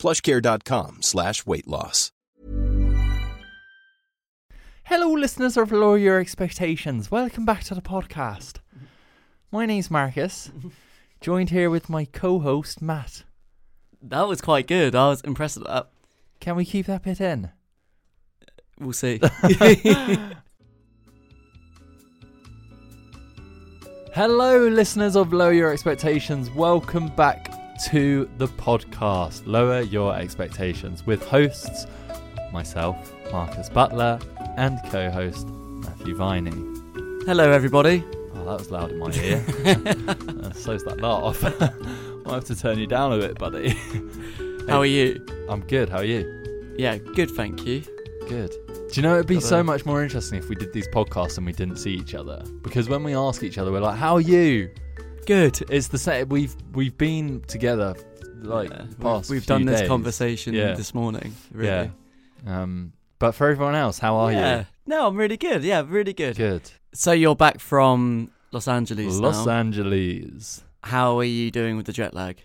plushcare.com 0.00 1.02
slash 1.02 1.46
weight 1.46 1.68
loss. 1.68 2.10
Hello, 4.84 5.12
listeners 5.12 5.56
of 5.56 5.70
Lower 5.70 5.98
Your 5.98 6.18
Expectations. 6.18 7.12
Welcome 7.12 7.44
back 7.44 7.62
to 7.64 7.76
the 7.76 7.80
podcast. 7.80 8.56
My 9.52 9.64
name's 9.64 9.88
Marcus, 9.88 10.50
joined 11.20 11.50
here 11.50 11.70
with 11.70 11.88
my 11.88 12.06
co 12.06 12.40
host, 12.40 12.82
Matt. 12.82 13.22
That 14.02 14.26
was 14.26 14.40
quite 14.40 14.66
good. 14.66 14.96
I 14.96 15.10
was 15.10 15.20
impressed 15.20 15.58
with 15.58 15.68
that. 15.68 15.90
Can 16.40 16.56
we 16.56 16.64
keep 16.64 16.86
that 16.86 17.04
bit 17.04 17.20
in? 17.20 17.50
We'll 18.80 18.94
see. 18.94 19.20
Hello, 24.12 24.66
listeners 24.66 25.14
of 25.14 25.32
Lower 25.32 25.52
Your 25.52 25.72
Expectations. 25.72 26.50
Welcome 26.50 27.14
back 27.14 27.59
to 27.84 28.28
the 28.36 28.46
podcast, 28.46 29.42
Lower 29.46 29.80
Your 29.80 30.14
Expectations, 30.14 31.06
with 31.06 31.26
hosts 31.26 31.86
myself, 32.52 33.14
Marcus 33.32 33.70
Butler, 33.70 34.18
and 34.56 34.78
co 34.90 35.10
host 35.10 35.48
Matthew 35.48 36.14
Viney. 36.14 36.50
Hello, 37.24 37.50
everybody. 37.50 38.04
Oh, 38.34 38.44
that 38.44 38.58
was 38.58 38.70
loud 38.70 38.90
in 38.90 38.98
my 38.98 39.10
ear. 39.12 39.42
uh, 40.44 40.52
so's 40.52 40.84
that 40.84 41.00
laugh. 41.00 41.42
I'll 42.26 42.34
have 42.34 42.44
to 42.44 42.56
turn 42.56 42.78
you 42.78 42.86
down 42.86 43.14
a 43.14 43.18
bit, 43.18 43.38
buddy. 43.38 43.70
How 44.68 44.80
are 44.80 44.86
you? 44.86 45.24
I'm 45.48 45.60
good. 45.60 45.88
How 45.88 45.98
are 45.98 46.04
you? 46.04 46.74
Yeah, 46.76 46.98
good, 46.98 47.30
thank 47.30 47.64
you. 47.64 47.82
Good. 48.28 48.54
Do 48.66 48.88
you 48.92 49.02
know 49.02 49.14
it'd 49.14 49.26
be 49.26 49.40
so 49.40 49.62
much 49.62 49.86
more 49.86 50.02
interesting 50.02 50.38
if 50.38 50.48
we 50.48 50.54
did 50.54 50.72
these 50.72 50.88
podcasts 50.88 51.38
and 51.38 51.46
we 51.46 51.52
didn't 51.52 51.76
see 51.76 51.92
each 51.92 52.14
other? 52.14 52.44
Because 52.62 52.88
when 52.88 53.02
we 53.02 53.14
ask 53.14 53.42
each 53.42 53.56
other, 53.56 53.72
we're 53.72 53.80
like, 53.80 53.96
"How 53.96 54.14
are 54.14 54.20
you?" 54.20 54.70
Good. 55.26 55.62
It's 55.70 55.88
the 55.88 55.98
same. 55.98 56.28
We've 56.28 56.54
we've 56.72 56.96
been 56.96 57.42
together 57.46 57.94
like 58.42 58.70
Yeah, 58.70 58.82
we've- 58.84 58.94
past. 58.96 59.30
we've 59.30 59.42
few 59.42 59.48
done 59.48 59.64
this 59.66 59.80
days. 59.80 59.88
conversation 59.88 60.54
Yeah. 60.54 60.74
this 60.74 60.94
morning. 60.94 61.34
Really. 61.52 61.90
Yeah. 62.46 62.62
Um, 62.62 62.92
but 63.18 63.32
for 63.32 63.48
everyone 63.50 63.74
else, 63.74 63.98
how 63.98 64.16
are 64.16 64.32
you? 64.32 64.38
yeah. 64.38 64.64
No, 64.86 65.06
I'm 65.06 65.16
really 65.16 65.36
good. 65.36 65.62
Yeah, 65.62 65.84
really 65.86 66.12
good. 66.14 66.36
Good. 66.36 66.70
So 66.94 67.12
you're 67.12 67.36
back 67.36 67.60
from 67.60 68.30
Los 68.50 68.66
Angeles 68.66 69.18
Los 69.18 69.46
now. 69.46 69.52
Angeles. 69.52 70.64
How 70.82 71.18
are 71.18 71.24
you 71.24 71.50
doing 71.50 71.76
with 71.76 71.86
the 71.86 71.92
jet 71.92 72.14
lag? 72.14 72.38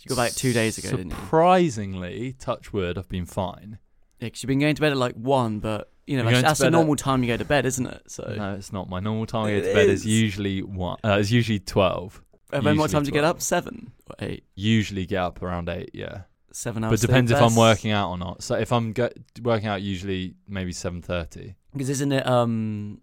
You 0.00 0.08
got 0.08 0.16
back 0.16 0.32
two 0.32 0.54
days 0.54 0.78
ago, 0.78 0.90
didn't 0.96 1.10
you? 1.10 1.16
Surprisingly, 1.16 2.32
touch 2.38 2.72
wood, 2.72 2.96
I've 2.96 3.08
been 3.10 3.26
fine. 3.26 3.78
Yeah, 4.18 4.30
'cause 4.30 4.42
you've 4.42 4.48
been 4.48 4.58
going 4.58 4.74
to 4.74 4.80
bed 4.80 4.92
at 4.92 4.96
like 4.98 5.14
one, 5.14 5.58
but 5.60 5.92
you 6.10 6.16
know 6.16 6.24
You're 6.24 6.32
that's, 6.32 6.40
to 6.40 6.46
that's 6.48 6.58
the 6.58 6.64
bed 6.64 6.68
at- 6.68 6.72
normal 6.72 6.96
time 6.96 7.22
you 7.22 7.28
go 7.28 7.36
to 7.36 7.44
bed, 7.44 7.64
isn't 7.66 7.86
it? 7.86 8.02
So. 8.08 8.34
No, 8.36 8.54
it's 8.54 8.72
not. 8.72 8.88
My 8.88 8.98
normal 8.98 9.26
time 9.26 9.44
I 9.46 9.50
go 9.52 9.60
to 9.60 9.74
bed 9.74 9.88
is 9.88 10.00
is. 10.00 10.06
usually 10.06 10.60
one. 10.60 10.98
Uh, 11.04 11.18
it's 11.20 11.30
usually 11.30 11.60
twelve. 11.60 12.20
And 12.52 12.66
then 12.66 12.76
what 12.78 12.90
time 12.90 13.04
do 13.04 13.06
you 13.06 13.12
get 13.12 13.22
up? 13.22 13.40
Seven 13.40 13.92
or 14.08 14.16
eight? 14.18 14.42
Usually 14.56 15.06
get 15.06 15.18
up 15.18 15.40
around 15.40 15.68
eight. 15.68 15.90
Yeah. 15.94 16.22
Seven 16.52 16.82
hours. 16.82 17.00
but 17.00 17.06
depends 17.06 17.30
if 17.30 17.40
I'm 17.40 17.54
working 17.54 17.92
out 17.92 18.10
or 18.10 18.18
not. 18.18 18.42
So 18.42 18.56
if 18.56 18.72
I'm 18.72 18.92
go- 18.92 19.12
working 19.40 19.68
out, 19.68 19.82
usually 19.82 20.34
maybe 20.48 20.72
seven 20.72 21.00
thirty. 21.00 21.54
Because 21.72 21.88
isn't 21.90 22.10
it 22.10 22.26
um 22.26 23.02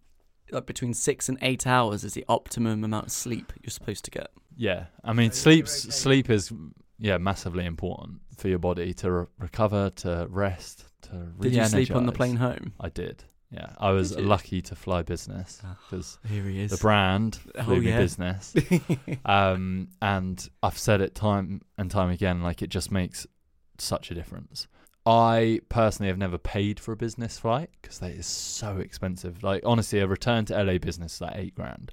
like 0.51 0.65
between 0.65 0.93
six 0.93 1.29
and 1.29 1.37
eight 1.41 1.65
hours 1.65 2.03
is 2.03 2.13
the 2.13 2.25
optimum 2.27 2.83
amount 2.83 3.05
of 3.05 3.11
sleep 3.13 3.53
you're 3.63 3.71
supposed 3.71 4.03
to 4.03 4.11
get? 4.11 4.27
Yeah, 4.57 4.87
I 5.01 5.13
mean, 5.13 5.31
sleep 5.31 5.69
sleep 5.69 6.29
is 6.29 6.51
yeah 6.99 7.17
massively 7.17 7.65
important 7.65 8.21
for 8.37 8.47
your 8.47 8.59
body 8.59 8.93
to 8.95 9.11
re- 9.11 9.25
recover, 9.39 9.89
to 9.91 10.27
rest, 10.29 10.85
to. 11.03 11.31
Did 11.39 11.53
you 11.55 11.65
sleep 11.65 11.95
on 11.95 12.05
the 12.05 12.11
plane 12.11 12.35
home? 12.37 12.73
I 12.79 12.89
did. 12.89 13.23
Yeah, 13.49 13.69
I 13.77 13.91
was 13.91 14.09
Did 14.11 14.19
you? 14.19 14.25
lucky 14.25 14.61
to 14.63 14.75
fly 14.75 15.03
business 15.03 15.61
because 15.89 16.19
Here 16.27 16.43
he 16.43 16.59
is. 16.63 16.71
the 16.71 16.77
brand 16.77 17.39
Oh, 17.55 17.63
flew 17.63 17.79
me 17.79 17.89
yeah. 17.91 17.97
business. 17.99 18.53
um, 19.25 19.87
and 20.01 20.49
I've 20.61 20.77
said 20.77 20.99
it 20.99 21.15
time 21.15 21.61
and 21.77 21.89
time 21.89 22.09
again, 22.09 22.41
like 22.43 22.61
it 22.61 22.69
just 22.69 22.91
makes 22.91 23.25
such 23.77 24.11
a 24.11 24.13
difference. 24.13 24.67
I 25.05 25.61
personally 25.69 26.09
have 26.09 26.17
never 26.17 26.37
paid 26.37 26.77
for 26.77 26.91
a 26.91 26.97
business 26.97 27.39
flight 27.39 27.69
because 27.81 27.99
that 27.99 28.11
is 28.11 28.25
so 28.27 28.79
expensive. 28.79 29.41
Like 29.43 29.61
honestly, 29.65 29.99
a 29.99 30.07
return 30.07 30.43
to 30.45 30.61
LA 30.61 30.77
business 30.77 31.15
is 31.15 31.21
like 31.21 31.35
eight 31.37 31.55
grand. 31.55 31.91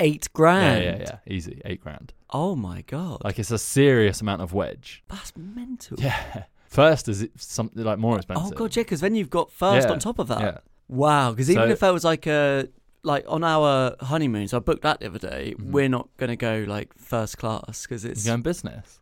Eight 0.00 0.28
grand. 0.32 0.82
Yeah, 0.84 0.90
yeah, 0.96 0.98
yeah, 1.26 1.32
easy 1.34 1.60
eight 1.64 1.80
grand. 1.82 2.12
Oh 2.30 2.56
my 2.56 2.82
god. 2.82 3.22
Like 3.22 3.38
it's 3.38 3.50
a 3.50 3.58
serious 3.58 4.20
amount 4.20 4.42
of 4.42 4.52
wedge. 4.52 5.02
That's 5.08 5.32
mental. 5.36 5.98
Yeah. 6.00 6.44
First 6.66 7.08
is 7.08 7.22
it 7.22 7.32
something 7.36 7.82
like 7.84 7.98
more 7.98 8.16
expensive. 8.16 8.46
Oh 8.46 8.50
god, 8.50 8.74
yeah, 8.76 8.82
because 8.84 9.00
then 9.00 9.14
you've 9.14 9.28
got 9.30 9.50
first 9.50 9.88
Yeah, 9.88 9.92
on 9.92 9.98
top 9.98 10.18
of 10.20 10.28
that. 10.28 10.40
Yeah. 10.40 10.58
Wow. 10.88 11.32
Because 11.32 11.50
even 11.50 11.68
So- 11.68 11.72
if 11.72 11.82
I 11.82 11.90
was 11.90 12.04
like 12.04 12.26
a 12.26 12.68
like 13.02 13.24
on 13.28 13.42
our 13.44 13.96
honeymoon, 14.00 14.46
so 14.48 14.56
I 14.58 14.60
booked 14.60 14.82
that 14.82 15.00
the 15.00 15.06
other 15.06 15.18
day. 15.18 15.54
Mhm. 15.58 15.70
We're 15.72 15.88
not 15.88 16.08
gonna 16.16 16.36
go 16.36 16.64
like 16.68 16.94
first 16.96 17.38
class 17.38 17.82
because 17.82 18.04
it's 18.04 18.24
going 18.24 18.42
business? 18.42 19.00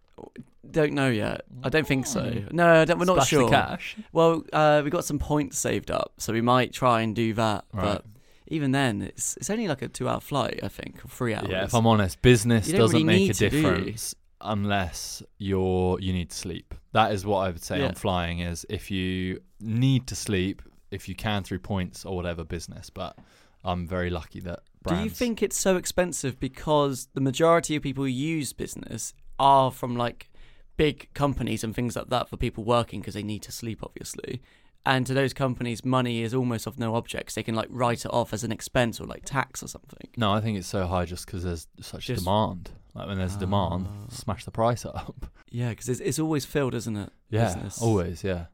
don't 0.71 0.93
know 0.93 1.09
yet. 1.09 1.43
I 1.63 1.69
don't 1.69 1.87
think 1.87 2.07
so. 2.07 2.43
No, 2.51 2.81
I 2.83 2.85
don't, 2.85 2.99
we're 2.99 3.05
not 3.07 3.15
Splash 3.15 3.29
sure. 3.29 3.45
the 3.45 3.51
cash. 3.51 3.97
Well, 4.13 4.45
uh, 4.53 4.83
we 4.85 4.91
got 4.91 5.05
some 5.05 5.19
points 5.19 5.59
saved 5.59 5.91
up, 5.91 6.13
so 6.19 6.33
we 6.33 6.41
might 6.43 6.73
try 6.73 7.01
and 7.03 7.15
do 7.15 7.33
that. 7.35 7.65
Right. 7.73 7.85
But 7.85 8.05
even 8.49 8.73
then, 8.73 9.03
it's 9.03 9.37
it's 9.37 9.51
only 9.51 9.69
like 9.69 9.83
a 9.83 9.89
two-hour 9.89 10.21
flight, 10.21 10.61
I 10.63 10.69
think, 10.69 11.05
or 11.05 11.09
three 11.09 11.35
hours. 11.35 11.49
Yeah, 11.51 11.65
if 11.65 11.75
I'm 11.75 11.87
honest, 11.87 12.21
business 12.23 12.71
doesn't 12.71 12.93
really 12.93 13.05
make 13.05 13.31
a 13.31 13.35
to, 13.35 13.49
do 13.51 13.57
you? 13.57 13.63
difference 13.63 14.15
unless 14.41 15.23
you're 15.39 15.99
you 16.01 16.13
need 16.13 16.31
to 16.31 16.37
sleep. 16.37 16.75
That 16.93 17.13
is 17.13 17.27
what 17.27 17.39
I 17.39 17.49
would 17.49 17.63
say 17.63 17.81
Yeah. 17.81 17.89
on 17.89 17.95
flying 17.95 18.41
is 18.41 18.65
if 18.69 18.91
you 18.91 19.41
need 19.61 20.07
to 20.09 20.15
sleep, 20.15 20.63
if 20.91 21.09
you 21.09 21.15
can 21.15 21.43
through 21.43 21.59
points 21.59 22.05
or 22.05 22.15
whatever 22.17 22.45
business. 22.45 22.89
But 22.91 23.17
I'm 23.65 23.87
very 23.87 24.11
lucky 24.11 24.41
that 24.41 24.61
Do 24.87 24.95
you 24.97 25.11
think 25.11 25.43
it's 25.43 25.59
so 25.59 25.77
expensive 25.77 26.39
because 26.41 27.09
the 27.15 27.21
majority 27.21 27.77
of 27.77 27.83
people 27.83 28.05
who 28.05 28.11
use 28.11 28.53
business 28.53 29.13
are 29.39 29.71
from 29.71 29.97
like 29.97 30.31
big 30.77 31.13
companies 31.13 31.65
and 31.65 31.75
things 31.75 31.97
like 31.97 32.09
that 32.09 32.29
for 32.29 32.37
people 32.37 32.63
working 32.65 33.01
because 33.01 33.15
they 33.15 33.23
need 33.25 33.43
to 33.43 33.53
sleep, 33.53 33.81
obviously. 33.83 34.41
And 34.87 35.07
to 35.07 35.13
those 35.15 35.35
companies, 35.35 35.85
money 35.85 36.23
is 36.23 36.33
almost 36.33 36.67
of 36.67 36.79
no 36.79 36.95
object 36.95 37.35
they 37.35 37.43
can 37.43 37.55
like 37.55 37.69
write 37.71 38.05
it 38.07 38.11
off 38.13 38.33
as 38.33 38.43
an 38.45 38.51
expense 38.53 39.01
or 39.01 39.05
like 39.07 39.23
tax 39.25 39.63
or 39.63 39.69
something. 39.69 40.09
No, 40.17 40.33
I 40.33 40.41
think 40.41 40.57
it's 40.57 40.67
so 40.69 40.87
high 40.87 41.05
just 41.05 41.27
because 41.27 41.43
there's 41.45 41.67
such 41.81 42.07
Just- 42.07 42.25
demand. 42.25 42.71
Like 42.95 43.07
when 43.07 43.19
there's 43.19 43.37
demand, 43.37 43.87
Ah. 43.89 44.07
smash 44.11 44.45
the 44.45 44.51
price 44.51 44.85
up. 44.85 45.27
Yeah, 45.51 45.71
because 45.71 45.89
it's, 45.89 46.01
it's 46.01 46.19
always 46.19 46.45
filled, 46.45 46.75
isn't 46.75 46.95
it? 46.97 47.11
Yeah, 47.31 47.47
Business. 47.55 47.81
always. 47.81 48.23
Yeah. 48.23 48.47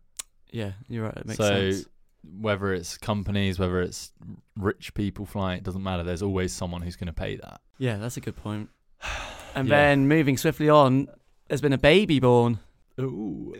Yeah, 0.52 0.72
you're 0.88 1.02
right. 1.06 1.16
It 1.16 1.26
makes 1.26 1.38
so 1.38 1.70
sense. 1.72 1.86
whether 2.40 2.72
it's 2.72 2.96
companies, 2.98 3.58
whether 3.58 3.80
it's 3.80 4.12
rich 4.56 4.94
people 4.94 5.26
flying, 5.26 5.58
it 5.58 5.64
doesn't 5.64 5.82
matter. 5.82 6.04
There's 6.04 6.22
always 6.22 6.52
someone 6.52 6.82
who's 6.82 6.94
going 6.94 7.08
to 7.08 7.12
pay 7.12 7.34
that. 7.36 7.60
Yeah, 7.78 7.96
that's 7.96 8.16
a 8.16 8.20
good 8.20 8.36
point. 8.36 8.70
And 9.56 9.68
Yeah. 9.68 9.74
then 9.76 10.06
moving 10.08 10.36
swiftly 10.36 10.68
on, 10.68 11.08
there's 11.48 11.60
been 11.60 11.72
a 11.72 11.78
baby 11.78 12.20
born. 12.20 12.58
Ooh. 13.00 13.54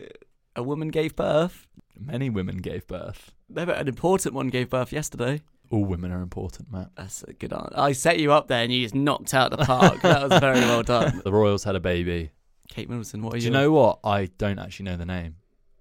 A 0.57 0.63
woman 0.63 0.89
gave 0.89 1.17
birth. 1.17 1.67
Many 1.99 2.31
women 2.31 2.59
gave 2.59 2.87
birth. 2.87 3.33
No, 3.49 3.67
but 3.67 3.79
an 3.79 3.89
important 3.89 4.35
one 4.35 4.49
gave 4.49 4.71
birth 4.71 4.93
yesterday. 4.93 5.43
All 5.71 5.85
women 5.85 6.13
are 6.13 6.21
important, 6.23 6.71
Matt. 6.71 6.91
That's 6.97 7.23
a 7.23 7.33
good 7.33 7.53
answer. 7.53 7.73
I 7.77 7.93
set 7.93 8.19
you 8.19 8.33
up 8.33 8.49
there 8.49 8.63
and 8.63 8.73
you 8.73 8.83
just 8.83 8.95
knocked 8.95 9.33
out 9.35 9.51
the 9.51 9.59
park. 9.59 10.03
that 10.03 10.29
was 10.29 10.39
very 10.41 10.61
well 10.61 10.83
done. 10.95 11.23
The 11.25 11.33
Royals 11.33 11.65
had 11.65 11.75
a 11.75 11.81
baby. 11.81 12.31
Kate 12.69 12.89
Middleton, 12.89 13.23
what 13.23 13.35
are 13.35 13.37
you? 13.37 13.41
Do 13.43 13.47
you? 13.47 13.53
you 13.53 13.59
know 13.59 13.71
what? 13.73 13.99
I 14.05 14.27
don't 14.39 14.59
actually 14.59 14.85
know 14.87 14.97
the 14.97 15.07
name. 15.07 15.37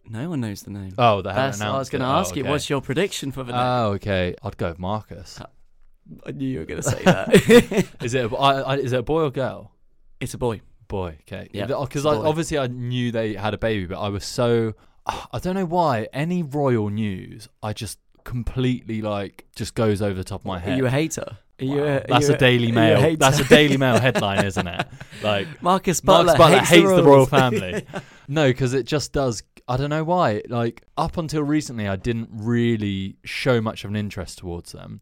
No 0.08 0.30
one 0.30 0.42
knows 0.42 0.64
the 0.64 0.72
name. 0.72 0.94
Oh, 0.98 1.22
they 1.22 1.30
haven't 1.30 1.44
That's 1.52 1.60
what 1.62 1.70
I 1.70 1.78
was 1.80 1.90
going 1.90 2.02
to 2.02 2.08
it. 2.08 2.12
Oh, 2.12 2.16
ask 2.16 2.36
you. 2.36 2.44
okay. 2.44 2.50
What's 2.52 2.70
your 2.70 2.82
prediction 2.82 3.32
for 3.32 3.44
the 3.44 3.54
name? 3.54 3.62
Oh, 3.62 3.92
okay. 3.94 4.36
I'd 4.44 4.58
go 4.58 4.70
with 4.70 4.80
Marcus. 4.80 5.40
Uh, 5.40 5.46
I 6.26 6.32
knew 6.32 6.48
you 6.48 6.60
were 6.60 6.66
going 6.66 6.82
to 6.82 6.90
say 6.90 7.02
that. 7.04 7.88
Is 8.04 8.14
it? 8.14 8.32
A, 8.32 8.36
I, 8.36 8.60
I, 8.60 8.76
is 8.78 8.92
it 8.92 9.00
a 9.00 9.04
boy 9.04 9.22
or 9.24 9.32
girl? 9.32 9.72
it's 10.20 10.34
a 10.34 10.38
boy. 10.38 10.62
Boy. 10.90 11.18
Okay. 11.22 11.50
Yeah, 11.54 11.66
Because 11.68 11.88
it's 11.96 12.06
a 12.06 12.10
boy. 12.20 12.28
obviously 12.28 12.58
I 12.60 12.68
knew 12.68 13.12
they 13.12 13.34
had 13.34 13.54
a 13.54 13.58
baby, 13.58 13.86
but 13.86 14.00
I 14.00 14.10
was 14.10 14.26
so. 14.26 14.74
I 15.06 15.40
don't 15.40 15.56
know 15.56 15.66
why. 15.66 16.08
Any 16.14 16.44
royal 16.44 16.90
news, 16.90 17.50
I 17.62 17.74
just 17.74 18.00
completely 18.24 19.02
like 19.02 19.46
just 19.56 19.76
goes 19.76 20.02
over 20.02 20.14
the 20.14 20.24
top 20.24 20.42
of 20.42 20.46
my 20.46 20.60
head. 20.60 20.74
Are 20.74 20.78
you 20.78 20.86
a 20.86 20.90
hater? 20.90 21.38
Are 21.60 21.66
you 21.66 21.82
Wow. 21.82 21.98
a, 21.98 22.06
That's 22.08 22.28
you 22.30 22.34
a 22.36 22.38
Daily 22.38 22.72
Mail. 22.72 23.00
hater? 23.00 23.18
That's 23.18 23.40
a 23.40 23.44
Daily 23.48 23.78
Mail 23.78 24.00
headline, 24.00 24.46
isn't 24.46 24.68
it? 24.68 24.88
Like 25.22 25.62
Marcus 25.62 26.02
Butler, 26.02 26.26
Marcus 26.26 26.38
Butler 26.38 26.58
hates, 26.60 26.70
hates, 26.70 26.90
the, 26.90 26.96
royal 27.04 27.06
royals. 27.06 27.30
family. 27.42 27.86
no, 28.28 28.48
because 28.50 28.74
it 28.74 28.86
just 28.86 29.14
does. 29.14 29.44
I 29.68 29.78
don't 29.78 29.90
know 29.90 30.04
why. 30.04 30.42
Like 30.50 30.84
up 30.98 31.18
until 31.18 31.44
recently, 31.44 31.88
I 31.88 31.96
didn't 31.96 32.30
really 32.32 33.16
show 33.24 33.62
much 33.62 33.84
of 33.86 33.90
an 33.92 33.96
interest 33.96 34.40
towards 34.40 34.72
them, 34.74 35.00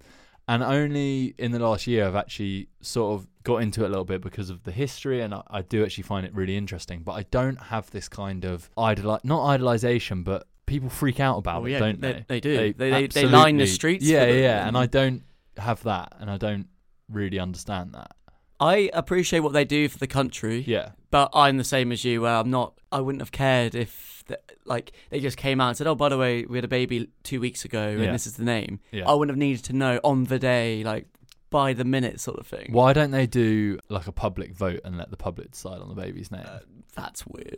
and 0.47 0.61
only 0.61 1.33
in 1.39 1.51
the 1.51 1.59
last 1.59 1.87
year 1.87 2.05
I've 2.07 2.15
actually 2.15 2.67
sort 2.81 3.19
of 3.19 3.27
got 3.43 3.57
into 3.57 3.83
it 3.83 3.87
a 3.87 3.89
little 3.89 4.05
bit 4.05 4.21
because 4.21 4.49
of 4.49 4.63
the 4.63 4.71
history, 4.71 5.21
and 5.21 5.33
I, 5.33 5.41
I 5.49 5.61
do 5.61 5.83
actually 5.83 6.03
find 6.03 6.25
it 6.25 6.33
really 6.35 6.57
interesting. 6.57 7.01
But 7.03 7.13
I 7.13 7.23
don't 7.31 7.57
have 7.59 7.89
this 7.91 8.07
kind 8.09 8.45
of 8.45 8.69
idol, 8.77 9.19
not 9.23 9.59
idolization, 9.59 10.23
but 10.23 10.47
people 10.65 10.89
freak 10.89 11.19
out 11.19 11.37
about 11.37 11.61
Oh, 11.61 11.65
it, 11.65 11.71
yeah, 11.71 11.79
don't 11.79 12.01
they- 12.01 12.13
they? 12.13 12.25
they 12.27 12.39
do. 12.39 12.55
They- 12.55 12.71
they- 12.91 13.07
they 13.07 13.25
line 13.25 13.57
the 13.57 13.67
streets 13.67 14.05
Yeah, 14.05 14.25
yeah, 14.27 14.59
and 14.59 14.69
and- 14.69 14.77
I 14.77 14.85
don't 14.85 15.23
have 15.57 15.83
that, 15.83 16.13
and 16.19 16.29
I 16.29 16.37
don't 16.37 16.67
really 17.09 17.39
understand 17.39 17.93
that. 17.93 18.11
I 18.59 18.89
appreciate 18.93 19.39
what 19.39 19.53
they 19.53 19.65
do 19.65 19.89
for 19.89 19.97
the 19.97 20.05
country, 20.07 20.63
Yeah, 20.67 20.91
but 21.09 21.29
I'm 21.33 21.57
the 21.57 21.63
same 21.63 21.91
as 21.91 22.05
you. 22.05 22.21
Where 22.21 22.35
I'm 22.35 22.51
not. 22.51 22.75
I 22.91 23.01
wouldn't 23.01 23.21
have 23.21 23.31
cared 23.31 23.73
if, 23.73 24.23
the, 24.27 24.39
like, 24.65 24.91
they 25.09 25.19
just 25.19 25.35
came 25.35 25.59
out 25.59 25.69
and 25.69 25.77
said, 25.77 25.87
"Oh, 25.87 25.95
by 25.95 26.09
the 26.09 26.17
way, 26.17 26.45
we 26.45 26.57
had 26.57 26.63
a 26.65 26.67
baby 26.67 27.09
two 27.23 27.39
weeks 27.41 27.65
ago, 27.65 27.87
Yeah. 27.89 28.03
and 28.05 28.13
this 28.13 28.27
is 28.27 28.35
the 28.37 28.43
name." 28.43 28.79
yeah. 28.91 29.09
I 29.09 29.13
wouldn't 29.15 29.31
have 29.31 29.39
needed 29.39 29.63
to 29.65 29.73
know 29.73 29.99
on 30.03 30.25
the 30.25 30.37
day, 30.37 30.83
like 30.83 31.07
by 31.51 31.73
the 31.73 31.83
minute, 31.85 32.19
sort 32.19 32.39
of 32.39 32.47
thing. 32.47 32.69
Why 32.71 32.93
don't 32.93 33.11
they 33.11 33.27
do 33.27 33.77
like 33.89 34.07
a 34.07 34.11
public 34.11 34.55
vote 34.55 34.79
and 34.83 34.97
let 34.97 35.11
the 35.11 35.17
public 35.17 35.51
decide 35.51 35.79
on 35.81 35.89
the 35.89 35.95
baby's 35.95 36.31
name? 36.31 36.45
Uh, 36.45 36.59
that's 36.95 37.23
weird. 37.27 37.57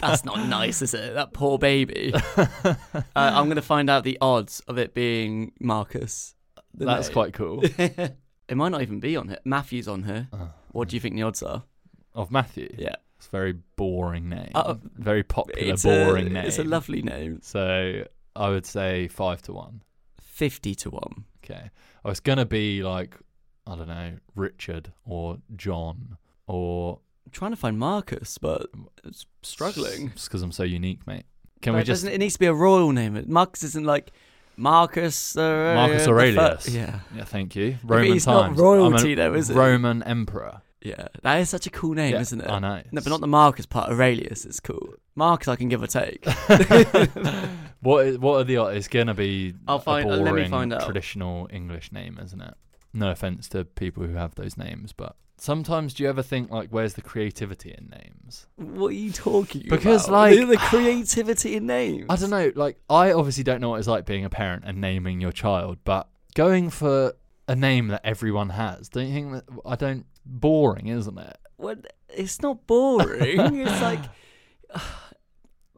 That's 0.00 0.24
not 0.24 0.46
nice, 0.48 0.80
is 0.82 0.94
it? 0.94 1.14
That 1.14 1.32
poor 1.32 1.58
baby. 1.58 2.14
uh, 2.36 2.44
I'm 3.14 3.46
going 3.46 3.56
to 3.56 3.62
find 3.62 3.90
out 3.90 4.04
the 4.04 4.18
odds 4.20 4.60
of 4.68 4.78
it 4.78 4.94
being 4.94 5.52
Marcus. 5.58 6.34
That's 6.74 7.08
quite 7.08 7.32
cool. 7.34 7.62
it 7.78 8.16
might 8.54 8.68
not 8.70 8.82
even 8.82 9.00
be 9.00 9.16
on 9.16 9.28
here. 9.28 9.38
Matthew's 9.44 9.88
on 9.88 10.04
here. 10.04 10.28
Uh, 10.32 10.46
What 10.72 10.88
do 10.88 10.96
you 10.96 11.00
think 11.00 11.16
the 11.16 11.22
odds 11.22 11.42
are? 11.42 11.64
of 12.14 12.30
Matthew? 12.30 12.72
Yeah. 12.78 12.94
It's 13.16 13.26
a 13.26 13.30
very 13.30 13.54
boring 13.76 14.28
name. 14.28 14.52
Uh, 14.54 14.74
very 14.96 15.22
popular, 15.24 15.76
boring 15.76 16.26
a, 16.26 16.30
name. 16.30 16.44
It's 16.44 16.58
a 16.58 16.64
lovely 16.64 17.02
name. 17.02 17.40
So 17.42 18.04
I 18.36 18.48
would 18.48 18.66
say 18.66 19.08
five 19.08 19.42
to 19.42 19.52
one. 19.52 19.82
50 20.20 20.74
to 20.74 20.90
1. 20.90 21.24
Okay. 21.44 21.70
I 22.04 22.08
was 22.08 22.20
gonna 22.20 22.46
be 22.46 22.82
like, 22.82 23.16
I 23.66 23.76
don't 23.76 23.88
know, 23.88 24.14
Richard 24.34 24.92
or 25.04 25.38
John 25.56 26.16
or 26.46 27.00
I'm 27.26 27.32
trying 27.32 27.52
to 27.52 27.56
find 27.56 27.78
Marcus, 27.78 28.38
but 28.38 28.66
it's 29.04 29.26
struggling. 29.42 30.10
It's 30.14 30.26
because 30.26 30.42
I'm 30.42 30.52
so 30.52 30.62
unique, 30.62 31.06
mate. 31.06 31.24
Can 31.62 31.74
we 31.74 31.82
just 31.82 32.04
It 32.04 32.18
needs 32.18 32.34
to 32.34 32.38
be 32.38 32.46
a 32.46 32.54
royal 32.54 32.92
name. 32.92 33.22
Marcus 33.26 33.62
isn't 33.62 33.84
like 33.84 34.12
Marcus. 34.56 35.36
Uh, 35.36 35.72
Marcus 35.74 36.06
Aurelius. 36.06 36.68
yeah. 36.68 37.00
Yeah, 37.16 37.24
thank 37.24 37.56
you. 37.56 37.78
Roman 37.82 38.12
he's 38.12 38.26
not 38.26 38.56
royalty 38.56 39.14
though, 39.14 39.34
is 39.34 39.50
it? 39.50 39.54
Roman 39.56 40.02
emperor. 40.02 40.60
Yeah. 40.82 41.08
That 41.22 41.40
is 41.40 41.48
such 41.48 41.66
a 41.66 41.70
cool 41.70 41.94
name, 41.94 42.12
Yeah, 42.12 42.20
isn't 42.20 42.42
it? 42.42 42.48
I 42.48 42.58
know. 42.58 42.82
No, 42.92 43.00
but 43.00 43.08
not 43.08 43.22
the 43.22 43.26
Marcus 43.26 43.64
part. 43.64 43.90
Aurelius 43.90 44.44
is 44.44 44.60
cool. 44.60 44.94
Marcus, 45.14 45.48
I 45.48 45.56
can 45.56 45.70
give 45.70 45.82
or 45.82 45.86
take. 45.86 46.22
what 47.84 48.06
is, 48.06 48.18
what 48.18 48.36
are 48.40 48.44
the 48.44 48.56
odds? 48.56 48.76
It's 48.76 48.88
gonna 48.88 49.14
be 49.14 49.54
I'll 49.68 49.78
find- 49.78 50.10
a 50.10 50.14
uh, 50.14 50.16
let 50.16 50.34
me 50.34 50.48
find 50.48 50.72
out. 50.72 50.84
traditional 50.84 51.48
English 51.52 51.92
name, 51.92 52.18
isn't 52.22 52.40
it? 52.40 52.54
No 52.92 53.10
offense 53.10 53.48
to 53.50 53.64
people 53.64 54.04
who 54.04 54.14
have 54.14 54.34
those 54.34 54.56
names, 54.56 54.92
but 54.92 55.16
sometimes 55.36 55.94
do 55.94 56.02
you 56.04 56.08
ever 56.08 56.22
think 56.22 56.50
like, 56.50 56.68
where's 56.70 56.94
the 56.94 57.02
creativity 57.02 57.70
in 57.76 57.88
names? 57.90 58.46
What 58.56 58.88
are 58.88 58.92
you 58.92 59.10
talking 59.12 59.62
Because, 59.68 59.74
about? 59.74 59.80
Because 59.80 60.08
like- 60.08 60.38
the, 60.38 60.44
the 60.46 60.56
creativity 60.56 61.56
in 61.56 61.66
names. 61.66 62.06
I 62.08 62.16
don't 62.16 62.30
know. 62.30 62.52
Like, 62.54 62.78
I 62.88 63.12
obviously 63.12 63.42
don't 63.44 63.60
know 63.60 63.70
what 63.70 63.78
it's 63.80 63.88
like 63.88 64.06
being 64.06 64.24
a 64.24 64.30
parent 64.30 64.62
and 64.66 64.80
naming 64.80 65.20
your 65.20 65.32
child, 65.32 65.78
but 65.84 66.08
going 66.34 66.70
for 66.70 67.14
a 67.48 67.54
name 67.56 67.88
that 67.88 68.00
everyone 68.04 68.50
has, 68.50 68.88
don't 68.88 69.06
you 69.08 69.12
think 69.14 69.32
that 69.32 69.44
I 69.66 69.76
don't 69.76 70.06
boring, 70.24 70.86
isn't 70.86 71.18
it? 71.18 71.36
Well, 71.58 71.76
it's 72.08 72.40
not 72.42 72.66
boring. 72.66 73.38
it's 73.60 73.82
like 73.82 74.00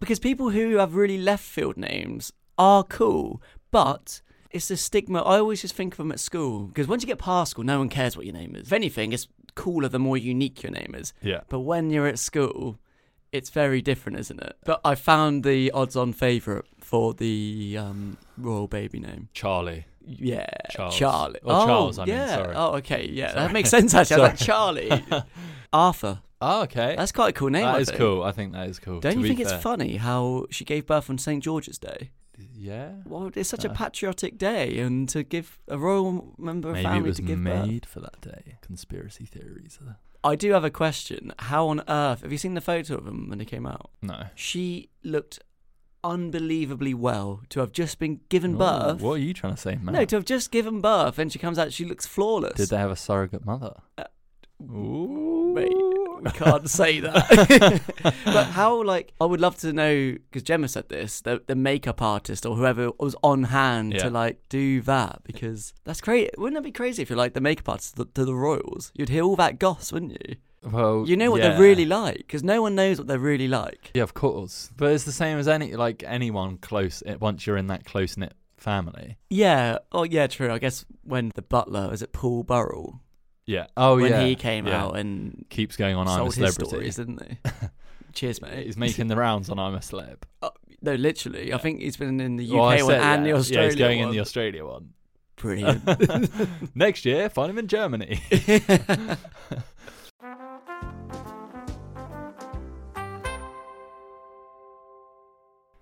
because 0.01 0.19
people 0.19 0.51
who 0.51 0.77
have 0.77 0.95
really 0.95 1.19
left 1.19 1.45
field 1.45 1.77
names 1.77 2.33
are 2.59 2.85
cool, 2.85 3.43
but 3.71 4.21
it's 4.51 4.69
the 4.69 4.77
stigma. 4.77 5.23
I 5.23 5.39
always 5.39 5.63
just 5.63 5.75
think 5.75 5.95
of 5.95 5.99
them 5.99 6.13
at 6.13 6.21
school 6.21 6.67
because 6.67 6.89
once 6.89 7.03
you 7.03 7.07
get 7.07 7.19
past 7.19 7.53
school, 7.53 7.65
no 7.65 7.79
one 7.79 7.89
cares 7.89 8.17
what 8.17 8.27
your 8.27 8.35
name 8.35 8.55
is. 8.57 8.69
If 8.69 8.73
anything, 8.73 9.13
it's 9.13 9.29
cooler 9.55 9.89
the 9.89 9.99
more 9.99 10.17
unique 10.17 10.63
your 10.63 10.73
name 10.73 10.95
is. 10.95 11.13
Yeah. 11.23 11.41
But 11.49 11.61
when 11.61 11.91
you're 11.91 12.07
at 12.07 12.19
school, 12.19 12.79
it's 13.33 13.51
very 13.51 13.83
different, 13.83 14.19
isn't 14.19 14.41
it? 14.41 14.57
But 14.65 14.81
I 14.85 14.95
found 14.95 15.45
the 15.45 15.71
odds-on 15.73 16.13
favourite 16.13 16.65
for 16.79 17.13
the 17.15 17.77
um, 17.79 18.17
royal 18.39 18.69
baby 18.69 19.01
name. 19.01 19.29
Charlie. 19.33 19.87
Yeah, 20.07 20.47
Charles. 20.71 20.97
Charlie. 20.97 21.41
Or 21.43 21.55
oh, 21.55 21.67
Charles, 21.67 21.99
I 21.99 22.05
mean, 22.05 22.15
yeah. 22.15 22.35
sorry. 22.35 22.55
Oh, 22.55 22.75
okay. 22.77 23.09
Yeah, 23.11 23.33
Sorry. 23.33 23.41
that 23.41 23.53
makes 23.53 23.71
sense. 23.71 23.93
Actually, 23.93 24.23
I 24.23 24.31
was 24.31 24.31
like 24.31 24.39
Charlie, 24.47 25.05
Arthur. 25.73 26.21
Oh, 26.41 26.63
okay. 26.65 26.95
That's 26.97 27.13
quite 27.13 27.31
a 27.31 27.33
cool 27.33 27.49
name. 27.51 27.65
That 27.65 27.77
I 27.77 27.79
is 27.81 27.89
think. 27.89 27.99
cool. 27.99 28.23
I 28.23 28.33
think 28.33 28.53
that 28.53 28.69
is 28.69 28.79
cool. 28.79 29.01
Don't 29.01 29.13
to 29.15 29.19
you 29.19 29.23
be 29.23 29.29
think 29.29 29.41
it's 29.41 29.53
funny 29.63 29.97
how 29.97 30.47
she 30.51 30.65
gave 30.65 30.87
birth 30.87 31.09
on 31.09 31.19
St 31.19 31.43
George's 31.43 31.79
Day? 31.79 32.11
Yeah. 32.55 32.91
Well, 33.07 33.31
it's 33.35 33.49
such 33.49 33.65
a 33.65 33.71
Uh. 33.71 33.75
patriotic 33.75 34.37
day, 34.37 34.79
and 34.81 35.09
to 35.09 35.23
give 35.23 35.59
a 35.69 35.79
royal 35.79 36.35
member 36.37 36.69
of 36.69 36.75
Maybe 36.75 36.87
it 36.87 36.89
family 36.91 37.09
was 37.09 37.17
to 37.17 37.23
give 37.23 37.43
birth. 37.43 37.67
made 37.67 37.87
for 37.87 38.01
that 38.01 38.21
day. 38.21 38.59
Conspiracy 38.61 39.25
theories. 39.25 39.79
I 40.23 40.35
do 40.37 40.53
have 40.53 40.65
a 40.65 40.71
question. 40.71 41.33
How 41.39 41.69
on 41.69 41.83
earth 41.89 42.21
have 42.23 42.33
you 42.33 42.39
seen 42.39 42.55
the 42.55 42.61
photo 42.61 42.97
of 42.97 43.05
them 43.07 43.29
when 43.31 43.39
they 43.39 43.45
came 43.47 43.65
out? 43.67 43.91
No. 44.03 44.25
She 44.35 44.91
looked 45.03 45.39
unbelievably 46.05 46.95
well 46.95 47.41
to 47.49 47.61
have 47.61 47.73
just 47.73 47.99
been 47.99 48.21
given 48.29 48.55
Ooh, 48.57 48.59
birth. 48.59 49.01
What 49.01 49.15
are 49.15 49.19
you 49.19 49.33
trying 49.33 49.55
to 49.55 49.61
say, 49.61 49.77
man? 49.77 49.95
No, 49.95 50.05
to 50.05 50.17
have 50.17 50.25
just 50.25 50.51
given 50.51 50.81
birth, 50.81 51.19
and 51.19 51.33
she 51.33 51.39
comes 51.39 51.59
out, 51.59 51.73
she 51.73 51.85
looks 51.85 52.07
flawless. 52.07 52.55
Did 52.57 52.69
they 52.69 52.77
have 52.77 52.91
a 52.91 52.97
surrogate 52.97 53.45
mother? 53.47 53.75
Uh, 53.97 54.05
Ooh. 54.63 55.53
Mate, 55.55 55.73
we 56.23 56.31
can't 56.33 56.69
say 56.71 57.01
that. 57.01 57.83
but 58.25 58.45
how, 58.49 58.83
like, 58.83 59.13
I 59.21 59.25
would 59.25 59.41
love 59.41 59.57
to 59.59 59.73
know 59.73 60.13
because 60.13 60.43
Gemma 60.43 60.69
said 60.69 60.89
this, 60.89 61.21
the, 61.21 61.43
the 61.47 61.55
makeup 61.55 62.01
artist 62.03 62.45
or 62.47 62.57
whoever 62.57 62.91
was 62.99 63.15
on 63.23 63.45
hand 63.45 63.93
Yeah. 63.95 64.05
to 64.05 64.11
like 64.11 64.41
do 64.49 64.81
that 64.83 65.23
because 65.25 65.75
that's 65.85 66.01
crazy. 66.01 66.31
Wouldn't 66.39 66.55
that 66.57 66.65
be 66.67 66.73
crazy 66.73 67.03
if 67.03 67.11
you're 67.11 67.17
like 67.19 67.35
the 67.35 67.41
makeup 67.41 67.69
artist 67.69 67.97
to 67.97 68.05
the, 68.05 68.11
to 68.15 68.25
the 68.25 68.35
Royals? 68.35 68.93
You'd 68.95 69.09
hear 69.09 69.23
all 69.25 69.37
that 69.37 69.59
goss, 69.59 69.93
wouldn't 69.93 70.13
you? 70.29 70.37
Well, 70.71 71.05
You 71.07 71.17
know 71.17 71.31
what 71.31 71.43
yeah. 71.43 71.51
they're 71.51 71.61
really 71.61 71.85
like 71.85 72.17
because 72.19 72.43
no 72.43 72.61
one 72.61 72.75
knows 72.75 72.99
what 72.99 73.07
they're 73.07 73.19
really 73.21 73.47
like. 73.47 73.93
Yeah, 73.95 74.03
of 74.03 74.15
course. 74.15 74.71
But 74.77 74.93
it's 74.93 75.05
the 75.05 75.13
same 75.13 75.39
as 75.39 75.47
any 75.47 75.75
like 75.77 76.03
anyone 76.07 76.59
close. 76.59 77.03
eh, 77.07 77.15
Once 77.21 77.47
you're 77.47 77.57
in 77.57 77.69
that 77.69 77.85
close 77.85 78.17
knit 78.17 78.35
family. 78.57 79.17
Yeah. 79.31 79.79
Oh, 79.93 80.03
yeah. 80.03 80.27
True. 80.27 80.51
I 80.53 80.59
guess 80.59 80.85
when 81.05 81.31
the 81.37 81.43
butler 81.43 81.91
is 81.93 82.03
it 82.03 82.13
Paul 82.13 82.43
Burrell 82.43 83.01
Yeah. 83.47 83.67
Oh 83.77 83.97
when 83.97 84.11
yeah. 84.11 84.25
he 84.25 84.35
came 84.35 84.67
yeah. 84.67 84.83
out 84.83 84.97
and 84.99 85.45
keeps 85.49 85.77
going 85.77 85.95
on. 85.97 86.09
I'm 86.09 86.27
a 86.27 86.33
celebrity. 86.33 86.69
stories, 86.69 86.97
didn't 86.97 87.23
he? 87.23 87.39
Cheers, 88.13 88.43
mate. 88.43 88.67
He's 88.67 88.77
making 88.77 89.07
the 89.09 89.17
rounds 89.17 89.49
on 89.51 89.59
I'm 89.59 89.75
a 89.75 89.79
celeb. 89.79 90.17
Oh, 90.43 90.51
no, 90.83 90.95
literally. 90.95 91.53
I 91.53 91.59
think 91.59 91.81
he's 91.81 91.97
been 91.97 92.21
in 92.21 92.37
the 92.37 92.49
UK 92.49 92.55
Well, 92.55 92.65
I 92.65 92.83
one 92.83 92.95
and 92.95 93.27
yeah. 93.27 93.33
the 93.33 93.39
Australia 93.39 93.63
Yeah, 93.63 93.69
he's 93.69 93.79
going 93.79 93.99
one. 94.01 94.09
in 94.09 94.15
the 94.15 94.21
Australia 94.21 94.65
one. 94.65 94.95
Brilliant. 95.37 96.75
Next 96.77 97.05
year, 97.05 97.29
find 97.29 97.51
him 97.51 97.59
in 97.59 97.69
Germany. 97.69 98.21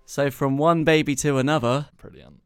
so 0.05 0.29
from 0.29 0.57
one 0.57 0.83
baby 0.83 1.15
to 1.15 1.37
another, 1.37 1.87
Brilliant. 1.97 2.41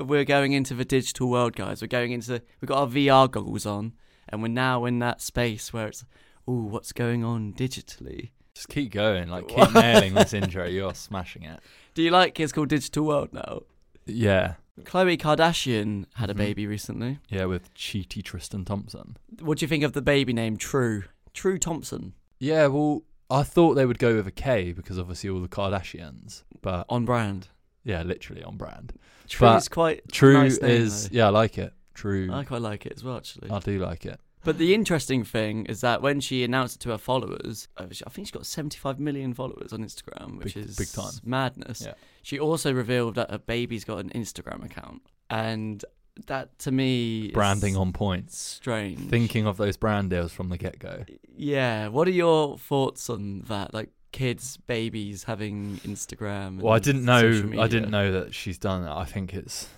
We're 0.00 0.24
going 0.24 0.52
into 0.52 0.74
the 0.74 0.84
digital 0.84 1.28
world, 1.28 1.54
guys. 1.56 1.80
We're 1.82 1.88
going 1.88 2.12
into 2.12 2.42
we've 2.60 2.68
got 2.68 2.78
our 2.78 2.86
VR 2.86 3.30
goggles 3.30 3.66
on, 3.66 3.92
and 4.28 4.42
we're 4.42 4.48
now 4.48 4.84
in 4.84 4.98
that 5.00 5.20
space 5.20 5.72
where 5.72 5.88
it's, 5.88 6.04
oh, 6.48 6.62
what's 6.64 6.92
going 6.92 7.24
on 7.24 7.52
digitally? 7.54 8.30
Just 8.54 8.68
keep 8.68 8.90
going. 8.92 9.28
Like 9.28 9.48
keep 9.48 9.74
nailing 9.74 10.14
this 10.14 10.32
intro. 10.40 10.66
You're 10.66 10.94
smashing 10.94 11.42
it. 11.42 11.60
Do 11.94 12.02
you 12.02 12.10
like 12.10 12.38
it's 12.40 12.52
called 12.52 12.68
Digital 12.68 13.04
World 13.04 13.32
now? 13.32 13.60
Yeah. 14.06 14.54
Khloe 14.82 15.18
Kardashian 15.18 16.04
had 16.16 16.28
a 16.30 16.34
Mhm. 16.34 16.38
baby 16.38 16.66
recently. 16.66 17.18
Yeah, 17.30 17.46
with 17.46 17.72
cheaty 17.74 18.22
Tristan 18.22 18.64
Thompson. 18.64 19.16
What 19.40 19.58
do 19.58 19.64
you 19.64 19.68
think 19.68 19.82
of 19.84 19.92
the 19.94 20.02
baby 20.02 20.32
name 20.32 20.56
True? 20.58 21.04
True 21.32 21.58
Thompson 21.58 22.12
Yeah, 22.38 22.66
well, 22.66 23.02
I 23.30 23.42
thought 23.42 23.74
they 23.74 23.86
would 23.86 23.98
go 23.98 24.16
with 24.16 24.26
a 24.26 24.30
K 24.30 24.72
because 24.72 24.98
obviously 24.98 25.28
all 25.30 25.40
the 25.40 25.48
Kardashians. 25.48 26.42
But 26.62 26.84
on 26.90 27.04
brand. 27.06 27.48
Yeah, 27.86 28.02
literally 28.02 28.42
on 28.42 28.56
brand. 28.56 28.92
True 29.28 29.46
But 29.48 29.56
is 29.58 29.68
quite 29.68 30.02
True 30.12 30.34
nice 30.34 30.60
name, 30.60 30.70
is 30.70 31.08
though. 31.08 31.16
yeah, 31.16 31.26
I 31.26 31.30
like 31.30 31.56
it. 31.58 31.72
True. 31.94 32.28
I 32.30 32.44
quite 32.44 32.60
like 32.60 32.84
it 32.86 32.92
as 32.96 33.02
well, 33.02 33.16
actually. 33.16 33.50
I 33.50 33.58
do 33.60 33.78
like 33.78 34.04
it. 34.04 34.20
But 34.44 34.58
the 34.58 34.74
interesting 34.74 35.24
thing 35.24 35.66
is 35.66 35.80
that 35.80 36.02
when 36.02 36.20
she 36.20 36.44
announced 36.44 36.76
it 36.76 36.78
to 36.82 36.90
her 36.90 36.98
followers, 36.98 37.66
uh, 37.78 37.84
I 37.84 38.10
think 38.10 38.26
she's 38.28 38.30
got 38.30 38.46
75 38.46 39.00
million 39.00 39.34
followers 39.34 39.72
on 39.72 39.80
Instagram, 39.80 40.38
which 40.38 40.54
Big- 40.54 40.66
is 40.66 40.76
big 40.76 40.88
time. 40.92 41.12
madness. 41.24 41.82
Yeah. 41.84 41.94
She 42.22 42.38
also 42.38 42.72
revealed 42.72 43.14
that 43.16 43.30
her 43.30 43.38
baby's 43.38 43.84
got 43.84 43.98
an 43.98 44.10
Instagram 44.10 44.64
account, 44.64 45.02
and 45.30 45.84
that 46.28 46.56
to 46.60 46.70
me 46.70 47.26
is 47.26 47.32
Branding 47.32 47.76
on 47.76 47.92
point. 47.92 48.30
strange. 48.30 49.10
Thinking 49.10 49.46
of 49.46 49.56
those 49.56 49.76
brand 49.76 50.10
deals 50.10 50.32
from 50.32 50.48
the 50.48 50.56
get 50.58 50.78
go. 50.78 51.04
yeah. 51.36 51.88
What 51.88 52.06
are 52.06 52.12
your 52.12 52.56
thoughts 52.56 53.10
on 53.10 53.40
that? 53.48 53.74
Like 53.74 53.90
kids, 54.16 54.56
babies 54.66 55.24
having 55.24 55.76
Instagram. 55.84 56.60
Well, 56.60 56.72
I 56.72 56.78
didn't 56.78 57.04
know. 57.04 57.26
I 57.60 57.68
didn't 57.68 57.90
know 57.90 58.12
that 58.12 58.34
she's 58.34 58.58
done 58.58 58.84
it. 58.86 58.90
I 58.90 59.04
think 59.04 59.34
it's 59.34 59.68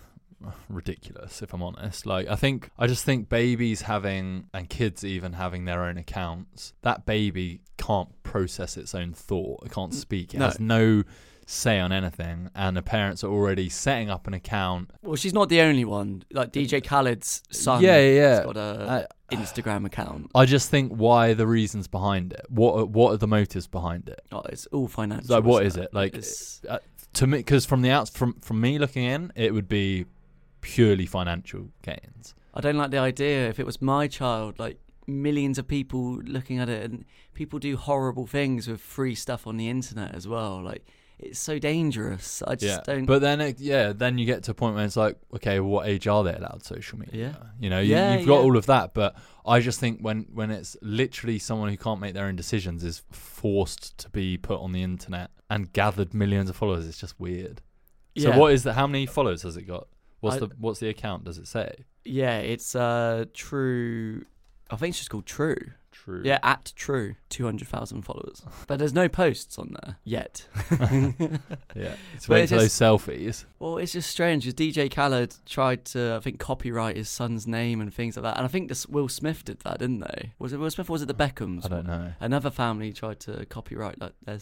ridiculous, 0.69 1.43
if 1.43 1.53
I'm 1.53 1.63
honest. 1.63 2.07
Like, 2.07 2.29
I 2.29 2.37
think 2.37 2.71
I 2.79 2.87
just 2.87 3.05
think 3.05 3.29
babies 3.29 3.83
having 3.83 4.45
and 4.55 4.69
kids 4.69 5.05
even 5.05 5.33
having 5.35 5.65
their 5.65 5.83
own 5.85 5.99
accounts. 5.99 6.73
That 6.83 7.07
baby 7.07 7.61
can't 7.77 8.11
process 8.23 8.77
its 8.77 8.95
own 8.95 9.13
thought. 9.13 9.65
It 9.67 9.73
can't 9.73 9.95
speak. 9.95 10.35
It 10.35 10.39
No. 10.39 10.47
has 10.47 10.61
no 10.61 11.03
say 11.47 11.81
on 11.81 11.91
anything, 11.93 12.51
and 12.55 12.77
the 12.77 12.83
parents 12.83 13.25
are 13.25 13.31
already 13.33 13.69
setting 13.71 14.11
up 14.11 14.27
an 14.27 14.35
account. 14.35 14.91
Well, 15.03 15.17
she's 15.17 15.33
not 15.33 15.49
the 15.49 15.63
only 15.63 15.85
one. 15.85 16.23
Like 16.33 16.53
DJ 16.53 16.81
Khaled's 16.85 17.43
son. 17.51 17.83
yeah, 17.83 17.99
yeah, 17.99 18.15
yeah. 18.15 18.45
got 18.45 18.57
a 18.57 18.61
Uh, 18.61 19.07
Instagram 19.31 19.85
account. 19.87 20.31
I 20.35 20.45
just 20.47 20.71
think 20.71 20.93
why 20.93 21.35
the 21.35 21.47
reasons 21.47 21.87
behind 21.89 22.33
it. 22.33 22.47
What 22.49 22.75
are, 22.79 22.85
what 22.85 23.13
are 23.13 23.17
the 23.17 23.27
motives 23.29 23.67
behind 23.67 24.09
it? 24.09 24.21
Oh, 24.33 24.41
it's 24.49 24.67
all 24.67 24.89
financial. 24.89 25.35
Like, 25.37 25.45
what 25.45 25.65
isn't 25.67 25.83
it? 25.83 25.95
Like, 25.95 26.15
It's- 26.15 26.63
uh, 26.69 26.79
To 27.15 27.27
me, 27.27 27.39
because 27.39 27.65
from 27.67 27.83
the 27.83 27.91
outs 27.91 28.11
from 28.11 28.35
from 28.41 28.61
me 28.61 28.79
looking 28.79 29.05
in, 29.05 29.33
it 29.35 29.53
would 29.55 29.69
be 29.69 30.07
purely 30.61 31.07
financial 31.07 31.69
gains. 31.83 32.35
I 32.55 32.61
don't 32.61 32.77
like 32.77 32.91
the 32.91 32.99
idea. 32.99 33.49
If 33.49 33.59
it 33.59 33.67
was 33.67 33.81
my 33.81 34.09
child, 34.09 34.59
like 34.59 34.79
millions 35.07 35.59
of 35.59 35.67
people 35.67 36.17
looking 36.23 36.59
at 36.59 36.69
it, 36.69 36.91
and 36.91 37.05
people 37.35 37.59
do 37.59 37.77
horrible 37.77 38.27
things 38.27 38.69
with 38.69 38.81
free 38.81 39.15
stuff 39.15 39.47
on 39.47 39.57
the 39.57 39.69
internet 39.69 40.15
as 40.15 40.27
well. 40.29 40.63
Like 40.63 40.85
it's 41.19 41.39
so 41.39 41.59
dangerous. 41.59 42.43
I 42.47 42.55
just 42.55 42.65
yeah, 42.65 42.81
don't. 42.95 43.07
but 43.07 43.21
then 43.21 43.41
it, 43.41 43.59
yeah, 43.61 43.93
then 43.93 44.19
you 44.19 44.27
get 44.27 44.45
to 44.45 44.53
a 44.53 44.55
point 44.55 44.75
where 44.77 44.85
it's 44.85 44.97
like, 44.97 45.17
okay, 45.35 45.61
what 45.61 45.89
age 45.89 46.07
are 46.07 46.23
they 46.25 46.33
allowed 46.35 46.65
social 46.65 46.99
media? 46.99 47.35
Yeah. 47.41 47.47
You 47.59 47.71
know, 47.71 47.81
you, 47.81 47.95
Yeah, 47.95 48.17
you've 48.17 48.27
got 48.27 48.37
yeah. 48.37 48.41
all 48.43 48.57
of 48.57 48.67
that, 48.67 48.95
but 48.95 49.17
I 49.47 49.61
just 49.61 49.81
think 49.81 50.01
when 50.01 50.27
when 50.33 50.51
it's 50.51 50.77
literally 50.83 51.39
someone 51.39 51.69
who 51.71 51.77
can't 51.77 52.01
make 52.01 52.15
their 52.15 52.27
own 52.27 52.37
decisions 52.37 52.85
is 52.85 53.03
forced 53.11 53.99
to 53.99 54.09
be 54.11 54.37
put 54.37 54.61
on 54.61 54.73
the 54.73 54.83
internet 54.83 55.31
and 55.51 55.73
gathered 55.73 56.15
millions 56.15 56.51
of 56.51 56.57
followers, 56.57 56.87
it's 56.87 56.99
just 56.99 57.19
weird. 57.19 57.63
So 58.17 58.37
what 58.37 58.53
is 58.53 58.65
the 58.65 58.73
how 58.75 58.87
many 58.87 59.07
followers 59.07 59.43
has 59.43 59.57
it 59.57 59.63
got? 59.63 59.87
What's 60.21 60.37
I- 60.37 60.41
the 60.41 60.51
what's 60.59 60.81
the 60.81 60.89
account? 60.89 61.25
Does 61.25 61.39
it 61.39 61.47
say? 61.47 61.85
Yeah, 62.05 62.39
it's 62.39 62.75
uh 62.75 63.27
true. 63.35 64.25
I 64.71 64.77
think 64.77 64.91
it's 64.93 64.99
just 64.99 65.11
called 65.11 65.27
True. 65.27 65.57
True. 66.09 66.23
Yeah, 66.25 66.39
at 66.43 66.73
True, 66.75 67.17
two 67.29 67.45
hundred 67.45 67.69
thousand 67.69 68.03
followers. 68.03 68.43
But 68.67 68.79
there's 68.79 68.95
no 68.95 69.11
posts 69.11 69.59
on 69.59 69.77
there 69.83 69.97
yet. 70.05 70.47
Yeah. 71.75 71.95
It's 72.15 72.27
those 72.27 72.73
selfies. 72.73 73.45
Well, 73.59 73.77
it's 73.79 73.93
just 73.93 74.11
strange 74.11 74.45
because 74.45 74.55
DJ 74.55 74.91
Khaled 74.93 75.37
tried 75.47 75.85
to, 75.87 76.15
I 76.17 76.21
think, 76.21 76.41
copyright 76.41 76.97
his 76.97 77.09
son's 77.09 77.47
name 77.47 77.81
and 77.81 77.93
things 77.93 78.17
like 78.17 78.25
that. 78.25 78.37
And 78.37 78.45
I 78.45 78.49
think 78.49 78.69
this 78.69 78.87
Will 78.87 79.09
Smith 79.09 79.45
did 79.45 79.61
that, 79.61 79.79
didn't 79.79 80.01
they? 80.01 80.33
Was 80.39 80.53
it 80.53 80.59
Will 80.59 80.71
Smith 80.71 80.89
or 80.91 80.95
was 80.95 81.03
it 81.03 81.07
the 81.07 81.15
Beckhams? 81.15 81.65
I 81.67 81.69
don't 81.69 81.87
know. 81.87 82.13
Another 82.21 82.51
family 82.51 82.93
tried 82.93 83.21
to 83.21 83.45
copyright 83.47 84.01
like 84.01 84.15
their 84.25 84.39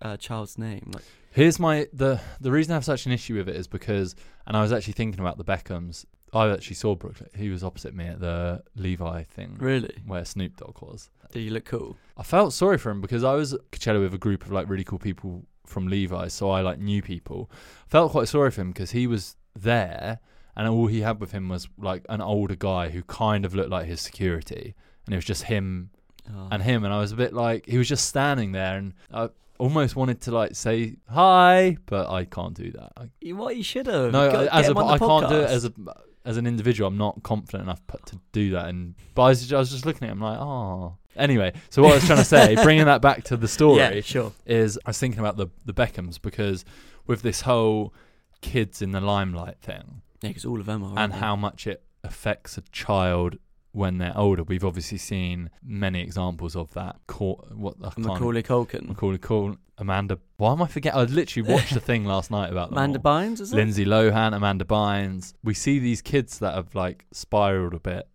uh, 0.00 0.16
child's 0.16 0.58
name. 0.58 0.90
Like, 0.94 1.04
Here's 1.30 1.58
my 1.58 1.86
the 1.92 2.20
the 2.40 2.50
reason 2.50 2.72
I 2.72 2.76
have 2.76 2.84
such 2.84 3.06
an 3.06 3.12
issue 3.12 3.36
with 3.36 3.48
it 3.48 3.56
is 3.56 3.66
because, 3.66 4.16
and 4.46 4.56
I 4.56 4.62
was 4.62 4.72
actually 4.72 4.94
thinking 4.94 5.20
about 5.20 5.38
the 5.38 5.44
Beckhams. 5.44 6.04
I 6.32 6.48
actually 6.50 6.76
saw 6.76 6.94
Brooklyn. 6.94 7.28
He 7.36 7.50
was 7.50 7.62
opposite 7.62 7.94
me 7.94 8.06
at 8.06 8.20
the 8.20 8.62
Levi 8.76 9.24
thing 9.24 9.56
really? 9.60 9.94
where 10.06 10.24
Snoop 10.24 10.56
Dogg 10.56 10.80
was. 10.82 11.10
Did 11.30 11.40
you 11.40 11.50
look 11.50 11.64
cool? 11.66 11.96
I 12.16 12.22
felt 12.22 12.52
sorry 12.52 12.78
for 12.78 12.90
him 12.90 13.00
because 13.00 13.24
I 13.24 13.34
was 13.34 13.52
at 13.54 13.70
Coachella 13.70 14.00
with 14.00 14.14
a 14.14 14.18
group 14.18 14.44
of 14.44 14.52
like 14.52 14.68
really 14.68 14.84
cool 14.84 14.98
people 14.98 15.44
from 15.66 15.88
Levi, 15.88 16.28
so 16.28 16.50
I 16.50 16.60
like 16.60 16.78
knew 16.78 17.02
people. 17.02 17.50
Felt 17.86 18.12
quite 18.12 18.28
sorry 18.28 18.50
for 18.50 18.60
him 18.62 18.72
because 18.72 18.90
he 18.92 19.06
was 19.06 19.36
there, 19.58 20.20
and 20.56 20.66
all 20.68 20.86
he 20.86 21.00
had 21.02 21.20
with 21.20 21.32
him 21.32 21.48
was 21.48 21.68
like 21.78 22.04
an 22.08 22.20
older 22.20 22.56
guy 22.56 22.88
who 22.90 23.02
kind 23.02 23.44
of 23.44 23.54
looked 23.54 23.70
like 23.70 23.86
his 23.86 24.00
security, 24.00 24.74
and 25.06 25.14
it 25.14 25.16
was 25.16 25.24
just 25.24 25.44
him 25.44 25.90
Oh. 26.32 26.48
and 26.52 26.62
him, 26.62 26.84
and 26.84 26.94
I 26.94 26.98
was 27.00 27.10
a 27.10 27.16
bit 27.16 27.32
like 27.32 27.66
he 27.66 27.78
was 27.78 27.88
just 27.88 28.08
standing 28.08 28.52
there, 28.52 28.76
and 28.76 28.94
I 29.12 29.28
almost 29.58 29.96
wanted 29.96 30.20
to 30.22 30.30
like 30.30 30.54
say 30.54 30.96
hi, 31.10 31.76
but 31.86 32.08
I 32.10 32.24
can't 32.26 32.54
do 32.54 32.70
that. 32.72 32.92
I, 32.96 33.32
what 33.32 33.56
you 33.56 33.62
should 33.64 33.86
have? 33.86 34.12
no, 34.12 34.30
Go- 34.30 34.48
as 34.52 34.68
a 34.68 34.70
him 34.70 34.76
on 34.78 34.86
the 34.86 34.92
I 34.92 34.98
can't 34.98 35.28
do 35.28 35.40
it 35.40 35.50
as 35.50 35.64
a 35.64 35.72
as 36.24 36.36
an 36.36 36.46
individual. 36.46 36.88
I'm 36.88 36.98
not 36.98 37.22
confident 37.22 37.64
enough 37.64 37.80
to 38.06 38.18
do 38.32 38.50
that, 38.50 38.66
and 38.68 38.94
but 39.14 39.22
I 39.22 39.28
was, 39.30 39.52
I 39.52 39.58
was 39.58 39.70
just 39.70 39.86
looking 39.86 40.08
at 40.08 40.12
him 40.12 40.20
like, 40.20 40.38
oh. 40.38 40.96
Anyway, 41.14 41.52
so 41.68 41.82
what 41.82 41.92
I 41.92 41.94
was 41.96 42.06
trying 42.06 42.18
to 42.20 42.24
say, 42.24 42.54
bringing 42.62 42.86
that 42.86 43.02
back 43.02 43.24
to 43.24 43.36
the 43.36 43.46
story, 43.48 43.76
Yeah, 43.78 44.00
sure. 44.00 44.32
is 44.46 44.78
I 44.86 44.90
was 44.90 44.98
thinking 44.98 45.20
about 45.20 45.36
the 45.36 45.48
the 45.66 45.74
Beckhams 45.74 46.20
because 46.20 46.64
with 47.06 47.20
this 47.22 47.42
whole 47.42 47.92
kids 48.40 48.80
in 48.80 48.92
the 48.92 49.00
limelight 49.00 49.58
thing 49.60 50.00
Yeah, 50.22 50.30
because 50.30 50.44
all 50.46 50.58
of 50.58 50.66
them 50.66 50.82
are. 50.82 50.98
and 50.98 51.12
how 51.14 51.36
much 51.36 51.66
it 51.66 51.82
affects 52.02 52.56
a 52.56 52.62
child 52.72 53.36
when 53.72 53.98
they're 53.98 54.16
older. 54.16 54.42
We've 54.42 54.64
obviously 54.64 54.98
seen 54.98 55.50
many 55.62 56.00
examples 56.02 56.54
of 56.56 56.72
that. 56.74 56.96
Cau- 57.06 57.42
what 57.54 57.74
I 57.82 57.90
Macaulay 57.98 58.42
Culkin, 58.42 58.88
Macaulay 58.88 59.18
Culkin, 59.18 59.58
Amanda. 59.78 60.18
Why 60.36 60.52
am 60.52 60.62
I 60.62 60.66
forgetting? 60.66 61.00
I 61.00 61.04
literally 61.04 61.48
watched 61.52 61.72
a 61.74 61.80
thing 61.80 62.04
last 62.04 62.30
night 62.30 62.50
about 62.50 62.68
them 62.70 62.78
Amanda 62.78 63.00
all. 63.04 63.12
Bynes, 63.20 63.40
is 63.40 63.52
it? 63.52 63.56
Lindsay 63.56 63.84
Lohan, 63.84 64.34
Amanda 64.36 64.64
Bynes. 64.64 65.34
We 65.42 65.54
see 65.54 65.78
these 65.78 66.02
kids 66.02 66.38
that 66.40 66.54
have 66.54 66.74
like 66.74 67.06
spiraled 67.12 67.74
a 67.74 67.80
bit 67.80 68.06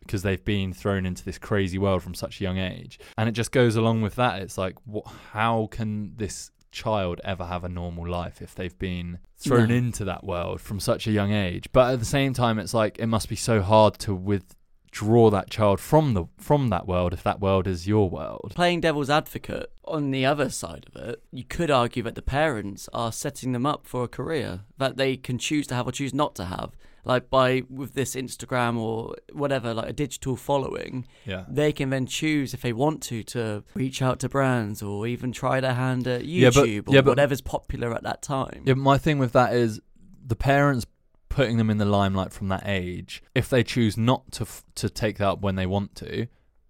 because 0.00 0.22
they've 0.22 0.44
been 0.44 0.72
thrown 0.72 1.04
into 1.04 1.24
this 1.24 1.36
crazy 1.38 1.78
world 1.78 2.02
from 2.02 2.14
such 2.14 2.40
a 2.40 2.44
young 2.44 2.58
age, 2.58 2.98
and 3.18 3.28
it 3.28 3.32
just 3.32 3.50
goes 3.52 3.74
along 3.74 4.02
with 4.02 4.14
that. 4.16 4.40
It's 4.42 4.56
like, 4.56 4.76
what? 4.84 5.06
How 5.32 5.68
can 5.72 6.14
this 6.16 6.50
child 6.70 7.20
ever 7.24 7.44
have 7.46 7.64
a 7.64 7.68
normal 7.68 8.06
life 8.06 8.42
if 8.42 8.54
they've 8.54 8.78
been 8.78 9.18
thrown 9.38 9.68
No. 9.70 9.74
into 9.74 10.04
that 10.04 10.22
world 10.24 10.60
from 10.60 10.78
such 10.78 11.06
a 11.08 11.10
young 11.10 11.32
age? 11.32 11.68
But 11.72 11.94
at 11.94 11.98
the 11.98 12.04
same 12.04 12.34
time, 12.34 12.58
it's 12.60 12.74
like 12.74 12.98
it 12.98 13.06
must 13.06 13.28
be 13.28 13.34
so 13.36 13.62
hard 13.62 13.98
to 14.00 14.14
withdraw 15.00 15.30
that 15.30 15.50
child 15.50 15.78
from 15.80 16.14
the 16.14 16.24
from 16.38 16.68
that 16.70 16.86
world 16.86 17.12
if 17.12 17.22
that 17.22 17.40
world 17.40 17.66
is 17.66 17.86
your 17.86 18.08
world. 18.08 18.52
Playing 18.54 18.80
devil's 18.80 19.10
advocate, 19.10 19.70
on 19.84 20.10
the 20.10 20.24
other 20.24 20.48
side 20.48 20.86
of 20.94 21.02
it, 21.08 21.22
you 21.30 21.44
could 21.44 21.70
argue 21.70 22.02
that 22.04 22.14
the 22.14 22.22
parents 22.22 22.88
are 22.92 23.12
setting 23.12 23.52
them 23.52 23.66
up 23.66 23.86
for 23.86 24.04
a 24.04 24.08
career 24.08 24.60
that 24.78 24.96
they 24.96 25.16
can 25.16 25.38
choose 25.38 25.66
to 25.68 25.74
have 25.74 25.86
or 25.86 25.92
choose 25.92 26.14
not 26.14 26.34
to 26.36 26.46
have. 26.46 26.70
Like 27.04 27.30
by 27.30 27.62
with 27.70 27.94
this 27.94 28.16
Instagram 28.16 28.76
or 28.78 29.14
whatever, 29.32 29.72
like 29.72 29.88
a 29.90 29.92
digital 29.92 30.34
following, 30.34 31.06
Yeah. 31.24 31.44
they 31.48 31.72
can 31.72 31.90
then 31.90 32.06
choose 32.06 32.52
if 32.52 32.62
they 32.62 32.72
want 32.72 33.00
to 33.04 33.22
to 33.24 33.62
reach 33.74 34.02
out 34.02 34.18
to 34.20 34.28
brands 34.28 34.82
or 34.82 35.06
even 35.06 35.30
try 35.30 35.60
their 35.60 35.74
hand 35.74 36.08
at 36.08 36.24
Yeah, 36.24 36.50
but- 36.52 36.66
YouTube 36.66 36.88
or 36.88 36.94
yeah, 36.94 37.02
but- 37.02 37.10
whatever's 37.12 37.40
popular 37.42 37.94
at 37.94 38.02
that 38.02 38.22
time. 38.22 38.62
Yeah, 38.64 38.74
my 38.74 38.98
thing 38.98 39.18
with 39.18 39.32
that 39.32 39.54
is 39.54 39.80
the 40.26 40.34
parents 40.36 40.84
putting 41.28 41.56
them 41.56 41.70
in 41.70 41.78
the 41.78 41.84
limelight 41.84 42.32
from 42.32 42.48
that 42.48 42.62
age. 42.66 43.22
If 43.34 43.48
they 43.48 43.62
choose 43.62 43.96
not 43.96 44.30
to 44.32 44.42
f- 44.42 44.64
to 44.76 44.88
take 44.88 45.18
that 45.18 45.28
up 45.28 45.40
when 45.40 45.56
they 45.56 45.66
want 45.66 45.94
to, 45.96 46.26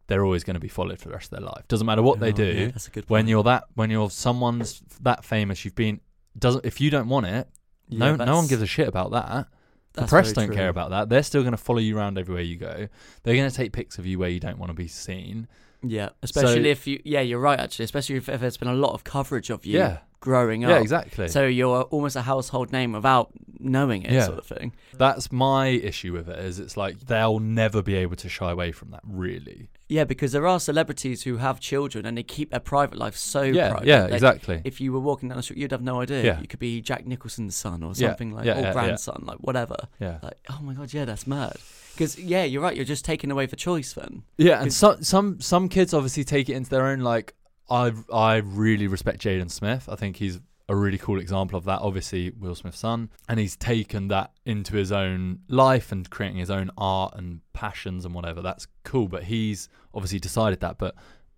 they're 0.06 0.24
always 0.24 0.44
going 0.44 0.54
to 0.54 0.60
be 0.60 0.68
followed 0.68 0.98
for 0.98 1.08
the 1.08 1.14
rest 1.14 1.32
of 1.32 1.38
their 1.38 1.46
life. 1.46 1.66
Doesn't 1.68 1.86
matter 1.86 2.02
what 2.02 2.20
they 2.20 2.28
Oh, 2.28 2.32
do. 2.32 2.44
yeah, 2.46 2.66
that's 2.68 2.88
a 2.88 2.90
good 2.90 3.08
when 3.08 3.20
point. 3.22 3.28
you're 3.28 3.42
that 3.44 3.64
when 3.74 3.90
you're 3.90 4.10
someone's 4.10 4.82
that 5.02 5.24
famous, 5.24 5.64
you've 5.64 5.74
been 5.74 6.00
doesn't 6.38 6.64
if 6.64 6.80
you 6.80 6.90
don't 6.90 7.08
want 7.08 7.26
it, 7.26 7.48
Yeah, 7.88 7.98
no 7.98 8.04
no 8.06 8.10
one 8.10 8.18
that's- 8.18 8.48
gives 8.48 8.62
a 8.62 8.66
shit 8.66 8.88
about 8.88 9.10
that. 9.12 9.48
The 9.92 10.02
that's 10.02 10.10
press 10.10 10.32
very 10.32 10.46
don't 10.48 10.56
care 10.56 10.68
about 10.68 10.90
that. 10.90 11.08
They're 11.08 11.22
still 11.22 11.40
going 11.42 11.52
to 11.52 11.56
follow 11.58 11.78
you 11.78 11.96
around 11.96 12.18
everywhere 12.18 12.42
you 12.42 12.56
go. 12.56 12.88
They're 13.22 13.34
going 13.36 13.48
to 13.50 13.56
take 13.56 13.72
pics 13.72 13.98
of 13.98 14.04
you 14.04 14.18
where 14.18 14.28
you 14.28 14.40
don't 14.40 14.58
want 14.58 14.68
to 14.68 14.74
be 14.74 14.88
seen. 14.88 15.48
Yeah, 15.90 16.10
especially 16.22 16.62
So- 16.64 16.68
if 16.68 16.86
you. 16.86 17.00
Yeah, 17.04 17.20
you're 17.20 17.40
right. 17.40 17.58
Actually, 17.58 17.84
especially 17.84 18.16
if, 18.16 18.28
if 18.28 18.40
there's 18.40 18.56
been 18.56 18.68
a 18.68 18.74
lot 18.74 18.92
of 18.92 19.04
coverage 19.04 19.50
of 19.50 19.64
you 19.66 19.78
Yeah. 19.78 19.98
growing 20.20 20.64
up. 20.64 20.70
Yeah, 20.70 20.78
exactly. 20.80 21.28
So 21.28 21.46
you're 21.46 21.82
almost 21.84 22.16
a 22.16 22.22
household 22.22 22.72
name 22.72 22.92
without 22.92 23.30
knowing 23.58 24.02
it, 24.02 24.12
Yeah. 24.12 24.26
sort 24.26 24.38
of 24.38 24.46
thing. 24.46 24.72
That's 24.94 25.30
my 25.32 25.68
issue 25.68 26.12
with 26.12 26.28
it. 26.28 26.38
Is 26.38 26.58
it's 26.58 26.76
like 26.76 27.00
they'll 27.06 27.38
never 27.38 27.82
be 27.82 27.94
able 27.94 28.16
to 28.16 28.28
shy 28.28 28.50
away 28.50 28.72
from 28.72 28.90
that. 28.90 29.00
Really. 29.04 29.68
Yeah, 29.88 30.04
because 30.04 30.32
there 30.32 30.46
are 30.46 30.58
celebrities 30.58 31.22
who 31.22 31.36
have 31.36 31.60
children 31.60 32.06
and 32.06 32.18
they 32.18 32.24
keep 32.24 32.50
their 32.50 32.60
private 32.60 32.98
life 32.98 33.16
so 33.16 33.42
yeah. 33.42 33.70
private. 33.70 33.86
Yeah. 33.86 34.02
Like, 34.04 34.12
Exactly. 34.14 34.62
If 34.64 34.80
you 34.80 34.92
were 34.92 34.98
walking 35.00 35.28
down 35.28 35.36
the 35.36 35.42
street, 35.42 35.58
you'd 35.60 35.70
have 35.70 35.82
no 35.82 36.00
idea. 36.00 36.24
Yeah. 36.24 36.40
You 36.40 36.48
could 36.48 36.58
be 36.58 36.80
Jack 36.80 37.06
Nicholson's 37.06 37.54
son 37.56 37.82
or 37.84 37.92
Yeah, 37.94 38.08
something 38.08 38.32
like, 38.32 38.46
yeah, 38.46 38.54
or 38.54 38.60
yeah, 38.60 38.66
yeah. 38.66 38.72
grandson, 38.72 39.22
like 39.24 39.38
whatever. 39.38 39.76
yeah. 40.00 40.18
Like, 40.22 40.38
oh 40.50 40.58
my 40.62 40.74
god, 40.74 40.92
yeah, 40.92 41.04
that's 41.04 41.26
mad. 41.26 41.56
Because 41.94 42.18
yeah, 42.18 42.42
you're 42.44 42.62
right. 42.62 42.74
You're 42.76 42.84
just 42.84 43.04
taking 43.04 43.30
away 43.30 43.46
the 43.46 43.56
choice 43.56 43.92
then. 43.92 44.24
Yeah, 44.36 44.60
and 44.60 44.72
some 44.72 45.02
some 45.02 45.40
some 45.40 45.68
kids 45.68 45.94
obviously 45.94 46.24
take 46.24 46.48
it 46.48 46.54
into 46.54 46.68
their 46.68 46.86
own. 46.86 47.00
Like 47.00 47.34
I 47.70 47.92
I 48.12 48.36
really 48.36 48.86
respect 48.86 49.20
Jaden 49.22 49.50
Smith. 49.50 49.88
I 49.90 49.94
think 49.96 50.16
he's 50.16 50.40
a 50.68 50.74
really 50.74 50.98
cool 50.98 51.20
example 51.20 51.56
of 51.58 51.64
that. 51.64 51.80
Obviously, 51.80 52.30
Will 52.30 52.54
Smith's 52.54 52.78
son, 52.78 53.10
and 53.28 53.38
he's 53.38 53.56
taken 53.56 54.08
that 54.08 54.32
into 54.44 54.76
his 54.76 54.90
own 54.92 55.40
life 55.48 55.92
and 55.92 56.08
creating 56.10 56.38
his 56.38 56.50
own 56.50 56.70
art 56.76 57.14
and 57.16 57.40
passions 57.52 58.04
and 58.04 58.14
whatever. 58.14 58.42
That's 58.42 58.66
cool. 58.84 59.08
But 59.08 59.24
he's 59.24 59.68
obviously 59.94 60.18
decided 60.18 60.60
that. 60.60 60.78
But 60.78 60.94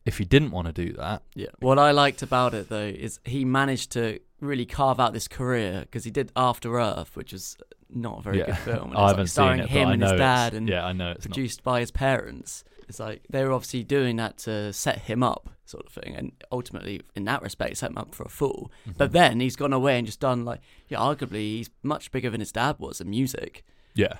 if 0.06 0.18
he 0.18 0.25
didn't 0.25 0.50
want 0.50 0.66
to 0.66 0.73
do 0.73 0.94
that, 0.94 1.23
Yeah. 1.35 1.49
What 1.61 1.78
I 1.78 1.90
liked 1.90 2.23
about 2.23 2.54
it 2.54 2.68
though 2.70 2.87
is 2.87 3.20
he 3.25 3.44
managed 3.44 3.92
to 3.92 4.20
really 4.40 4.64
carve 4.64 5.00
out 5.00 5.12
this 5.12 5.28
career 5.28 5.80
because 5.82 6.04
he 6.04 6.11
did 6.11 6.32
After 6.35 6.78
Earth, 6.78 7.14
which 7.16 7.32
is 7.32 7.56
not 7.90 8.20
a 8.20 8.23
very 8.23 8.38
yeah, 8.38 8.47
good 8.47 8.58
film. 8.58 8.92
I 8.97 9.08
haven't 9.08 9.26
seen 9.26 9.32
starring 9.32 9.61
it, 9.61 9.68
him 9.68 9.88
and 9.90 10.02
his 10.02 10.12
dad 10.12 10.54
and 10.54 10.68
yeah, 10.68 10.87
I 10.87 10.92
know 10.92 11.11
it's 11.11 11.26
not. 11.26 11.35
produced 11.35 11.62
by 11.62 11.80
his 11.80 11.90
parents. 11.90 12.64
It's 12.88 13.00
like 13.00 13.23
they 13.28 13.44
were 13.44 13.52
obviously 13.52 13.85
doing 13.85 14.16
that 14.16 14.38
to 14.38 14.73
set 14.73 15.00
him 15.00 15.23
up, 15.23 15.50
sort 15.69 15.87
of 15.87 15.93
thing, 15.93 16.15
and 16.17 16.33
ultimately, 16.51 17.01
in 17.15 17.25
that 17.25 17.43
respect, 17.43 17.77
set 17.79 17.91
him 17.91 17.99
up 17.99 18.15
for 18.15 18.25
a 18.25 18.29
fool. 18.29 18.71
Mm-hmm. 18.83 18.99
But 18.99 19.13
then 19.13 19.41
he's 19.41 19.57
gone 19.57 19.73
away 19.73 19.99
and 19.99 20.07
just 20.07 20.21
done 20.21 20.45
like, 20.45 20.61
yeah, 20.89 20.99
arguably 20.99 21.41
he's 21.59 21.71
much 21.83 22.11
bigger 22.11 22.31
than 22.31 22.41
his 22.41 22.53
dad 22.53 22.77
was 22.79 23.01
in 23.01 23.11
music, 23.11 23.65
Yeah. 23.95 24.15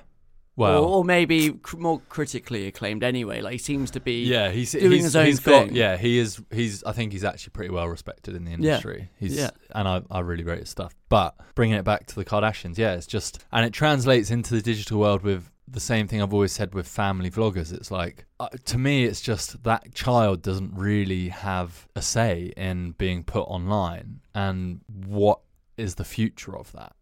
Well. 0.55 0.83
or, 0.83 0.87
or 0.97 1.03
maybe 1.05 1.51
cr- 1.51 1.77
more 1.77 2.01
critically 2.09 2.67
acclaimed 2.67 3.01
anyway. 3.01 3.39
Like 3.39 3.53
he 3.53 3.57
seems 3.59 3.91
to 3.91 4.01
be, 4.01 4.25
yeah, 4.25 4.51
he's 4.51 4.73
doing 4.73 4.91
he's, 4.91 5.03
his 5.03 5.15
own 5.15 5.25
he's 5.27 5.39
got 5.39 5.67
thing. 5.67 5.75
yeah 5.75 5.95
he 5.95 6.17
is 6.19 6.41
he's 6.51 6.83
I 6.83 6.91
think 6.91 7.13
he's 7.13 7.23
actually 7.23 7.51
pretty 7.51 7.69
well 7.71 7.87
respected 7.87 8.35
in 8.35 8.43
the 8.43 8.51
industry. 8.51 8.99
Yeah. 8.99 9.27
He's 9.27 9.37
Yeah. 9.37 9.51
and 9.73 9.87
I 9.87 10.01
I 10.11 10.19
really 10.19 10.43
rate 10.43 10.59
his 10.59 10.69
stuff. 10.69 10.93
But 11.07 11.35
bringing 11.55 11.77
it 11.77 11.85
back 11.85 12.07
to 12.07 12.15
the 12.15 12.25
Kardashians, 12.25 12.77
yeah, 12.77 12.95
it's 12.95 13.07
just 13.07 13.41
and 13.53 13.65
it 13.65 13.71
translates 13.71 14.31
into 14.31 14.53
the 14.53 14.61
digital 14.61 14.99
world 14.99 15.21
with 15.23 15.49
the 15.71 15.79
same 15.79 16.07
thing 16.07 16.21
I've 16.21 16.33
always 16.33 16.51
said 16.51 16.73
with 16.73 16.87
family 16.87 17.29
vloggers. 17.29 17.71
It's 17.73 17.91
like 17.91 18.25
uh, 18.39 18.49
to 18.65 18.77
me, 18.77 19.05
it's 19.05 19.21
just 19.21 19.63
that 19.63 19.93
child 19.93 20.41
doesn't 20.41 20.73
really 20.75 21.29
have 21.29 21.87
a 21.95 22.01
say 22.01 22.53
in 22.57 22.91
being 22.91 23.23
put 23.23 23.43
online 23.43 24.21
and 24.33 24.81
what 24.87 25.41
is 25.77 25.95
the 25.95 26.03
future 26.03 26.57
of 26.57 26.71
that. 26.73 26.93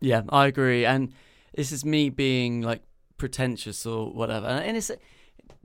Yeah, 0.00 0.22
I 0.28 0.46
agree. 0.46 0.84
And 0.84 1.12
this 1.54 1.72
is 1.72 1.84
me 1.84 2.10
being 2.10 2.62
like 2.62 2.82
pretentious 3.18 3.86
or 3.86 4.12
whatever. 4.12 4.46
And 4.46 4.76
it's 4.76 4.90
it 4.90 5.00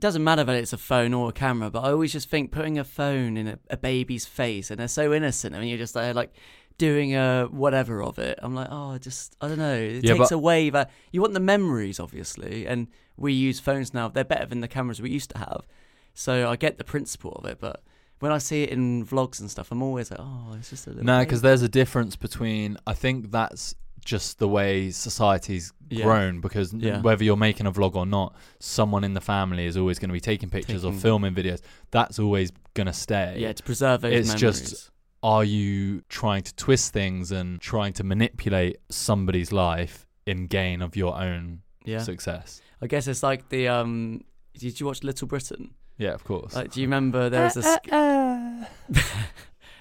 doesn't 0.00 0.22
matter 0.22 0.44
whether 0.44 0.58
it's 0.58 0.72
a 0.72 0.78
phone 0.78 1.12
or 1.14 1.30
a 1.30 1.32
camera, 1.32 1.70
but 1.70 1.80
I 1.80 1.90
always 1.90 2.12
just 2.12 2.28
think 2.28 2.52
putting 2.52 2.78
a 2.78 2.84
phone 2.84 3.36
in 3.36 3.48
a, 3.48 3.58
a 3.70 3.76
baby's 3.76 4.26
face 4.26 4.70
and 4.70 4.78
they're 4.78 4.88
so 4.88 5.12
innocent. 5.12 5.54
I 5.54 5.60
mean, 5.60 5.68
you're 5.68 5.78
just 5.78 5.94
there 5.94 6.14
like 6.14 6.32
doing 6.78 7.14
a 7.14 7.46
whatever 7.50 8.02
of 8.02 8.18
it. 8.18 8.38
I'm 8.42 8.54
like, 8.54 8.68
oh, 8.70 8.98
just 8.98 9.36
I 9.40 9.48
don't 9.48 9.58
know. 9.58 9.74
It 9.74 10.04
Yeah, 10.04 10.14
takes 10.14 10.30
but- 10.30 10.34
away 10.36 10.70
that 10.70 10.90
you 11.12 11.20
want 11.20 11.34
the 11.34 11.40
memories, 11.40 12.00
obviously, 12.00 12.66
and 12.66 12.88
we 13.16 13.32
use 13.32 13.58
phones 13.60 13.92
now. 13.92 14.08
They're 14.08 14.24
better 14.24 14.46
than 14.46 14.60
the 14.60 14.68
cameras 14.68 15.02
we 15.02 15.10
used 15.10 15.30
to 15.30 15.38
have. 15.38 15.66
So 16.14 16.48
I 16.48 16.56
get 16.56 16.78
the 16.78 16.84
principle 16.84 17.32
of 17.32 17.44
it, 17.44 17.58
but 17.60 17.82
when 18.20 18.32
I 18.32 18.38
see 18.38 18.62
it 18.64 18.70
in 18.70 19.04
vlogs 19.06 19.40
and 19.40 19.50
stuff, 19.50 19.70
I'm 19.70 19.82
always 19.82 20.10
like, 20.10 20.20
oh, 20.20 20.54
it's 20.58 20.70
just 20.70 20.86
a 20.86 20.90
little. 20.90 21.04
No, 21.04 21.18
baby. 21.18 21.26
because 21.26 21.42
there's 21.42 21.62
a 21.62 21.68
difference 21.68 22.16
between. 22.16 22.76
I 22.86 22.94
think 22.94 23.30
that's 23.30 23.74
just 24.04 24.38
the 24.38 24.48
way 24.48 24.90
society's 24.90 25.72
Yeah. 25.90 26.04
grown. 26.04 26.40
Because 26.40 26.72
Yeah. 26.72 27.00
whether 27.02 27.22
you're 27.24 27.36
making 27.36 27.66
a 27.66 27.72
vlog 27.72 27.94
or 27.94 28.06
not, 28.06 28.34
someone 28.58 29.04
in 29.04 29.14
the 29.14 29.20
family 29.20 29.66
is 29.66 29.76
always 29.76 29.98
going 29.98 30.08
to 30.08 30.12
be 30.14 30.20
taking 30.20 30.48
pictures 30.48 30.84
or 30.84 30.92
filming 30.92 31.34
videos. 31.34 31.60
That's 31.90 32.18
always 32.18 32.50
going 32.74 32.86
to 32.86 32.92
stay. 32.92 33.36
yeah, 33.38 33.52
to 33.52 33.62
preserve 33.62 34.00
those 34.00 34.12
It's 34.14 34.28
memories. 34.28 34.40
just- 34.70 34.90
Are 35.22 35.44
you 35.44 36.02
trying 36.08 36.42
to 36.42 36.54
twist 36.54 36.92
things 36.92 37.32
and 37.32 37.60
trying 37.60 37.92
to 37.94 38.04
manipulate 38.04 38.78
somebody's 38.88 39.50
life 39.52 40.06
in 40.26 40.46
gain 40.46 40.80
of 40.82 40.94
your 40.94 41.16
own 41.16 41.62
yeah. 41.84 41.98
success? 41.98 42.60
I 42.80 42.86
guess 42.86 43.06
it's 43.08 43.22
like 43.22 43.48
the 43.48 43.68
um. 43.68 44.22
Did 44.54 44.78
you 44.80 44.86
watch 44.86 45.02
Little 45.02 45.28
Britain? 45.28 45.74
Yeah, 45.98 46.14
of 46.14 46.24
course. 46.24 46.54
Like, 46.54 46.72
do 46.72 46.80
you 46.80 46.86
remember 46.86 47.28
there 47.28 47.44
was 47.44 47.56
a 47.56 47.62
sk- 48.98 49.12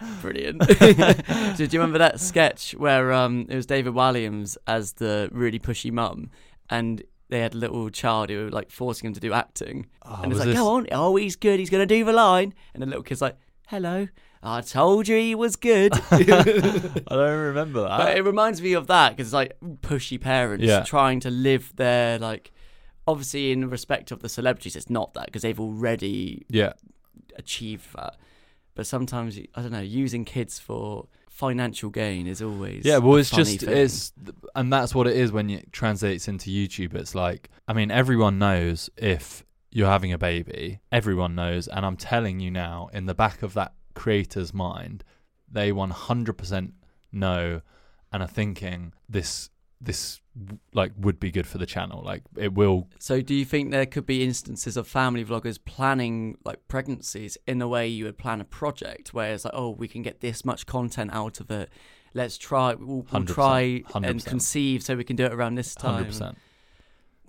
brilliant? 0.22 0.62
Do 1.58 1.64
you 1.64 1.70
remember 1.80 2.00
that 2.00 2.20
sketch 2.20 2.72
where 2.76 3.12
um 3.14 3.46
it 3.50 3.56
was 3.56 3.66
David 3.66 3.94
Walliams 3.94 4.58
as 4.68 4.94
the 4.94 5.30
really 5.32 5.60
pushy 5.60 5.92
mum, 5.92 6.32
and 6.70 7.04
they 7.30 7.40
had 7.40 7.54
a 7.54 7.58
little 7.58 7.90
child 7.90 8.30
who 8.30 8.46
were 8.46 8.50
like 8.52 8.72
forcing 8.72 9.08
him 9.08 9.14
to 9.14 9.20
do 9.20 9.34
acting, 9.34 9.88
Oh, 10.04 10.22
and 10.24 10.32
it's 10.32 10.40
like, 10.40 10.50
this- 10.50 10.58
go 10.58 10.68
on, 10.70 10.88
oh 10.92 11.16
he's 11.16 11.36
good, 11.36 11.60
he's 11.60 11.70
gonna 11.70 11.86
do 11.86 12.04
the 12.04 12.14
line, 12.14 12.54
and 12.74 12.82
the 12.82 12.88
little 12.88 13.04
kid's 13.04 13.22
like, 13.22 13.38
hello, 13.68 14.08
I 14.50 14.62
told 14.62 15.08
you 15.08 15.18
he 15.18 15.36
was 15.36 15.56
good. 15.56 15.92
I 16.12 16.22
don't 16.24 17.40
remember 17.40 17.82
that. 17.82 17.98
But 17.98 18.18
it 18.18 18.24
reminds 18.24 18.62
me 18.62 18.74
of 18.74 18.88
that 18.88 19.10
because 19.16 19.28
it's 19.28 19.34
like 19.34 19.58
pushy 19.82 20.20
parents 20.20 20.66
Yeah. 20.66 20.84
trying 20.84 21.20
to 21.22 21.30
live 21.30 21.74
their 21.76 22.18
like. 22.20 22.52
Obviously, 23.10 23.52
in 23.54 23.70
respect 23.70 24.12
of 24.12 24.20
the 24.22 24.28
celebrities, 24.28 24.76
it's 24.76 24.90
not 24.90 25.14
that 25.14 25.28
because 25.28 25.42
they've 25.42 25.60
already 25.60 26.46
yeah. 26.50 26.74
achieved 27.38 27.88
that. 27.96 28.18
But 28.76 28.86
sometimes 28.86 29.40
I 29.56 29.62
don't 29.62 29.72
know, 29.72 29.80
using 29.80 30.26
kids 30.26 30.60
for 30.60 31.08
financial 31.30 31.90
gain 31.90 32.28
is 32.28 32.42
always 32.42 32.84
Yeah, 32.84 32.98
well, 32.98 33.16
it's 33.16 33.30
funny 33.30 33.44
just 33.44 33.62
thing. 33.62 33.78
it's, 33.78 34.12
and 34.56 34.74
that's 34.74 34.94
what 34.94 35.08
it 35.08 35.16
is 35.16 35.32
when 35.32 35.50
it 35.50 35.72
translates 35.72 36.28
into 36.28 36.50
YouTube. 36.50 36.96
It's 36.96 37.16
like, 37.16 37.50
I 37.68 37.74
mean, 37.74 37.92
everyone 37.92 38.40
knows 38.40 38.90
if 38.98 39.46
you're 39.72 39.88
having 39.88 40.12
a 40.12 40.18
baby, 40.18 40.80
everyone 40.92 41.34
knows, 41.36 41.68
and 41.70 41.86
I'm 41.86 41.96
telling 41.96 42.40
you 42.40 42.52
now, 42.52 42.90
in 42.92 43.06
the 43.06 43.14
back 43.16 43.42
of 43.42 43.54
that 43.54 43.74
creator's 43.98 44.54
mind, 44.54 45.04
they 45.52 45.72
100% 45.72 46.72
know 47.12 47.62
and 48.12 48.24
are 48.24 48.28
thinking 48.28 48.94
this 49.10 49.50
this 49.80 50.22
like 50.74 50.92
would 50.98 51.20
be 51.20 51.30
good 51.30 51.46
for 51.46 51.58
the 51.58 51.66
channel. 51.66 52.02
Like 52.04 52.24
it 52.36 52.54
will. 52.54 52.88
So, 53.00 53.22
do 53.22 53.36
you 53.36 53.46
think 53.46 53.72
there 53.72 53.86
could 53.86 54.06
be 54.06 54.24
instances 54.24 54.78
of 54.78 54.88
family 54.88 55.24
vloggers 55.24 55.60
planning 55.64 56.38
like 56.44 56.68
pregnancies 56.68 57.38
in 57.48 57.60
the 57.60 57.68
way 57.68 57.88
you 57.88 58.06
would 58.06 58.18
plan 58.18 58.42
a 58.42 58.46
project, 58.46 59.14
where 59.14 59.34
it's 59.34 59.46
like, 59.46 59.54
oh, 59.56 59.70
we 59.70 59.88
can 59.88 60.02
get 60.02 60.22
this 60.22 60.44
much 60.44 60.66
content 60.66 61.12
out 61.14 61.40
of 61.40 61.52
it. 61.52 61.70
Let's 62.14 62.38
try. 62.38 62.74
We'll, 62.74 63.06
we'll 63.12 63.24
100%, 63.24 63.28
try 63.28 63.62
and 63.94 64.06
100%. 64.22 64.26
conceive, 64.26 64.82
so 64.82 64.96
we 64.96 65.04
can 65.04 65.16
do 65.16 65.26
it 65.26 65.34
around 65.34 65.56
this 65.56 65.76
time. 65.76 66.12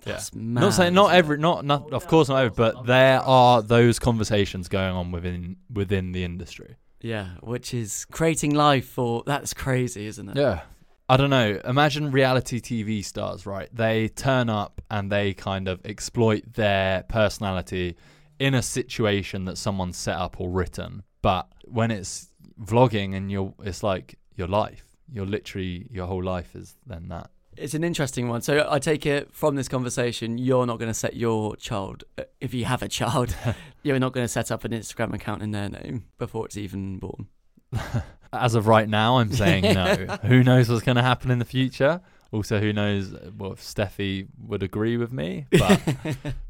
Yeah. 0.09 0.39
Mad, 0.41 0.61
Not 0.61 0.73
saying 0.73 0.93
not 0.93 1.13
every, 1.13 1.37
not 1.37 1.65
not 1.65 1.93
of 1.93 2.07
course 2.07 2.29
not 2.29 2.37
every, 2.37 2.55
but 2.55 2.85
there 2.85 3.19
are 3.19 3.61
those 3.61 3.99
conversations 3.99 4.67
going 4.67 4.95
on 4.95 5.11
within 5.11 5.57
within 5.71 6.11
the 6.11 6.23
industry. 6.23 6.75
Yeah, 7.01 7.29
which 7.41 7.73
is 7.73 8.05
creating 8.11 8.53
life 8.55 8.87
for. 8.87 9.23
That's 9.25 9.53
crazy, 9.53 10.05
isn't 10.05 10.29
it? 10.29 10.35
Yeah. 10.35 10.61
I 11.07 11.17
don't 11.17 11.31
know. 11.31 11.59
Imagine 11.65 12.11
reality 12.11 12.61
TV 12.61 13.03
stars, 13.03 13.47
right? 13.47 13.67
They 13.73 14.09
turn 14.09 14.47
up 14.47 14.79
and 14.91 15.11
they 15.11 15.33
kind 15.33 15.67
of 15.67 15.83
exploit 15.83 16.53
their 16.53 17.01
personality 17.03 17.95
in 18.37 18.53
a 18.53 18.61
situation 18.61 19.45
that 19.45 19.57
someone's 19.57 19.97
set 19.97 20.17
up 20.17 20.39
or 20.39 20.51
written. 20.51 21.01
But 21.23 21.47
when 21.65 21.89
it's 21.89 22.27
vlogging 22.63 23.15
and 23.15 23.31
you're, 23.31 23.53
it's 23.63 23.81
like 23.81 24.19
your 24.35 24.47
life. 24.47 24.85
You're 25.11 25.25
literally 25.25 25.87
your 25.89 26.05
whole 26.05 26.23
life 26.23 26.55
is 26.55 26.75
then 26.85 27.07
that. 27.07 27.31
It's 27.59 27.73
an 27.73 27.83
interesting 27.83 28.29
one. 28.29 28.41
So 28.41 28.67
I 28.69 28.79
take 28.79 29.05
it 29.05 29.33
from 29.33 29.55
this 29.55 29.67
conversation, 29.67 30.37
you're 30.37 30.65
not 30.65 30.79
going 30.79 30.89
to 30.89 30.93
set 30.93 31.15
your 31.15 31.55
child, 31.57 32.03
uh, 32.17 32.23
if 32.39 32.53
you 32.53 32.65
have 32.65 32.81
a 32.81 32.87
child, 32.87 33.35
you're 33.83 33.99
not 33.99 34.13
going 34.13 34.23
to 34.23 34.29
set 34.29 34.51
up 34.51 34.63
an 34.63 34.71
Instagram 34.71 35.13
account 35.13 35.41
in 35.41 35.51
their 35.51 35.69
name 35.69 36.05
before 36.17 36.45
it's 36.45 36.57
even 36.57 36.97
born. 36.97 37.27
As 38.33 38.55
of 38.55 38.67
right 38.67 38.87
now, 38.87 39.17
I'm 39.17 39.31
saying 39.33 39.63
no. 39.73 39.95
who 40.23 40.43
knows 40.43 40.69
what's 40.69 40.83
going 40.83 40.97
to 40.97 41.01
happen 41.01 41.31
in 41.31 41.39
the 41.39 41.45
future? 41.45 42.01
Also, 42.31 42.59
who 42.59 42.71
knows 42.71 43.13
well, 43.37 43.53
if 43.53 43.61
Steffi 43.61 44.27
would 44.39 44.61
agree 44.61 44.97
with 44.97 45.11
me? 45.11 45.47
But 45.51 45.81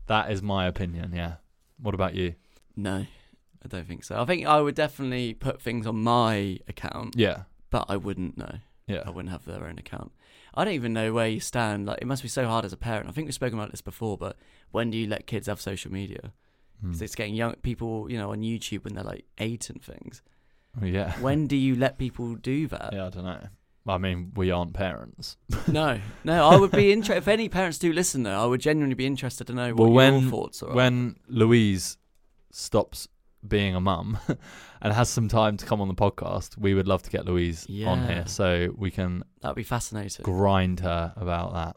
that 0.08 0.30
is 0.30 0.42
my 0.42 0.68
opinion. 0.68 1.14
Yeah. 1.16 1.36
What 1.82 1.96
about 1.96 2.16
you? 2.16 2.36
No, 2.76 3.06
I 3.64 3.68
don't 3.68 3.88
think 3.88 4.04
so. 4.04 4.22
I 4.22 4.26
think 4.26 4.46
I 4.46 4.60
would 4.60 4.76
definitely 4.76 5.34
put 5.34 5.62
things 5.62 5.88
on 5.88 6.04
my 6.04 6.60
account, 6.68 7.16
Yeah. 7.18 7.44
but 7.70 7.86
I 7.88 7.96
wouldn't 7.96 8.38
know. 8.38 8.58
Yeah. 8.88 9.04
I 9.06 9.10
wouldn't 9.10 9.32
have 9.32 9.46
their 9.46 9.66
own 9.66 9.78
account. 9.78 10.12
I 10.56 10.66
don't 10.66 10.74
even 10.74 10.94
know 10.94 11.14
where 11.14 11.28
you 11.28 11.40
stand. 11.40 11.86
Like, 11.86 12.00
it 12.02 12.06
must 12.08 12.24
be 12.24 12.30
so 12.30 12.46
hard 12.48 12.66
as 12.66 12.74
a 12.74 12.78
parent. 12.78 13.08
I 13.08 13.12
think 13.12 13.28
we've 13.28 13.34
spoken 13.34 13.58
about 13.60 13.72
this 13.72 13.82
before, 13.82 14.18
but 14.18 14.36
when 14.72 14.92
do 14.92 14.98
you 14.98 15.08
let 15.08 15.28
kids 15.28 15.48
have 15.48 15.62
social 15.62 15.92
media? 15.92 16.34
Hmm. 16.82 16.92
'Cause 16.92 17.02
it's 17.02 17.16
getting 17.16 17.36
young 17.36 17.56
people, 17.56 18.10
you 18.12 18.18
know, 18.18 18.32
on 18.32 18.42
YouTube 18.42 18.84
when 18.86 18.94
they're 18.96 19.04
like 19.04 19.26
eight 19.38 19.70
and 19.70 19.82
things. 19.82 20.22
Oh, 20.82 20.86
yeah. 20.86 21.18
When 21.22 21.48
do 21.48 21.56
you 21.56 21.76
let 21.76 21.98
people 21.98 22.36
do 22.36 22.68
that? 22.68 22.92
Yeah, 22.94 23.08
I 23.08 23.10
don't 23.10 23.24
know. 23.26 23.48
I 23.88 23.98
mean, 23.98 24.32
we 24.36 24.52
aren't 24.52 24.74
parents. 24.74 25.36
No, 25.68 26.00
no. 26.24 26.48
I 26.50 26.58
would 26.58 26.72
be 26.72 26.92
interested. 26.92 27.18
if 27.18 27.28
any 27.28 27.50
parents 27.50 27.78
do 27.80 27.92
listen, 27.94 28.24
though, 28.24 28.42
I 28.42 28.46
would 28.46 28.62
genuinely 28.62 28.96
be 28.96 29.06
interested 29.06 29.48
to 29.48 29.54
know 29.54 29.74
what 29.74 29.92
Well, 29.92 30.20
your 30.22 30.30
thoughts 30.30 30.62
are. 30.64 30.74
When 30.74 31.16
Louise 31.28 31.98
stops 32.52 33.08
being 33.48 33.76
a 33.76 33.80
mum 33.80 34.18
and 34.82 34.94
has 34.94 35.10
some 35.10 35.28
time 35.28 35.58
to 35.58 35.66
come 35.66 35.82
on 35.82 35.88
the 35.88 35.94
podcast, 35.94 36.58
we 36.58 36.74
would 36.74 36.88
love 36.88 37.04
to 37.04 37.10
get 37.10 37.26
Louise 37.26 37.68
on 37.86 38.08
here 38.08 38.26
so 38.28 38.74
we 38.78 38.92
can 38.92 39.24
that'd 39.42 39.56
be 39.56 39.64
fascinating. 39.64 40.24
grind 40.24 40.82
her 40.82 41.14
about 41.16 41.54
that. 41.54 41.76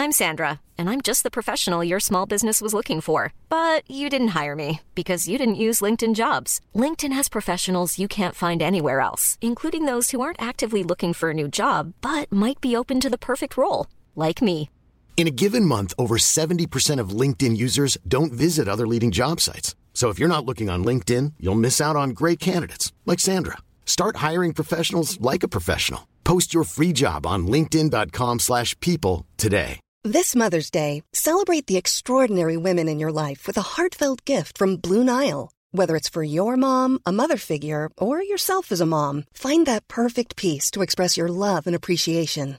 I'm 0.00 0.12
Sandra, 0.12 0.60
and 0.78 0.88
I'm 0.88 1.00
just 1.00 1.24
the 1.24 1.30
professional 1.30 1.82
your 1.82 1.98
small 1.98 2.24
business 2.24 2.60
was 2.60 2.72
looking 2.72 3.00
for. 3.00 3.32
But 3.48 3.82
you 3.90 4.08
didn't 4.08 4.28
hire 4.28 4.54
me 4.54 4.80
because 4.94 5.26
you 5.26 5.38
didn't 5.38 5.64
use 5.66 5.80
LinkedIn 5.80 6.14
jobs. 6.14 6.60
LinkedIn 6.72 7.12
has 7.12 7.28
professionals 7.28 7.98
you 7.98 8.06
can't 8.06 8.36
find 8.36 8.62
anywhere 8.62 9.00
else, 9.00 9.38
including 9.40 9.86
those 9.86 10.12
who 10.12 10.20
aren't 10.20 10.40
actively 10.40 10.84
looking 10.84 11.12
for 11.12 11.30
a 11.30 11.34
new 11.34 11.48
job 11.48 11.94
but 12.00 12.30
might 12.30 12.60
be 12.60 12.76
open 12.76 13.00
to 13.00 13.10
the 13.10 13.18
perfect 13.18 13.56
role, 13.56 13.88
like 14.14 14.40
me. 14.40 14.70
In 15.18 15.26
a 15.26 15.32
given 15.32 15.64
month, 15.64 15.94
over 15.98 16.16
70% 16.16 17.00
of 17.00 17.10
LinkedIn 17.10 17.56
users 17.56 17.98
don't 18.06 18.32
visit 18.32 18.68
other 18.68 18.86
leading 18.86 19.10
job 19.10 19.40
sites. 19.40 19.74
So 19.92 20.10
if 20.10 20.18
you're 20.20 20.28
not 20.28 20.46
looking 20.46 20.70
on 20.70 20.84
LinkedIn, 20.84 21.32
you'll 21.40 21.56
miss 21.56 21.80
out 21.80 21.96
on 21.96 22.10
great 22.10 22.38
candidates 22.38 22.92
like 23.04 23.18
Sandra. 23.18 23.58
Start 23.84 24.18
hiring 24.18 24.52
professionals 24.52 25.20
like 25.20 25.42
a 25.42 25.48
professional. 25.48 26.06
Post 26.22 26.54
your 26.54 26.62
free 26.62 26.92
job 26.92 27.26
on 27.26 27.48
linkedin.com/people 27.48 29.26
today. 29.36 29.80
This 30.04 30.36
Mother's 30.36 30.70
Day, 30.70 31.02
celebrate 31.12 31.66
the 31.66 31.78
extraordinary 31.78 32.56
women 32.56 32.86
in 32.88 33.00
your 33.00 33.10
life 33.10 33.48
with 33.48 33.58
a 33.58 33.68
heartfelt 33.74 34.24
gift 34.24 34.56
from 34.56 34.76
Blue 34.76 35.02
Nile. 35.02 35.50
Whether 35.72 35.96
it's 35.96 36.12
for 36.14 36.22
your 36.22 36.56
mom, 36.56 37.00
a 37.04 37.10
mother 37.10 37.38
figure, 37.38 37.90
or 37.96 38.22
yourself 38.22 38.70
as 38.70 38.80
a 38.80 38.86
mom, 38.86 39.24
find 39.34 39.66
that 39.66 39.88
perfect 39.88 40.36
piece 40.36 40.70
to 40.70 40.82
express 40.82 41.16
your 41.16 41.28
love 41.28 41.66
and 41.66 41.74
appreciation. 41.74 42.58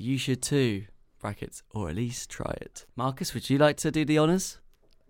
You 0.00 0.18
should 0.18 0.42
too. 0.42 0.84
Brackets, 1.20 1.62
or 1.74 1.90
at 1.90 1.96
least 1.96 2.30
try 2.30 2.54
it. 2.62 2.86
Marcus, 2.96 3.34
would 3.34 3.50
you 3.50 3.58
like 3.58 3.76
to 3.78 3.90
do 3.90 4.04
the 4.06 4.18
honours? 4.18 4.58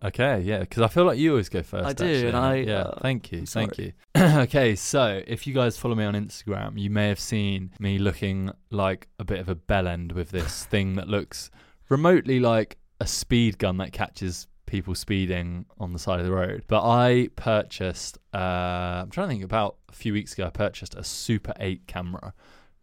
Okay, 0.02 0.40
yeah, 0.40 0.60
because 0.60 0.82
I 0.82 0.88
feel 0.88 1.04
like 1.04 1.18
you 1.18 1.30
always 1.32 1.48
go 1.50 1.62
first. 1.62 1.86
I 1.86 1.92
do, 1.92 2.04
actually. 2.06 2.28
and 2.28 2.36
I- 2.36 2.54
yeah, 2.56 2.80
uh, 2.80 3.00
thank 3.00 3.30
you, 3.30 3.44
thank 3.46 3.78
you. 3.78 3.92
okay, 4.16 4.74
so 4.74 5.22
if 5.26 5.46
you 5.46 5.52
guys 5.54 5.76
follow 5.76 5.94
me 5.94 6.04
on 6.04 6.14
Instagram, 6.14 6.78
you 6.80 6.88
may 6.90 7.08
have 7.08 7.20
seen 7.20 7.70
me 7.78 7.98
looking 7.98 8.50
like 8.70 9.08
a 9.18 9.24
bit 9.24 9.38
of 9.40 9.48
a 9.48 9.54
bell 9.54 9.86
end 9.86 10.12
with 10.12 10.30
this 10.30 10.64
thing 10.70 10.94
that 10.96 11.06
looks 11.06 11.50
remotely 11.90 12.40
like 12.40 12.78
a 13.00 13.06
speed 13.06 13.58
gun 13.58 13.76
that 13.76 13.92
catches 13.92 14.46
people 14.66 14.94
speeding 14.94 15.66
on 15.78 15.92
the 15.92 15.98
side 15.98 16.18
of 16.18 16.24
the 16.26 16.32
road. 16.32 16.64
But 16.66 16.82
I 16.88 17.28
purchased, 17.36 18.18
uh, 18.34 18.38
I'm 19.04 19.10
trying 19.10 19.28
to 19.28 19.32
think 19.34 19.44
about 19.44 19.76
a 19.88 19.92
few 19.92 20.12
weeks 20.14 20.32
ago, 20.32 20.46
I 20.46 20.50
purchased 20.50 20.94
a 20.94 21.04
Super 21.04 21.52
8 21.60 21.86
camera. 21.86 22.32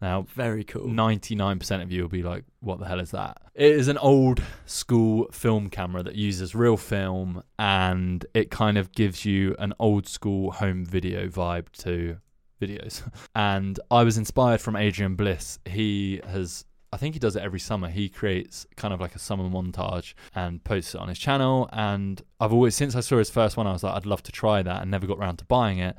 Now, 0.00 0.22
Very 0.34 0.62
cool. 0.64 0.86
99% 0.86 1.82
of 1.82 1.90
you 1.90 2.02
will 2.02 2.08
be 2.08 2.22
like, 2.22 2.44
what 2.60 2.78
the 2.78 2.86
hell 2.86 3.00
is 3.00 3.10
that? 3.10 3.38
It 3.54 3.72
is 3.72 3.88
an 3.88 3.98
old 3.98 4.40
school 4.64 5.28
film 5.32 5.70
camera 5.70 6.02
that 6.04 6.14
uses 6.14 6.54
real 6.54 6.76
film 6.76 7.42
and 7.58 8.24
it 8.32 8.50
kind 8.50 8.78
of 8.78 8.92
gives 8.92 9.24
you 9.24 9.56
an 9.58 9.74
old 9.80 10.06
school 10.06 10.52
home 10.52 10.84
video 10.84 11.26
vibe 11.26 11.70
to 11.78 12.18
videos. 12.60 13.02
and 13.34 13.80
I 13.90 14.04
was 14.04 14.16
inspired 14.16 14.60
from 14.60 14.76
Adrian 14.76 15.16
Bliss. 15.16 15.58
He 15.64 16.20
has. 16.26 16.64
I 16.90 16.96
think 16.96 17.14
he 17.14 17.18
does 17.18 17.36
it 17.36 17.42
every 17.42 17.60
summer. 17.60 17.90
He 17.90 18.08
creates 18.08 18.66
kind 18.76 18.94
of 18.94 19.00
like 19.00 19.14
a 19.14 19.18
summer 19.18 19.44
montage 19.44 20.14
and 20.34 20.64
posts 20.64 20.94
it 20.94 21.00
on 21.00 21.08
his 21.08 21.18
channel. 21.18 21.68
And 21.70 22.22
I've 22.40 22.52
always, 22.52 22.74
since 22.74 22.96
I 22.96 23.00
saw 23.00 23.18
his 23.18 23.28
first 23.28 23.58
one, 23.58 23.66
I 23.66 23.72
was 23.72 23.82
like, 23.82 23.94
I'd 23.94 24.06
love 24.06 24.22
to 24.22 24.32
try 24.32 24.62
that 24.62 24.80
and 24.80 24.90
never 24.90 25.06
got 25.06 25.18
around 25.18 25.36
to 25.38 25.44
buying 25.44 25.80
it. 25.80 25.96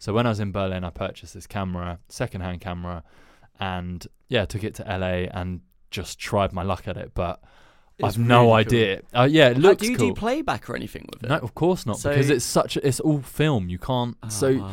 So 0.00 0.12
when 0.12 0.26
I 0.26 0.30
was 0.30 0.40
in 0.40 0.50
Berlin, 0.50 0.82
I 0.82 0.90
purchased 0.90 1.34
this 1.34 1.46
camera, 1.46 2.00
secondhand 2.08 2.60
camera, 2.60 3.04
and 3.60 4.06
yeah, 4.28 4.44
took 4.44 4.64
it 4.64 4.74
to 4.76 4.82
LA 4.84 5.28
and 5.32 5.60
just 5.90 6.18
tried 6.18 6.52
my 6.52 6.62
luck 6.62 6.88
at 6.88 6.96
it. 6.96 7.12
But 7.14 7.40
It's 7.98 8.16
I've 8.16 8.18
no 8.18 8.36
really 8.36 8.46
cool. 8.46 8.52
idea. 8.54 9.02
Uh, 9.14 9.28
yeah, 9.30 9.48
it 9.48 9.56
How- 9.56 9.62
looks 9.62 9.82
do 9.82 9.90
you 9.92 9.96
cool. 9.98 10.08
do 10.08 10.14
playback 10.14 10.68
or 10.70 10.76
anything 10.76 11.06
with 11.12 11.22
it? 11.22 11.28
no, 11.28 11.36
of 11.36 11.54
course 11.54 11.84
not, 11.86 11.98
So- 11.98 12.10
because 12.10 12.30
it's 12.30 12.44
such. 12.44 12.76
A, 12.76 12.86
it's 12.86 13.00
all 13.00 13.20
film. 13.20 13.68
You 13.68 13.78
can't. 13.78 14.16
Oh, 14.22 14.28
so 14.28 14.56
wow. 14.58 14.70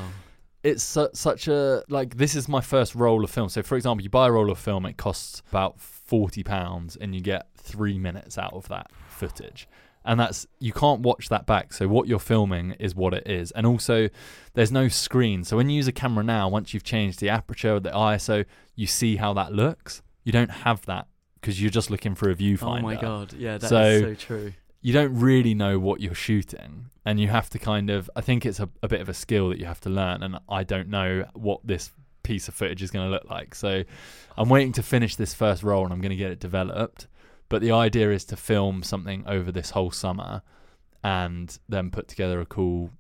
it's 0.64 0.84
su- 0.84 1.10
such 1.14 1.48
a 1.48 1.84
like. 1.90 2.16
This 2.18 2.36
is 2.36 2.48
my 2.48 2.62
first 2.62 2.96
roll 2.96 3.24
of 3.24 3.30
film. 3.30 3.50
So 3.50 3.62
for 3.64 3.76
example, 3.76 4.04
you 4.04 4.10
buy 4.10 4.28
a 4.28 4.32
roll 4.32 4.50
of 4.50 4.58
film, 4.60 4.86
it 4.86 4.98
costs 4.98 5.42
about 5.50 5.80
forty 5.80 6.44
pounds, 6.44 6.96
and 6.96 7.14
you 7.14 7.22
get 7.22 7.48
three 7.58 8.00
minutes 8.00 8.38
out 8.38 8.54
of 8.54 8.68
that 8.70 8.88
footage. 9.10 9.68
And 10.10 10.20
that's 10.20 10.48
you 10.60 10.74
can't 10.74 11.02
watch 11.02 11.30
that 11.30 11.46
back. 11.46 11.72
So 11.72 11.88
what 11.88 12.08
you're 12.08 12.20
filming 12.20 12.72
is 12.80 12.96
what 12.96 13.14
it 13.14 13.28
is. 13.28 13.52
And 13.52 13.66
also, 13.68 14.10
there's 14.56 14.72
no 14.72 14.88
screen. 14.88 15.44
So 15.44 15.56
when 15.56 15.70
you 15.70 15.76
use 15.76 15.88
a 15.88 15.92
camera 15.92 16.24
now, 16.24 16.50
once 16.50 16.74
you've 16.74 16.84
changed 16.84 17.20
the 17.20 17.30
aperture, 17.30 17.76
or 17.76 17.80
the 17.80 17.92
ISO, 17.92 18.44
you 18.76 18.88
see 18.88 19.18
how 19.18 19.34
that 19.36 19.54
looks. 19.54 20.02
You 20.24 20.32
don't 20.32 20.50
have 20.50 20.84
that 20.88 21.06
because 21.40 21.62
you're 21.62 21.70
just 21.70 21.90
looking 21.92 22.16
for 22.16 22.30
a 22.30 22.36
viewfinder 22.36 22.80
Oh 22.80 22.82
my 22.82 22.96
god, 22.96 23.34
yeah, 23.34 23.58
that's 23.60 23.70
So- 23.70 24.02
so, 24.02 24.14
true. 24.16 24.54
you 24.82 24.94
don't 24.94 25.14
really 25.18 25.54
know 25.54 25.78
what 25.80 26.02
you're 26.02 26.16
shooting 26.16 26.90
and 27.06 27.20
you 27.20 27.28
have 27.28 27.50
to 27.50 27.60
kind 27.60 27.90
of 27.90 28.10
i 28.16 28.22
think 28.22 28.46
it's 28.46 28.60
a, 28.60 28.70
a 28.84 28.88
bit 28.88 29.00
of 29.02 29.10
a 29.10 29.14
skill 29.14 29.50
that 29.50 29.58
you 29.58 29.66
have 29.66 29.80
to 29.82 29.90
learn 29.90 30.22
and 30.24 30.38
i 30.50 30.64
don't 30.64 30.88
know 30.90 31.26
what 31.34 31.60
this 31.66 31.92
piece 32.24 32.48
of 32.50 32.54
footage 32.54 32.82
is 32.84 32.92
going 32.92 33.06
to 33.06 33.12
look 33.12 33.24
like 33.30 33.56
so 33.56 33.84
i'm 34.38 34.50
waiting 34.50 34.72
to 34.74 34.84
finish 34.84 35.16
this 35.16 35.34
first 35.34 35.64
roll 35.64 35.84
and 35.86 35.92
i'm 35.94 36.02
going 36.02 36.12
to 36.12 36.16
get 36.24 36.30
it 36.32 36.40
developed 36.40 37.08
but 37.50 37.62
the 37.62 37.72
idea 37.72 38.12
is 38.12 38.24
to 38.26 38.38
film 38.38 38.82
something 38.84 39.24
over 39.28 39.52
this 39.52 39.72
whole 39.72 39.92
summer 39.92 40.42
and 41.04 41.60
then 41.68 41.90
put 41.92 42.08
together 42.08 42.40
a 42.42 42.46
cool 42.46 42.92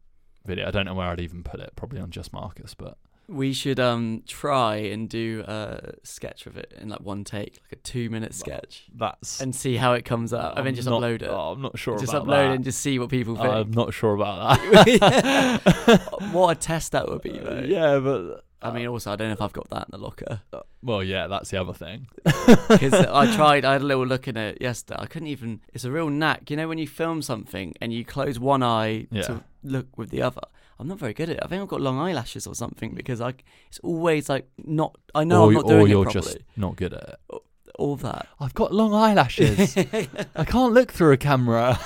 video 0.46 0.68
i 0.68 0.72
don't 0.72 0.86
know 0.86 0.94
where 0.96 1.08
i'd 1.08 1.20
even 1.20 1.44
put 1.44 1.60
it 1.60 1.72
probably 1.76 2.00
on 2.00 2.10
just 2.10 2.32
marcus 2.34 2.74
but 2.74 2.98
We 3.28 3.54
should 3.54 3.80
um 3.80 4.24
try 4.26 4.78
and 4.78 5.08
do 5.08 5.44
a 5.48 5.92
sketch 6.04 6.48
of 6.48 6.58
it 6.58 6.74
in 6.82 6.90
like 6.90 7.02
one 7.02 7.24
take, 7.24 7.60
like 7.64 7.74
a 7.74 7.76
two 7.76 8.10
minute 8.10 8.34
sketch, 8.34 8.86
that's 8.96 9.40
and 9.42 9.54
see 9.54 9.78
how 9.78 9.94
it 9.94 10.04
comes 10.04 10.34
out. 10.34 10.58
I 10.58 10.64
mean, 10.64 10.74
just 10.74 10.90
not- 10.90 11.02
upload 11.04 11.22
it. 11.22 11.30
oh, 11.30 11.52
i'm 11.54 11.62
not 11.62 11.78
sure 11.78 12.00
just 12.00 12.12
about 12.12 12.26
upload 12.26 12.48
that. 12.50 12.56
and 12.56 12.64
just 12.64 12.80
see 12.80 12.98
what 12.98 13.10
people 13.10 13.36
think. 13.36 13.48
i'm 13.48 13.70
not 13.72 13.94
sure 13.94 14.16
about 14.16 14.58
that 14.72 16.02
what 16.32 16.58
a 16.58 16.60
test 16.60 16.94
that 16.94 17.08
would 17.08 17.22
be, 17.22 17.38
though. 17.38 17.64
yeah 17.68 18.00
but 18.00 18.44
I 18.62 18.72
mean, 18.72 18.88
um, 18.88 18.94
also, 18.94 19.12
I 19.12 19.16
don't 19.16 19.28
know 19.30 19.34
if 19.34 19.42
I've 19.42 19.54
got 19.54 19.70
that 19.70 19.84
in 19.88 19.92
the 19.92 19.98
locker 19.98 20.42
uh, 20.52 20.60
well 20.82 21.04
yeah 21.04 21.28
that's 21.28 21.50
the 21.50 21.60
other 21.62 21.74
thing 21.74 22.08
because 22.70 22.94
I 22.94 23.34
tried. 23.36 23.66
I 23.66 23.74
had 23.74 23.82
a 23.82 23.86
little 23.86 24.06
look 24.06 24.28
in 24.28 24.38
it 24.38 24.62
yesterday. 24.62 25.00
I 25.02 25.06
couldn't 25.06 25.28
even. 25.30 25.62
It's 25.74 25.84
a 25.86 25.92
real 25.92 26.10
knack, 26.10 26.50
you 26.50 26.58
know, 26.58 26.68
when 26.68 26.78
you 26.78 26.88
film 26.88 27.22
something 27.22 27.74
and 27.82 27.94
you 27.94 28.04
close 28.06 28.40
one 28.40 28.64
eye 28.64 29.08
Yeah. 29.12 29.22
to 29.24 29.44
look 29.64 29.98
with 29.98 30.10
the 30.10 30.22
other. 30.22 30.42
I'm 30.80 30.88
not 30.88 30.98
very 31.00 31.14
good 31.14 31.30
at 31.30 31.38
it. 31.38 31.44
I 31.44 31.48
think 31.48 31.62
I've 31.62 31.68
got 31.68 31.82
long 31.82 32.00
eyelashes 32.00 32.48
or 32.48 32.56
something 32.56 32.94
because 32.94 33.20
I. 33.22 33.34
It's 33.68 33.80
always 33.84 34.30
like 34.30 34.48
not. 34.58 34.98
I 35.14 35.24
know 35.26 35.44
or, 35.44 35.48
I'm 35.48 35.54
not 35.56 35.68
doing 35.68 35.88
it 35.88 35.94
properly. 35.94 35.94
or 35.94 36.04
you're 36.04 36.12
just 36.12 36.38
not 36.56 36.76
good 36.78 36.94
at 36.94 37.10
it. 37.10 37.42
All 37.80 37.96
that. 37.98 38.28
I've 38.40 38.54
got 38.54 38.74
long 38.74 38.94
eyelashes. 38.94 39.76
I 40.36 40.46
can't 40.46 40.74
look 40.74 40.92
through 40.92 41.14
a 41.14 41.18
camera. 41.18 41.80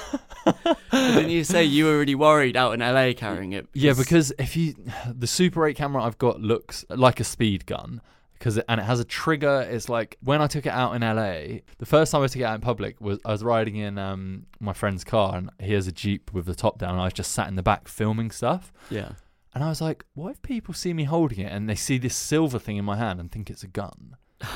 Didn't 0.92 1.30
you 1.30 1.44
say 1.44 1.64
you 1.64 1.86
were 1.86 2.00
really 2.00 2.16
worried 2.16 2.58
out 2.58 2.74
in 2.74 2.80
LA 2.80 3.14
carrying 3.16 3.54
it? 3.54 3.68
yeah, 3.74 3.94
because 3.94 4.34
if 4.40 4.58
you 4.58 4.76
the 5.08 5.28
Super 5.28 5.66
8 5.68 5.76
camera 5.76 6.04
I've 6.04 6.18
got 6.18 6.42
looks 6.42 6.84
like 6.90 7.20
a 7.20 7.24
speed 7.24 7.66
gun 7.66 8.02
because 8.44 8.58
it, 8.58 8.66
and 8.68 8.82
it 8.82 8.84
has 8.84 9.00
a 9.00 9.06
trigger. 9.06 9.66
It's 9.70 9.88
like 9.88 10.18
when 10.22 10.42
I 10.42 10.48
took 10.48 10.66
it 10.66 10.74
out 10.74 10.96
in 10.96 11.02
LA, 11.02 11.60
the 11.78 11.86
first 11.86 12.12
time 12.12 12.24
I 12.24 12.28
took 12.28 12.42
it 12.42 12.44
out 12.44 12.56
in 12.56 12.62
public 12.62 13.00
was 13.00 13.20
I 13.24 13.32
was 13.32 13.42
riding 13.44 13.78
in 13.78 13.98
um, 13.98 14.48
my 14.60 14.74
friend's 14.74 15.06
car 15.06 15.38
and 15.38 15.50
he 15.60 15.74
has 15.74 15.88
a 15.88 15.94
Jeep 15.94 16.34
with 16.34 16.46
the 16.46 16.56
top 16.56 16.78
down. 16.78 16.92
And 16.92 17.00
I 17.00 17.06
was 17.06 17.14
just 17.14 17.32
sat 17.32 17.48
in 17.48 17.56
the 17.56 17.64
back 17.64 17.88
filming 17.88 18.32
stuff. 18.32 18.74
yeah. 18.90 19.14
And 19.56 19.64
I 19.64 19.70
was 19.70 19.82
like, 19.82 20.04
what 20.16 20.32
if 20.32 20.42
people 20.42 20.74
see 20.74 20.94
me 20.94 21.04
holding 21.04 21.40
it 21.40 21.52
and 21.52 21.70
they 21.70 21.76
see 21.76 22.00
this 22.00 22.16
silver 22.16 22.58
thing 22.58 22.78
in 22.78 22.84
my 22.84 22.98
hand 22.98 23.20
and 23.20 23.32
think 23.32 23.52
it's 23.52 23.62
a 23.62 23.68
gun? 23.68 24.18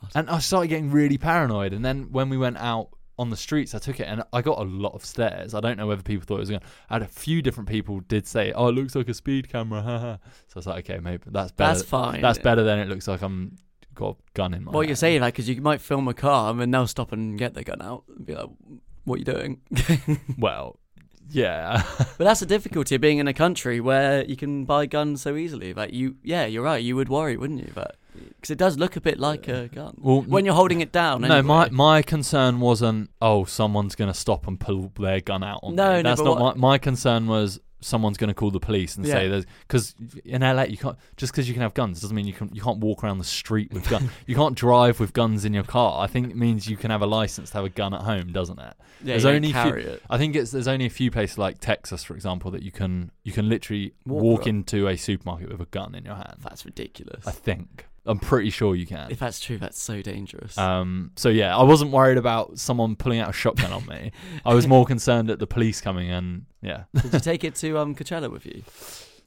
God. 0.00 0.10
And 0.14 0.30
I 0.30 0.38
started 0.38 0.68
getting 0.68 0.90
really 0.90 1.18
paranoid. 1.18 1.72
And 1.72 1.84
then 1.84 2.12
when 2.12 2.28
we 2.28 2.36
went 2.36 2.58
out 2.58 2.88
on 3.18 3.30
the 3.30 3.36
streets, 3.36 3.74
I 3.74 3.78
took 3.78 4.00
it 4.00 4.04
and 4.04 4.22
I 4.32 4.42
got 4.42 4.58
a 4.58 4.62
lot 4.62 4.94
of 4.94 5.04
stares. 5.04 5.54
I 5.54 5.60
don't 5.60 5.76
know 5.76 5.86
whether 5.86 6.02
people 6.02 6.24
thought 6.24 6.36
it 6.36 6.40
was 6.40 6.50
a 6.50 6.52
gun. 6.54 6.62
I 6.90 6.94
had 6.94 7.02
a 7.02 7.08
few 7.08 7.42
different 7.42 7.68
people 7.68 8.00
did 8.00 8.26
say, 8.26 8.52
"Oh, 8.52 8.68
it 8.68 8.72
looks 8.72 8.94
like 8.94 9.08
a 9.08 9.14
speed 9.14 9.50
camera." 9.50 10.18
so 10.48 10.56
I 10.56 10.58
was 10.58 10.66
like, 10.66 10.90
"Okay, 10.90 11.00
maybe 11.00 11.24
that's 11.26 11.52
better. 11.52 11.74
That's 11.74 11.88
fine. 11.88 12.20
That's 12.20 12.38
better 12.38 12.62
than 12.62 12.78
it 12.78 12.88
looks 12.88 13.08
like 13.08 13.22
I'm 13.22 13.56
got 13.94 14.16
a 14.16 14.16
gun 14.34 14.54
in 14.54 14.64
my." 14.64 14.72
What 14.72 14.86
you're 14.86 14.96
saying, 14.96 15.20
like, 15.20 15.34
because 15.34 15.48
you 15.48 15.60
might 15.60 15.80
film 15.80 16.08
a 16.08 16.14
car 16.14 16.50
and 16.50 16.60
then 16.60 16.70
they'll 16.70 16.86
stop 16.86 17.12
and 17.12 17.38
get 17.38 17.54
their 17.54 17.64
gun 17.64 17.82
out 17.82 18.04
and 18.08 18.26
be 18.26 18.34
like, 18.34 18.48
"What 19.04 19.16
are 19.16 19.18
you 19.18 19.24
doing?" 19.24 19.60
Well, 20.38 20.78
yeah, 21.30 21.82
But 22.18 22.24
that's 22.24 22.40
the 22.40 22.46
difficulty 22.46 22.94
of 22.94 23.00
being 23.00 23.18
in 23.18 23.28
a 23.28 23.32
country 23.34 23.80
where 23.80 24.24
you 24.24 24.36
can 24.36 24.64
buy 24.64 24.86
guns 24.86 25.22
so 25.22 25.36
easily. 25.36 25.72
Like 25.74 25.92
you, 25.92 26.16
yeah, 26.22 26.46
you're 26.46 26.62
right. 26.64 26.82
You 26.82 26.96
would 26.96 27.08
worry, 27.08 27.36
wouldn't 27.36 27.60
you? 27.60 27.72
But 27.74 27.96
because 28.14 28.50
it 28.50 28.58
does 28.58 28.76
look 28.78 28.96
a 28.96 29.00
bit 29.00 29.18
like 29.18 29.48
a 29.48 29.68
gun 29.68 29.94
Well, 30.00 30.22
when 30.22 30.44
you're 30.44 30.54
holding 30.54 30.80
it 30.80 30.92
down. 30.92 31.22
No, 31.22 31.42
my 31.42 31.62
anyway. 31.66 31.68
my 31.76 32.02
concern 32.02 32.60
wasn't 32.60 33.10
oh 33.20 33.44
someone's 33.44 33.94
gonna 33.94 34.14
stop 34.14 34.46
and 34.46 34.58
pull 34.60 34.92
their 34.98 35.20
gun 35.20 35.42
out 35.42 35.60
on 35.62 35.74
No, 35.74 35.96
me. 35.96 36.02
no, 36.02 36.10
That's 36.10 36.20
not 36.22 36.38
what- 36.40 36.56
my 36.56 36.72
my 36.72 36.78
concern 36.78 37.26
was 37.26 37.60
someone's 37.84 38.16
gonna 38.16 38.32
call 38.32 38.52
the 38.52 38.60
police 38.60 38.94
and 38.96 39.04
say 39.04 39.26
there's 39.26 39.44
because 39.66 39.96
in 40.24 40.42
LA 40.42 40.62
you 40.66 40.76
can't 40.76 40.96
just 41.16 41.32
because 41.32 41.48
you 41.48 41.52
can 41.54 41.62
have 41.62 41.74
guns 41.74 42.00
doesn't 42.00 42.14
mean 42.14 42.28
you 42.28 42.32
can 42.32 42.48
you 42.54 42.62
can't 42.62 42.78
walk 42.78 43.02
around 43.02 43.18
the 43.18 43.24
street 43.24 43.72
with 43.72 43.88
guns. 43.88 44.08
you 44.28 44.36
can't 44.36 44.54
drive 44.56 45.00
with 45.00 45.12
guns 45.12 45.44
in 45.44 45.52
your 45.52 45.64
car. 45.64 46.00
I 46.00 46.06
think 46.06 46.30
it 46.30 46.36
means 46.36 46.68
you 46.68 46.76
can 46.76 46.92
have 46.92 47.02
a 47.02 47.06
license 47.06 47.50
to 47.50 47.56
have 47.56 47.64
a 47.64 47.68
gun 47.70 47.92
at 47.92 48.02
home, 48.02 48.30
doesn't 48.32 48.58
it? 48.60 48.74
yeah, 49.02 49.14
there's 49.14 49.24
only 49.24 49.52
few- 49.52 49.74
it. 49.74 50.02
I 50.08 50.16
think 50.16 50.36
it's 50.36 50.52
there's 50.52 50.68
only 50.68 50.86
a 50.86 50.90
few 50.90 51.10
places 51.10 51.38
like 51.38 51.58
Texas, 51.58 52.04
for 52.04 52.14
example, 52.14 52.52
that 52.52 52.62
you 52.62 52.70
can 52.70 53.10
you 53.24 53.32
can 53.32 53.48
literally 53.48 53.94
Walk 54.06 54.22
walk, 54.22 54.46
into 54.46 54.86
a 54.86 54.96
supermarket 54.96 55.50
with 55.50 55.60
a 55.60 55.66
gun 55.66 55.96
in 55.96 56.04
your 56.04 56.14
hand. 56.14 56.36
That's 56.38 56.64
ridiculous. 56.64 57.26
I 57.26 57.32
think 57.32 57.86
I'm 58.04 58.18
pretty 58.18 58.50
sure 58.50 58.74
you 58.74 58.86
can. 58.86 59.10
if 59.10 59.18
that's 59.20 59.38
true, 59.38 59.58
that's 59.58 59.80
so 59.80 60.02
dangerous. 60.02 60.58
Um, 60.58 61.12
so 61.16 61.28
yeah, 61.28 61.56
I 61.56 61.62
wasn't 61.62 61.92
worried 61.92 62.18
about 62.18 62.58
someone 62.58 62.96
pulling 62.96 63.20
out 63.20 63.30
a 63.30 63.32
shotgun 63.32 63.72
on 63.72 63.86
me. 63.86 64.10
I 64.44 64.54
was 64.54 64.66
more 64.66 64.84
concerned 64.84 65.30
at 65.30 65.38
the 65.38 65.46
police 65.46 65.80
coming 65.80 66.10
and 66.10 66.46
yeah. 66.62 66.84
Did 67.00 67.12
you 67.12 67.20
take 67.20 67.44
it 67.44 67.54
to 67.56 67.78
um 67.78 67.94
Coachella 67.94 68.30
with 68.30 68.44
you? 68.46 68.62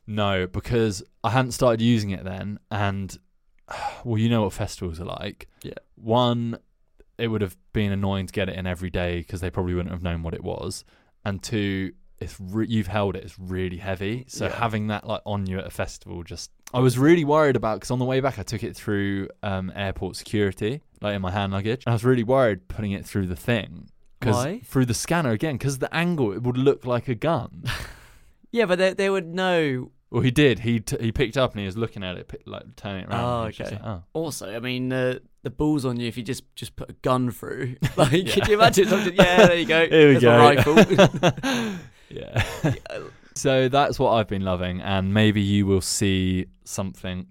No, 0.07 0.45
because 0.45 1.03
I 1.23 1.31
hadn't 1.31 1.53
started 1.53 1.81
using 1.81 2.11
it 2.11 2.23
then, 2.23 2.59
and 2.69 3.17
well, 4.03 4.17
you 4.17 4.29
know 4.29 4.43
what 4.43 4.53
festivals 4.53 4.99
are 4.99 5.05
like. 5.05 5.47
Yeah. 5.63 5.73
One, 5.95 6.57
it 7.17 7.27
would 7.29 7.41
have 7.41 7.55
been 7.73 7.91
annoying 7.91 8.27
to 8.27 8.33
get 8.33 8.49
it 8.49 8.55
in 8.55 8.67
every 8.67 8.89
day 8.89 9.19
because 9.19 9.41
they 9.41 9.49
probably 9.49 9.73
wouldn't 9.73 9.91
have 9.93 10.03
known 10.03 10.21
what 10.21 10.33
it 10.33 10.43
was, 10.43 10.83
and 11.23 11.41
two, 11.41 11.93
it's 12.19 12.35
re- 12.39 12.67
you've 12.67 12.87
held 12.87 13.15
it, 13.15 13.23
it's 13.23 13.37
really 13.39 13.77
heavy. 13.77 14.25
So 14.27 14.45
Yeah. 14.45 14.55
having 14.55 14.87
that 14.87 15.05
like 15.07 15.21
on 15.25 15.45
you 15.47 15.59
at 15.59 15.65
a 15.67 15.69
festival, 15.69 16.23
just 16.23 16.51
I 16.73 16.79
was 16.79 16.97
really 16.97 17.23
worried 17.25 17.55
about 17.55 17.75
because 17.77 17.91
on 17.91 17.99
the 17.99 18.05
way 18.05 18.19
back 18.19 18.39
I 18.39 18.43
took 18.43 18.63
it 18.63 18.75
through 18.75 19.29
um, 19.43 19.71
airport 19.75 20.15
security, 20.15 20.81
like 21.01 21.15
in 21.15 21.21
my 21.21 21.31
hand 21.31 21.53
luggage, 21.53 21.83
and 21.85 21.91
I 21.91 21.95
was 21.95 22.03
really 22.05 22.23
worried 22.23 22.67
putting 22.67 22.91
it 22.91 23.05
through 23.05 23.27
the 23.27 23.35
thing. 23.35 23.89
'cause- 24.21 24.35
Why? 24.35 24.61
Through 24.63 24.85
the 24.85 24.93
scanner 24.93 25.31
again, 25.31 25.55
because 25.55 25.77
the 25.79 25.93
angle 25.95 26.31
it 26.31 26.41
would 26.43 26.57
look 26.57 26.85
like 26.85 27.07
a 27.07 27.15
gun. 27.15 27.63
Yeah, 28.51 28.67
but 28.67 28.77
they 28.77 28.93
they 28.93 29.09
would 29.09 29.27
know. 29.27 29.91
Well, 30.11 30.21
he 30.21 30.31
did. 30.31 30.59
He 30.59 30.79
t- 30.79 30.95
he 31.01 31.11
picked 31.11 31.35
up 31.35 31.51
and 31.51 31.59
he 31.59 31.65
was 31.65 31.75
looking 31.75 32.03
at 32.05 32.15
it, 32.15 32.29
pi- 32.29 32.37
like 32.45 32.63
turning 32.77 33.03
it 33.03 33.09
around. 33.09 33.19
Oh, 33.21 33.43
and 33.43 33.43
he 33.43 33.47
was 33.47 33.57
just 33.57 33.73
okay. 33.73 33.83
like, 33.83 33.91
oh. 33.91 34.03
Also, 34.13 34.55
I 34.55 34.59
mean, 34.59 34.93
uh, 34.93 35.19
the 35.43 35.49
balls 35.49 35.83
on 35.83 35.99
you 35.99 36.07
if 36.07 36.15
you 36.15 36.23
just 36.23 36.43
just 36.55 36.73
put 36.77 36.89
a 36.89 36.93
gun 37.01 37.31
through. 37.31 37.75
Like, 37.97 38.11
could 38.31 38.47
you 38.47 38.53
imagine 38.53 38.87
something? 38.87 39.13
Yeah, 39.13 39.47
there 39.47 39.57
you 39.57 39.65
go. 39.65 39.79
Here 39.89 40.07
we 40.13 40.17
There's 40.17 40.21
go. 40.23 40.37
my 40.37 40.55
rifle. 40.55 41.75
Yeah. 42.15 42.43
so 43.35 43.69
that's 43.69 43.99
what 43.99 44.11
I've 44.13 44.27
been 44.27 44.43
loving, 44.43 44.81
and 44.81 45.13
maybe 45.13 45.41
you 45.41 45.65
will 45.65 45.81
see 45.81 46.47
something 46.63 47.27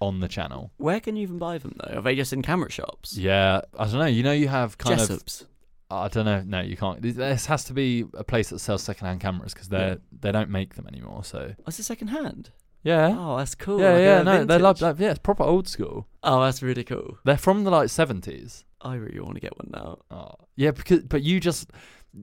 on 0.00 0.20
the 0.20 0.28
channel. 0.28 0.72
Where 0.76 1.00
can 1.00 1.16
you 1.16 1.22
even 1.22 1.38
buy 1.38 1.58
them 1.58 1.76
though? 1.82 1.98
Are 1.98 2.02
they 2.02 2.14
just 2.16 2.32
in 2.32 2.42
camera 2.42 2.70
shops? 2.70 3.16
Yeah, 3.16 3.62
I 3.78 3.84
don't 3.84 3.98
know. 3.98 4.06
You 4.06 4.22
know, 4.22 4.32
you 4.32 4.48
have 4.48 4.76
kind 4.78 5.00
of. 5.00 5.08
Jessops. 5.08 5.44
I 5.88 6.08
don't 6.08 6.24
know. 6.24 6.42
No, 6.44 6.60
you 6.60 6.76
can't. 6.76 7.00
This 7.00 7.46
has 7.46 7.62
to 7.64 7.72
be 7.72 8.04
a 8.14 8.24
place 8.24 8.48
that 8.50 8.58
sells 8.58 8.82
secondhand 8.82 9.20
cameras 9.20 9.54
because 9.54 9.68
they 9.68 9.78
Yeah. 9.78 9.94
they 10.20 10.32
don't 10.32 10.50
make 10.50 10.74
them 10.74 10.86
anymore. 10.88 11.22
So 11.22 11.54
Oh, 11.58 11.62
it's 11.68 11.78
a 11.78 11.84
second 11.84 12.08
hand. 12.08 12.50
yeah, 12.82 13.14
Oh, 13.16 13.36
that's 13.36 13.54
cool. 13.54 13.78
yeah, 13.80 13.92
like 13.92 14.00
yeah. 14.02 14.22
No, 14.22 14.44
they're 14.44 14.58
like 14.58 14.80
like 14.80 14.98
yeah, 14.98 15.10
it's 15.10 15.20
proper 15.20 15.44
old 15.44 15.68
school. 15.68 16.08
Oh, 16.24 16.42
that's 16.42 16.60
really 16.60 16.82
cool. 16.82 17.18
They're 17.24 17.36
from 17.36 17.62
the 17.62 17.70
like 17.70 17.88
seventies. 17.88 18.64
I 18.82 18.96
really 18.96 19.20
want 19.20 19.36
to 19.36 19.40
get 19.40 19.56
one 19.56 19.70
now. 19.72 19.98
Oh, 20.10 20.34
yeah, 20.56 20.72
because 20.72 21.00
but 21.04 21.22
you 21.22 21.38
just 21.38 21.70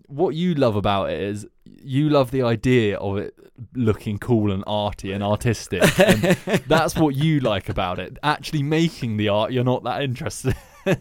what 0.07 0.35
you 0.35 0.55
love 0.55 0.75
about 0.75 1.11
it 1.11 1.21
is 1.21 1.45
you 1.65 2.09
love 2.09 2.31
the 2.31 2.43
idea 2.43 2.97
of 2.97 3.17
it 3.17 3.35
looking 3.75 4.17
cool 4.17 4.51
and 4.51 4.63
arty 4.65 5.11
and 5.11 5.23
artistic. 5.23 5.99
and 5.99 6.21
that's 6.67 6.95
what 6.95 7.15
you 7.15 7.39
like 7.39 7.69
about 7.69 7.99
it. 7.99 8.17
Actually 8.23 8.63
making 8.63 9.17
the 9.17 9.29
art, 9.29 9.51
you're 9.51 9.63
not 9.63 9.83
that 9.83 10.01
interested. 10.01 10.55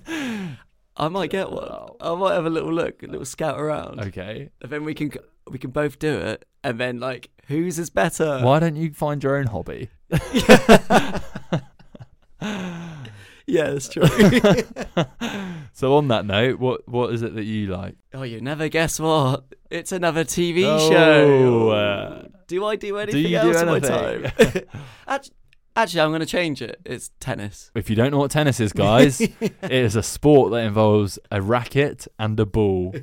I 0.96 1.08
might 1.08 1.30
get 1.30 1.50
one. 1.50 1.68
I 2.00 2.14
might 2.14 2.34
have 2.34 2.46
a 2.46 2.50
little 2.50 2.72
look, 2.72 3.02
a 3.02 3.06
little 3.06 3.24
scout 3.24 3.58
around, 3.58 4.00
okay. 4.00 4.50
and 4.60 4.70
then 4.70 4.84
we 4.84 4.94
can 4.94 5.10
we 5.50 5.58
can 5.58 5.70
both 5.70 5.98
do 5.98 6.18
it, 6.18 6.44
and 6.62 6.78
then 6.78 7.00
like 7.00 7.30
whose 7.46 7.78
is 7.78 7.90
better? 7.90 8.40
Why 8.40 8.58
don't 8.58 8.76
you 8.76 8.92
find 8.92 9.24
your 9.24 9.36
own 9.36 9.46
hobby? 9.46 9.88
Yeah, 13.52 13.70
that's 13.70 13.88
true. 13.88 14.02
So 15.74 15.96
on 15.96 16.08
that 16.08 16.26
note, 16.26 16.58
what 16.60 16.86
what 16.86 17.12
is 17.14 17.22
it 17.22 17.34
that 17.34 17.44
you 17.44 17.66
like? 17.68 17.96
oh, 18.12 18.22
you 18.24 18.40
never 18.42 18.68
guess 18.68 19.00
what? 19.00 19.44
It's 19.70 19.90
another 19.90 20.22
TV 20.22 20.64
Oh, 20.66 20.90
show. 20.90 21.70
uh, 21.70 22.28
do 22.46 22.64
I 22.66 22.76
do 22.76 22.98
anything 22.98 23.24
you 23.26 23.38
else 23.38 23.56
do 23.56 23.60
in 23.62 23.66
my 23.66 23.76
anything? 23.78 24.62
time? 24.62 24.62
actually, 25.08 25.34
actually, 25.74 26.00
I'm 26.02 26.10
going 26.10 26.20
to 26.20 26.26
change 26.26 26.60
it. 26.60 26.78
It's 26.84 27.10
tennis. 27.20 27.70
If 27.74 27.88
you 27.88 27.96
don't 27.96 28.10
know 28.10 28.18
what 28.18 28.30
tennis 28.30 28.60
is, 28.60 28.72
guys, 28.74 29.20
it 29.40 29.54
is 29.70 29.96
a 29.96 30.02
sport 30.02 30.50
that 30.52 30.58
involves 30.64 31.18
a 31.30 31.40
racket 31.40 32.06
and 32.18 32.38
a 32.38 32.44
ball. 32.46 32.94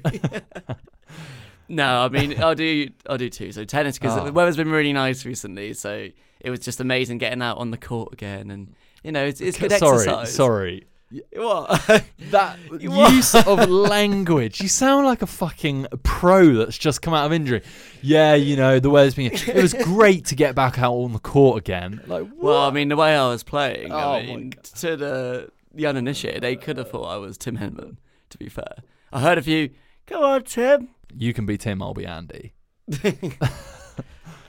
No, 1.71 2.01
I 2.01 2.09
mean 2.09 2.41
I'll 2.41 2.55
do 2.55 2.89
I'll 3.07 3.17
do 3.17 3.29
two. 3.29 3.51
So 3.51 3.63
tennis 3.63 3.99
because 3.99 4.17
Oh. 4.17 4.25
the 4.25 4.31
weather's 4.33 4.57
been 4.57 4.71
really 4.71 4.93
nice 4.93 5.23
recently, 5.25 5.73
so 5.73 6.07
it 6.39 6.49
was 6.49 6.59
just 6.62 6.79
amazing 6.79 7.19
getting 7.19 7.41
out 7.43 7.57
on 7.57 7.69
the 7.71 7.77
court 7.77 8.12
again, 8.13 8.49
and 8.49 8.73
you 9.03 9.12
know 9.12 9.25
it's 9.25 9.41
it's 9.41 9.57
good 9.57 9.71
sorry, 9.73 9.99
exercise. 10.07 10.33
sorry. 10.35 10.85
What? 11.35 12.03
That 12.29 12.59
What? 12.69 13.12
use 13.13 13.33
of 13.33 13.67
language. 13.95 14.62
You 14.62 14.67
sound 14.67 15.07
like 15.07 15.23
a 15.23 15.25
fucking 15.25 15.88
pro 16.03 16.53
that's 16.53 16.77
just 16.77 17.01
come 17.01 17.15
out 17.15 17.25
of 17.25 17.33
injury. 17.33 17.63
Yeah, 18.03 18.35
you 18.35 18.55
know, 18.55 18.79
the 18.79 18.91
weather's 18.91 19.15
been. 19.15 19.31
It 19.33 19.55
was 19.55 19.73
great 19.73 20.25
to 20.25 20.35
get 20.35 20.53
back 20.53 20.77
out 20.77 20.93
on 20.93 21.13
the 21.13 21.19
court 21.19 21.57
again. 21.57 22.01
Like, 22.05 22.27
well, 22.38 22.62
I 22.62 22.69
mean 22.69 22.89
the 22.89 22.95
way 22.95 23.15
I 23.17 23.27
was 23.27 23.41
playing, 23.41 23.91
Oh, 23.91 23.97
I 23.97 24.21
my 24.21 24.25
mean 24.27 24.49
God. 24.51 24.63
to 24.63 24.95
the 24.95 25.49
the 25.73 25.88
uninitiated, 25.88 26.43
they 26.43 26.55
could 26.55 26.77
have 26.77 26.91
thought 26.91 27.05
I 27.07 27.17
was 27.17 27.39
Tim 27.39 27.57
Henman. 27.57 27.97
To 28.29 28.38
be 28.38 28.47
fair, 28.47 28.75
I 29.12 29.21
heard 29.21 29.39
a 29.39 29.41
few. 29.41 29.71
Come 30.05 30.23
on, 30.23 30.43
Tim. 30.43 30.89
you 31.17 31.33
can 31.33 31.47
be 31.47 31.57
Tim, 31.57 31.81
I'll 31.81 31.95
be 31.95 32.05
Andy. 32.05 32.53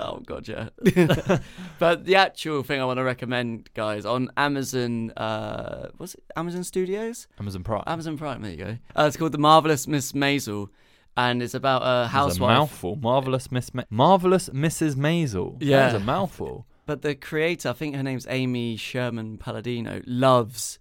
Oh 0.01 0.21
god, 0.25 0.49
yeah. 0.49 0.71
but 1.79 2.05
the 2.07 2.17
actual 2.17 2.63
thing 2.63 2.81
I 2.81 2.85
want 2.85 2.99
to 2.99 3.05
recommend, 3.05 3.69
guys, 3.75 4.05
on 4.05 4.31
Amazon, 4.37 5.11
uh, 5.13 5.91
what's 5.99 6.15
it? 6.15 6.25
Amazon 6.37 6.65
Studios. 6.65 7.29
Amazon 7.39 7.63
Prime. 7.63 7.85
Amazon 7.87 8.17
Prime. 8.19 8.43
There 8.43 8.51
you 8.51 8.57
go. 8.57 8.79
Uh, 8.97 9.05
it's 9.05 9.17
called 9.17 9.33
The 9.33 9.39
Marvelous 9.39 9.87
Miss 9.87 10.13
Maisel, 10.13 10.71
and 11.17 11.43
it's 11.43 11.55
about 11.55 11.83
a 11.83 12.11
That's 12.13 12.39
a 12.39 12.41
mouthful. 12.41 12.97
Marvelous 12.97 13.53
Miss. 13.53 13.73
Ma- 13.75 13.85
Marvelous 13.91 14.49
Mrs. 14.49 14.95
Maisel. 14.97 15.59
Yeah. 15.61 15.91
That's 15.91 16.03
a 16.03 16.05
mouthful. 16.05 16.67
But 16.87 17.03
the 17.03 17.15
creator, 17.15 17.69
I 17.69 17.73
think 17.73 17.95
her 17.95 18.03
name's 18.03 18.27
Amy 18.29 18.77
Sherman 18.77 19.39
Palladino, 19.39 20.03
loves 20.07 20.80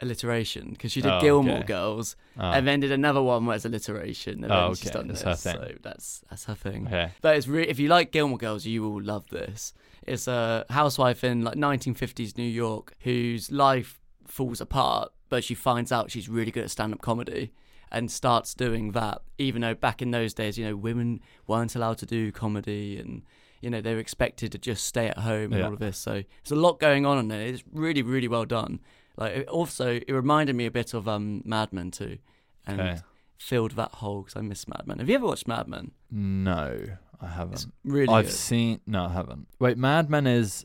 alliteration 0.00 0.70
because 0.70 0.92
she 0.92 1.00
did 1.00 1.10
Oh, 1.12 1.20
Gilmore 1.20 1.58
okay. 1.58 1.66
Girls 1.66 2.16
Oh, 2.38 2.42
and 2.50 2.66
then 2.66 2.80
did 2.80 2.92
another 2.92 3.22
one 3.22 3.46
where 3.46 3.56
it's 3.56 3.64
alliteration. 3.64 4.44
And 4.44 4.52
Oh, 4.52 4.66
then 4.68 4.74
she's 4.76 4.88
okay. 4.88 4.98
done 4.98 5.08
That's 5.08 5.22
this, 5.22 5.44
her 5.44 5.52
thing. 5.52 5.60
So 5.72 5.74
that's 5.82 6.22
that's 6.30 6.44
her 6.44 6.54
thing. 6.54 6.86
okay. 6.86 7.12
But 7.20 7.36
it's 7.36 7.48
re- 7.48 7.66
if 7.66 7.78
you 7.78 7.88
like 7.88 8.12
Gilmore 8.12 8.38
Girls, 8.38 8.64
you 8.66 8.82
will 8.82 9.02
love 9.02 9.26
this. 9.30 9.72
It's 10.06 10.28
a 10.28 10.64
housewife 10.70 11.24
in 11.24 11.42
like 11.42 11.56
1950s 11.56 12.36
New 12.38 12.44
York 12.44 12.94
whose 13.00 13.50
life 13.50 14.00
falls 14.26 14.60
apart, 14.60 15.12
but 15.28 15.44
she 15.44 15.54
finds 15.54 15.90
out 15.92 16.10
she's 16.10 16.28
really 16.28 16.50
good 16.50 16.64
at 16.64 16.70
stand-up 16.70 17.00
comedy 17.00 17.52
and 17.90 18.10
starts 18.10 18.54
doing 18.54 18.92
that. 18.92 19.22
Even 19.38 19.62
though 19.62 19.74
back 19.74 20.00
in 20.02 20.10
those 20.10 20.32
days, 20.34 20.56
you 20.58 20.64
know, 20.64 20.76
women 20.76 21.20
weren't 21.46 21.74
allowed 21.74 21.98
to 21.98 22.06
do 22.06 22.30
comedy 22.32 22.98
and 22.98 23.22
you 23.60 23.68
know 23.68 23.80
they 23.80 23.92
were 23.92 23.98
expected 24.00 24.52
to 24.52 24.58
just 24.58 24.84
stay 24.84 25.08
at 25.08 25.18
home 25.18 25.52
and 25.52 25.60
Yeah. 25.60 25.66
all 25.66 25.72
of 25.72 25.78
this. 25.80 25.98
So 25.98 26.12
there's 26.12 26.52
a 26.52 26.54
lot 26.56 26.78
going 26.78 27.04
on 27.04 27.18
in 27.18 27.30
it. 27.32 27.48
It's 27.54 27.64
really, 27.72 28.02
really 28.02 28.28
well 28.28 28.44
done. 28.44 28.78
Like 29.18 29.32
it 29.36 29.48
also, 29.48 29.96
it 29.96 30.08
reminded 30.12 30.54
me 30.56 30.64
a 30.66 30.70
bit 30.70 30.94
of 30.94 31.06
um, 31.08 31.42
Mad 31.44 31.72
Men 31.72 31.90
too, 31.90 32.18
and 32.66 32.80
Okay. 32.80 32.96
filled 33.36 33.72
that 33.72 33.90
hole 33.94 34.22
because 34.22 34.36
I 34.36 34.42
miss 34.42 34.66
Mad 34.68 34.86
Men. 34.86 34.98
Have 35.00 35.08
you 35.08 35.16
ever 35.16 35.26
watched 35.26 35.48
Mad 35.48 35.66
Men? 35.68 35.90
No, 36.10 36.84
I 37.20 37.26
haven't. 37.26 37.54
It's 37.54 37.66
really 37.84 38.14
I've 38.14 38.26
good. 38.26 38.32
seen. 38.34 38.80
No, 38.86 39.06
I 39.06 39.12
haven't. 39.12 39.48
Wait, 39.58 39.76
Mad 39.76 40.08
Men 40.08 40.26
is. 40.26 40.64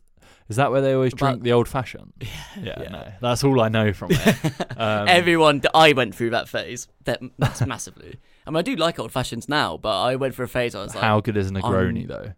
Is 0.49 0.57
that 0.57 0.71
where 0.71 0.81
they 0.81 0.93
always 0.93 1.13
About- 1.13 1.19
drink 1.31 1.43
the 1.43 1.51
old 1.53 1.67
fashioned? 1.67 2.13
Yeah, 2.61 2.81
yeah. 2.83 2.89
no. 2.89 3.11
That's 3.21 3.43
all 3.43 3.59
I 3.59 3.69
know 3.69 3.91
from 3.93 4.11
it. 4.11 4.35
Um, 4.77 5.07
Everyone, 5.07 5.61
I 5.73 5.93
went 5.93 6.13
through 6.15 6.31
that 6.31 6.47
phase. 6.49 6.87
That 7.05 7.21
that's 7.39 7.65
massively. 7.65 8.19
I 8.45 8.49
mean, 8.51 8.57
I 8.57 8.61
do 8.61 8.75
like 8.75 8.99
old 8.99 9.11
fashions 9.11 9.49
now, 9.49 9.77
but 9.77 9.99
I 10.01 10.15
went 10.15 10.35
through 10.35 10.45
a 10.45 10.47
phase. 10.49 10.75
I 10.75 10.83
was 10.83 10.93
like, 10.93 11.03
How 11.03 11.19
good 11.21 11.37
is 11.37 11.49
a 11.49 11.53
Negroni 11.53 12.07
though? 12.07 12.33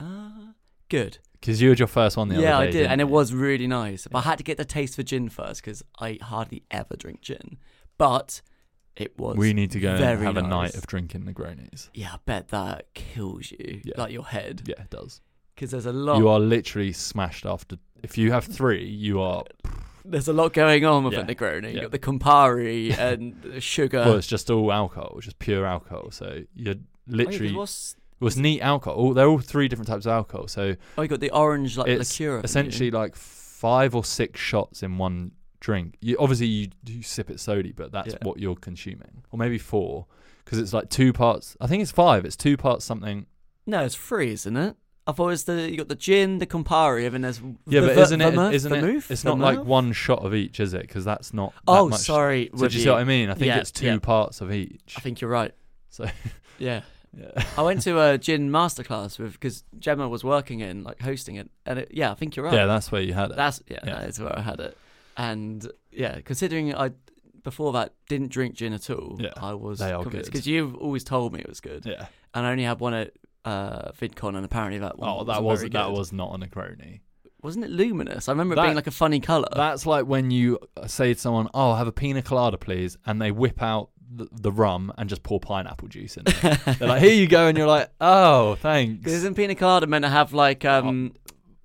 uh, 0.00 0.52
good. 0.88 1.18
Because 1.42 1.60
you 1.60 1.68
had 1.70 1.78
your 1.80 1.88
first 1.88 2.16
one 2.16 2.28
the 2.28 2.36
yeah, 2.40 2.54
other 2.56 2.62
I 2.62 2.66
day. 2.66 2.70
did, 2.72 2.78
didn't 2.78 2.92
and 2.92 3.00
it 3.00 3.08
was 3.08 3.34
really 3.34 3.66
nice. 3.66 4.06
But 4.06 4.18
I 4.18 4.22
had 4.22 4.38
to 4.38 4.44
get 4.44 4.56
the 4.58 4.64
taste 4.64 4.94
for 4.96 5.02
gin 5.02 5.28
first 5.28 5.60
because 5.60 5.82
I 5.98 6.18
hardly 6.22 6.62
ever 6.70 6.96
drink 6.96 7.20
gin. 7.20 7.58
But 7.98 8.40
it 8.96 9.18
was. 9.18 9.36
We 9.36 9.52
need 9.52 9.72
to 9.72 9.80
go 9.80 9.94
and 9.94 10.22
have 10.22 10.36
a 10.36 10.42
night 10.42 10.74
of 10.76 10.86
drinking 10.86 11.22
Negronis. 11.24 11.88
Yeah, 11.94 12.12
I 12.14 12.18
bet 12.24 12.48
that 12.48 12.94
kills 12.94 13.50
you, 13.50 13.80
Yeah. 13.84 13.94
like 13.98 14.12
your 14.12 14.24
head, 14.24 14.62
Yeah, 14.66 14.80
it 14.82 14.90
does. 14.90 15.20
because 15.54 15.72
there's 15.72 15.86
a 15.86 15.92
lot. 15.92 16.18
You 16.18 16.28
are 16.28 16.38
literally 16.40 16.92
smashed 16.92 17.44
after. 17.44 17.76
If 18.02 18.16
you 18.16 18.30
have 18.32 18.44
three, 18.44 18.84
you 18.86 19.20
are. 19.20 19.44
There's 20.04 20.26
a 20.26 20.32
lot 20.32 20.52
going 20.52 20.84
on 20.84 21.04
with 21.04 21.12
Yeah, 21.12 21.20
a 21.20 21.24
Negroni. 21.24 21.68
You 21.70 21.76
yeah. 21.76 21.82
got 21.82 21.92
the 21.92 21.98
Campari 22.00 22.96
and 22.98 23.40
the 23.42 23.60
sugar. 23.60 23.98
well, 24.00 24.16
it's 24.16 24.26
just 24.26 24.50
all 24.50 24.72
alcohol, 24.72 25.18
just 25.20 25.38
pure 25.38 25.64
alcohol. 25.64 26.10
So 26.10 26.42
you're 26.54 26.74
Oh, 26.74 26.78
yeah, 27.06 27.16
literally. 27.16 27.52
what's- 27.54 27.94
Well, 28.22 28.28
it's 28.28 28.36
neat 28.36 28.60
alcohol. 28.60 29.12
They're 29.14 29.26
all 29.28 29.38
three 29.40 29.68
different 29.68 29.88
types 29.88 30.06
of 30.06 30.12
alcohol. 30.12 30.46
So 30.48 30.76
oh, 30.96 31.02
you 31.02 31.08
got 31.08 31.20
the 31.20 31.30
orange 31.30 31.76
like 31.76 31.88
it's 31.88 32.18
liqueur. 32.18 32.36
haven't 32.36 32.42
you? 32.42 32.44
essentially 32.44 32.90
like 32.90 33.16
five 33.16 33.94
or 33.94 34.04
six 34.04 34.40
shots 34.40 34.82
in 34.82 34.96
one 34.98 35.32
drink. 35.60 35.96
You 36.00 36.16
obviously 36.18 36.46
you 36.46 36.68
do 36.84 37.02
sip 37.02 37.30
it 37.30 37.40
slowly, 37.40 37.72
but 37.72 37.92
that's 37.92 38.12
Yeah. 38.14 38.18
what 38.22 38.38
you're 38.38 38.56
consuming, 38.56 39.24
or 39.30 39.38
maybe 39.38 39.58
four, 39.58 40.06
because 40.44 40.58
it's 40.58 40.72
like 40.72 40.88
two 40.88 41.12
parts. 41.12 41.56
I 41.60 41.66
think 41.66 41.82
it's 41.82 41.90
five. 41.92 42.24
It's 42.24 42.36
two 42.36 42.56
parts 42.56 42.84
something. 42.84 43.26
No, 43.66 43.84
it's 43.84 43.94
three, 43.96 44.32
isn't 44.32 44.56
it? 44.56 44.76
I 45.04 45.10
thought 45.10 45.26
it 45.26 45.30
was 45.30 45.44
the 45.44 45.68
you 45.70 45.76
got 45.76 45.88
the 45.88 45.96
gin, 45.96 46.38
the 46.38 46.46
Campari, 46.46 47.04
and 47.06 47.14
then 47.14 47.22
there's 47.22 47.40
Yeah, 47.66 47.80
the 47.80 47.88
but 47.88 47.98
isn't 47.98 48.20
it? 48.20 48.30
vermouth, 48.30 48.52
Isn't 48.54 48.72
it? 48.72 48.80
vermouth, 48.80 49.10
It's 49.10 49.24
not 49.24 49.38
like 49.40 49.64
one 49.64 49.92
shot 49.92 50.24
of 50.24 50.32
each, 50.32 50.60
is 50.60 50.74
it? 50.74 50.82
Because 50.82 51.04
that's 51.04 51.34
not. 51.34 51.52
that 51.54 51.62
Oh, 51.66 51.88
much. 51.88 52.00
sorry. 52.00 52.50
So 52.56 52.68
do 52.68 52.74
you 52.74 52.78
you. 52.78 52.84
see 52.84 52.90
what 52.90 53.00
I 53.00 53.04
mean? 53.04 53.28
I 53.30 53.34
think 53.34 53.46
Yeah, 53.46 53.58
it's 53.58 53.72
two 53.72 53.86
yeah. 53.86 53.98
parts 53.98 54.40
of 54.40 54.52
each. 54.52 54.94
I 54.96 55.00
think 55.00 55.20
you're 55.20 55.30
right. 55.30 55.52
So 55.90 56.06
Yeah, 56.58 56.82
yeah. 57.16 57.44
I 57.58 57.62
went 57.62 57.82
to 57.82 58.00
a 58.00 58.18
gin 58.18 58.50
masterclass 58.50 59.18
with 59.18 59.32
because 59.32 59.64
Gemma 59.78 60.08
was 60.08 60.24
working 60.24 60.60
in 60.60 60.82
like 60.84 61.00
hosting 61.00 61.36
it, 61.36 61.50
and 61.66 61.78
it, 61.80 61.88
yeah, 61.92 62.10
I 62.10 62.14
think 62.14 62.36
you're 62.36 62.44
right. 62.46 62.54
Yeah, 62.54 62.66
that's 62.66 62.90
where 62.92 63.02
you 63.02 63.12
had 63.14 63.30
it. 63.30 63.36
That's 63.36 63.62
yeah, 63.68 63.78
Yeah. 63.84 63.94
that 64.00 64.08
is 64.08 64.18
where 64.20 64.36
I 64.38 64.40
had 64.42 64.60
it, 64.60 64.76
and 65.16 65.70
yeah, 65.90 66.20
considering 66.20 66.74
I 66.74 66.92
before 67.42 67.72
that 67.72 67.92
didn't 68.08 68.30
drink 68.30 68.54
gin 68.54 68.72
at 68.72 68.88
all, 68.88 69.18
Yeah, 69.20 69.32
I 69.36 69.54
was 69.54 69.78
they 69.80 69.92
are 69.92 70.04
good. 70.04 70.24
because 70.24 70.46
you've 70.46 70.74
always 70.76 71.04
told 71.04 71.32
me 71.32 71.40
it 71.40 71.48
was 71.48 71.60
good, 71.60 71.84
yeah. 71.84 72.06
and 72.34 72.46
I 72.46 72.50
only 72.52 72.64
had 72.64 72.80
one 72.80 72.94
at 72.94 73.12
uh, 73.44 73.90
VidCon, 73.92 74.36
and 74.36 74.44
apparently 74.44 74.78
that 74.78 74.98
one 74.98 75.08
Oh, 75.10 75.24
that 75.24 75.42
wasn't 75.42 75.72
was 75.74 75.80
that 75.80 75.86
good. 75.88 75.98
was 75.98 76.12
not 76.12 76.34
a 76.34 76.38
Negroni. 76.38 77.00
wasn't 77.42 77.64
it 77.64 77.70
luminous? 77.72 78.28
I 78.28 78.32
remember 78.32 78.54
it 78.54 78.62
being 78.62 78.76
like 78.76 78.86
a 78.86 78.92
funny 78.92 79.18
color. 79.18 79.48
That's 79.54 79.84
like 79.84 80.06
when 80.06 80.30
you 80.30 80.58
say 80.86 81.12
to 81.14 81.18
someone, 81.18 81.48
"Oh, 81.52 81.70
I'll 81.70 81.76
have 81.76 81.88
a 81.88 81.92
pina 81.92 82.22
colada, 82.22 82.56
please," 82.56 82.96
and 83.04 83.20
they 83.20 83.32
whip 83.32 83.60
out 83.60 83.90
the, 84.14 84.28
the 84.32 84.52
rum 84.52 84.92
and 84.98 85.08
just 85.08 85.22
pour 85.22 85.40
pineapple 85.40 85.88
juice 85.88 86.16
in 86.16 86.24
it. 86.26 86.40
They're 86.78 86.88
like, 86.88 87.00
"Here 87.02 87.14
you 87.14 87.26
go," 87.26 87.46
and 87.46 87.56
you're 87.56 87.66
like, 87.66 87.88
"Oh, 88.00 88.56
thanks." 88.56 89.10
Isn't 89.10 89.34
pina 89.34 89.54
colada 89.54 89.86
meant 89.86 90.04
to 90.04 90.10
have 90.10 90.32
like 90.32 90.64
um 90.64 91.12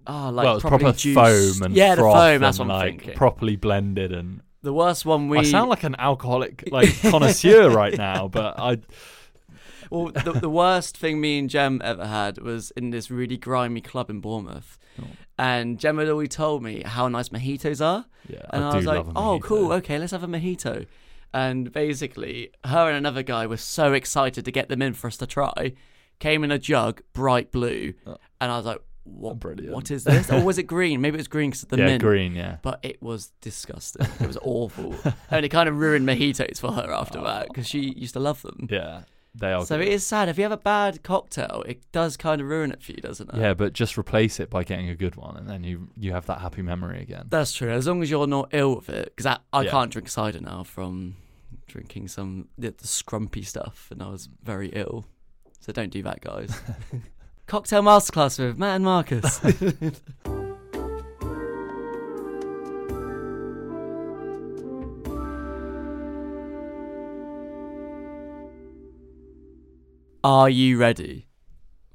oh 0.08 0.30
like 0.30 0.46
well, 0.46 0.56
it's 0.56 0.62
proper 0.64 0.92
juiced- 0.94 1.16
foam 1.16 1.64
and 1.66 1.76
yeah 1.76 1.96
the 1.96 2.02
foam 2.02 2.42
that's 2.42 2.60
and, 2.60 2.70
what 2.70 2.76
I'm 2.76 2.82
like 2.82 3.00
thinking. 3.00 3.16
properly 3.18 3.56
blended 3.58 4.12
and. 4.14 4.42
the 4.62 4.74
worst 4.74 5.06
one 5.06 5.28
we 5.28 5.40
I 5.40 5.44
sound 5.44 5.70
like 5.70 5.84
an 5.84 5.96
alcoholic 6.00 6.64
like 6.72 6.90
connoisseur 7.02 7.70
right 7.82 7.98
now, 7.98 8.28
but 8.28 8.58
I 8.60 8.80
well 9.90 10.12
the, 10.12 10.34
the 10.34 10.50
worst 10.50 10.98
thing 10.98 11.20
me 11.22 11.40
and 11.40 11.50
Jem 11.50 11.82
ever 11.84 12.06
had 12.06 12.38
was 12.40 12.72
in 12.72 12.90
this 12.92 13.10
really 13.12 13.38
grimy 13.38 13.82
club 13.82 14.10
in 14.10 14.20
Bournemouth, 14.22 14.78
Oh. 15.00 15.06
and 15.38 15.80
Jem 15.80 15.98
had 16.00 16.10
always 16.10 16.30
told 16.30 16.64
me 16.64 16.82
how 16.84 17.08
nice 17.08 17.30
mojitos 17.30 17.86
are, 17.86 18.06
yeah, 18.28 18.42
and 18.50 18.64
I, 18.64 18.72
I, 18.72 18.76
was 18.76 18.86
like, 18.86 19.06
oh 19.16 19.40
cool, 19.44 19.72
okay, 19.74 20.00
let's 20.00 20.12
have 20.12 20.24
a 20.24 20.28
mojito. 20.28 20.88
And 21.38 21.72
basically, 21.72 22.52
her 22.66 22.88
and 22.90 22.98
another 22.98 23.22
guy 23.24 23.46
were 23.48 23.58
so 23.58 23.94
excited 23.94 24.44
to 24.46 24.52
get 24.52 24.70
them 24.70 24.82
in 24.82 24.94
for 24.94 25.08
us 25.08 25.18
to 25.18 25.28
try. 25.28 25.74
Came 26.20 26.44
in 26.44 26.50
a 26.52 26.58
jug, 26.58 27.02
bright 27.14 27.52
blue, 27.52 27.94
Oh. 28.08 28.18
and 28.42 28.52
I 28.52 28.58
was 28.58 28.66
like, 28.66 28.82
"What? 29.04 29.32
Oh, 29.32 29.36
brilliant. 29.36 29.74
What 29.76 29.92
is 29.92 30.04
this? 30.04 30.32
or 30.32 30.44
was 30.44 30.58
it 30.58 30.64
green? 30.76 31.00
Maybe 31.00 31.16
it 31.16 31.20
was 31.20 31.28
green 31.28 31.52
because 31.52 31.64
of 31.64 31.70
the 31.70 31.78
yeah, 31.78 31.86
mint." 31.86 32.02
green, 32.02 32.34
yeah. 32.34 32.58
but 32.64 32.80
it 32.82 33.00
was 33.04 33.32
disgusting. 33.42 34.08
It 34.20 34.26
was 34.28 34.38
awful, 34.42 34.96
and 35.32 35.46
it 35.46 35.50
kind 35.50 35.70
of 35.70 35.78
ruined 35.78 36.08
mojitos 36.08 36.60
for 36.60 36.72
her 36.72 36.92
after 36.92 37.20
oh. 37.20 37.24
that 37.26 37.50
because 37.50 37.68
she 37.68 37.94
used 37.96 38.14
to 38.14 38.20
love 38.20 38.42
them. 38.42 38.68
Yeah, 38.72 39.04
they 39.36 39.54
are. 39.54 39.64
So 39.64 39.78
good. 39.78 39.88
it 39.88 39.94
is 39.94 40.04
sad 40.04 40.28
if 40.30 40.38
you 40.40 40.44
have 40.44 40.52
a 40.52 40.58
bad 40.58 41.04
cocktail, 41.04 41.64
it 41.68 41.84
does 41.92 42.18
kind 42.18 42.42
of 42.42 42.48
ruin 42.48 42.72
it 42.72 42.82
for 42.82 42.94
you, 42.94 43.02
doesn't 43.10 43.32
it? 43.32 43.38
Yeah, 43.40 43.54
but 43.54 43.74
just 43.74 43.96
replace 43.96 44.40
it 44.40 44.50
by 44.50 44.64
getting 44.64 44.90
a 44.90 44.96
good 44.96 45.16
one, 45.16 45.38
and 45.38 45.48
then 45.48 45.64
you 45.64 45.90
you 45.96 46.14
have 46.14 46.26
that 46.26 46.42
happy 46.42 46.64
memory 46.64 47.00
again. 47.00 47.28
that's 47.30 47.54
true. 47.54 47.70
As 47.70 47.86
long 47.86 48.02
as 48.02 48.10
you're 48.10 48.26
not 48.26 48.50
ill 48.54 48.78
with 48.78 48.90
it, 48.90 49.14
because 49.16 49.28
I, 49.28 49.38
I 49.54 49.62
Yeah. 49.66 49.70
can't 49.72 49.92
drink 49.92 50.10
cider 50.10 50.40
now 50.42 50.64
from 50.64 51.18
drinking 51.68 52.08
some 52.08 52.50
the, 52.58 52.70
the 52.70 52.88
scrumpy 52.88 53.46
stuff, 53.46 53.90
and 53.92 54.02
I 54.02 54.10
was 54.10 54.30
very 54.44 54.70
ill. 54.70 55.06
So 55.60 55.72
don't 55.72 55.92
do 55.92 56.02
that, 56.04 56.22
guys. 56.22 56.60
Cocktail 57.48 57.82
masterclass 57.82 58.40
with 58.40 58.58
Matt 58.58 58.78
and 58.78 58.86
Marcus. 58.86 59.40
Are 70.24 70.50
you 70.50 70.78
ready 70.78 71.28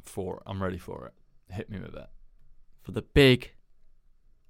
For. 0.01 0.43
I'm 0.47 0.63
ready 0.63 0.79
for 0.79 1.07
it. 1.07 1.55
Hit 1.55 1.69
me 1.69 1.79
with 1.79 1.95
it. 1.95 2.07
for 2.81 2.93
the 2.93 3.03
big 3.03 3.53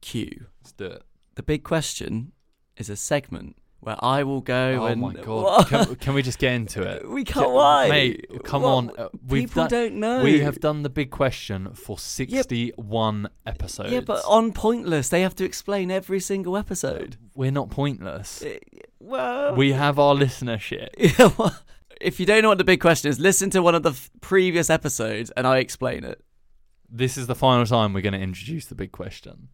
Q? 0.00 0.46
Let's 0.60 0.72
do 0.72 0.84
it. 0.84 1.02
The 1.34 1.42
big 1.42 1.64
question 1.64 2.32
is 2.76 2.88
a 2.88 2.96
segment 2.96 3.56
where 3.84 3.96
I 4.02 4.22
will 4.22 4.40
go 4.40 4.78
Oh 4.82 4.86
and 4.86 5.00
my 5.00 5.12
god! 5.12 5.66
Can, 5.68 5.96
can 5.96 6.14
we 6.14 6.22
just 6.22 6.38
get 6.38 6.52
into 6.54 6.82
it? 6.82 7.08
we 7.16 7.24
can't. 7.24 7.46
Can- 7.46 7.52
Why, 7.54 7.88
mate? 7.88 8.30
Come 8.44 8.62
What? 8.62 8.70
on. 8.70 8.90
uh, 8.96 9.08
we've 9.26 9.48
People 9.50 9.64
done, 9.64 9.70
don't 9.70 9.94
know. 9.96 10.22
We 10.22 10.38
have 10.40 10.60
done 10.60 10.82
the 10.84 10.88
big 10.90 11.10
question 11.10 11.74
for 11.74 11.98
61 11.98 13.28
episodes. 13.44 13.90
Yeah, 13.92 14.00
but 14.00 14.22
on 14.26 14.52
Pointless, 14.52 15.08
they 15.08 15.22
have 15.22 15.34
to 15.36 15.44
explain 15.44 15.90
every 15.90 16.20
single 16.20 16.56
episode. 16.56 17.16
we're 17.34 17.50
not 17.50 17.70
pointless. 17.70 18.42
Eh, 18.42 18.58
Well, 19.00 19.54
We 19.56 19.72
have 19.72 19.98
our 19.98 20.14
listenership. 20.14 20.88
Yeah, 20.98 21.30
well, 21.36 21.56
if 22.00 22.18
you 22.20 22.26
don't 22.26 22.42
know 22.42 22.48
what 22.48 22.58
the 22.58 22.64
big 22.64 22.80
question 22.80 23.10
is, 23.10 23.18
listen 23.18 23.50
to 23.50 23.62
one 23.62 23.74
of 23.74 23.82
the 23.82 23.90
f- 23.90 24.10
previous 24.20 24.70
episodes 24.70 25.30
and 25.36 25.46
I 25.46 25.58
explain 25.58 26.04
it. 26.04 26.22
This 26.88 27.16
is 27.16 27.26
the 27.26 27.34
final 27.34 27.64
time 27.66 27.92
we're 27.94 28.00
going 28.02 28.12
to 28.12 28.20
introduce 28.20 28.66
the 28.66 28.74
big 28.74 28.92
question. 28.92 29.48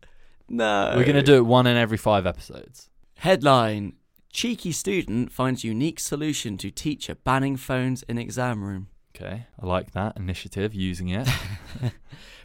No, 0.48 0.92
We're 0.96 1.04
going 1.04 1.16
to 1.16 1.22
do 1.22 1.36
it 1.36 1.46
one 1.46 1.66
in 1.66 1.76
every 1.76 1.98
five 1.98 2.26
episodes. 2.26 2.88
Headline: 3.16 3.94
Cheeky 4.32 4.72
student 4.72 5.32
finds 5.32 5.64
unique 5.64 5.98
solution 6.00 6.56
to 6.58 6.70
teacher 6.70 7.14
banning 7.14 7.56
phones 7.56 8.02
in 8.04 8.18
exam 8.18 8.62
room. 8.62 8.88
Okay, 9.16 9.46
I 9.60 9.66
like 9.66 9.92
that 9.92 10.16
initiative, 10.16 10.74
using 10.74 11.08
it. 11.08 11.28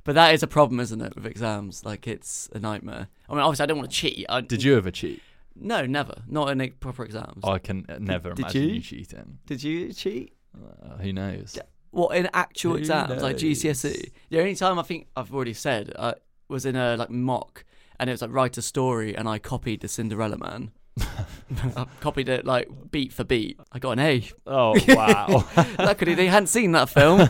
But 0.04 0.16
that 0.16 0.34
is 0.34 0.44
a 0.44 0.48
problem, 0.48 0.80
isn't 0.80 1.02
it, 1.02 1.16
with 1.16 1.26
exams? 1.26 1.86
Like 1.86 2.08
it's 2.08 2.50
a 2.54 2.60
nightmare. 2.60 3.08
I 3.30 3.34
mean, 3.34 3.42
obviously, 3.42 3.64
I 3.64 3.66
don't 3.68 3.78
want 3.78 3.90
to 3.90 3.96
cheat. 3.96 4.26
I, 4.28 4.42
Did 4.42 4.62
you 4.62 4.76
ever 4.76 4.92
cheat? 4.92 5.22
No, 5.56 5.86
never. 5.86 6.24
Not 6.28 6.50
in 6.50 6.72
proper 6.80 7.06
exams. 7.06 7.44
I 7.44 7.60
can 7.60 7.86
never 8.00 8.32
Did 8.32 8.40
imagine 8.40 8.64
you? 8.64 8.70
you? 8.76 8.82
cheating. 8.82 9.38
Did 9.46 9.64
you 9.64 9.94
cheat? 9.94 10.34
Uh, 10.56 10.98
who 10.98 11.14
knows? 11.14 11.54
Yeah. 11.56 11.64
What 11.92 12.18
in 12.18 12.28
actual 12.34 12.74
Who 12.74 12.80
exams, 12.80 13.22
like? 13.22 13.38
GCSE? 13.38 14.12
The 14.30 14.40
only 14.40 14.56
time 14.56 14.80
I 14.80 14.84
think 14.84 15.08
I've 15.16 15.34
already 15.34 15.54
said 15.54 15.94
uh, 15.96 16.16
was 16.50 16.66
in 16.66 16.76
a 16.76 16.98
like 16.98 17.10
mock, 17.12 17.64
and 18.00 18.10
it 18.10 18.14
was 18.14 18.22
like 18.22 18.34
write 18.34 18.58
a 18.58 18.62
story, 18.62 19.16
and 19.16 19.30
I 19.30 19.40
copied 19.40 19.82
the 19.82 19.88
Cinderella 19.88 20.38
Man. 20.38 20.72
I 21.76 21.86
copied 22.02 22.30
it 22.30 22.46
like 22.46 22.70
beat 22.92 23.12
for 23.14 23.24
beat. 23.24 23.60
I 23.72 23.80
got 23.80 23.92
an 23.92 24.00
A. 24.00 24.30
Oh 24.46 24.76
wow! 24.88 25.46
Luckily, 25.80 26.14
they 26.14 26.28
hadn't 26.28 26.48
seen 26.48 26.72
that 26.74 26.90
film. 26.90 27.28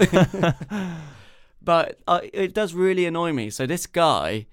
but 1.62 2.00
uh, 2.08 2.20
it 2.34 2.54
does 2.54 2.74
really 2.74 3.06
annoy 3.06 3.32
me. 3.32 3.50
So 3.50 3.66
this 3.66 3.86
guy 3.88 4.48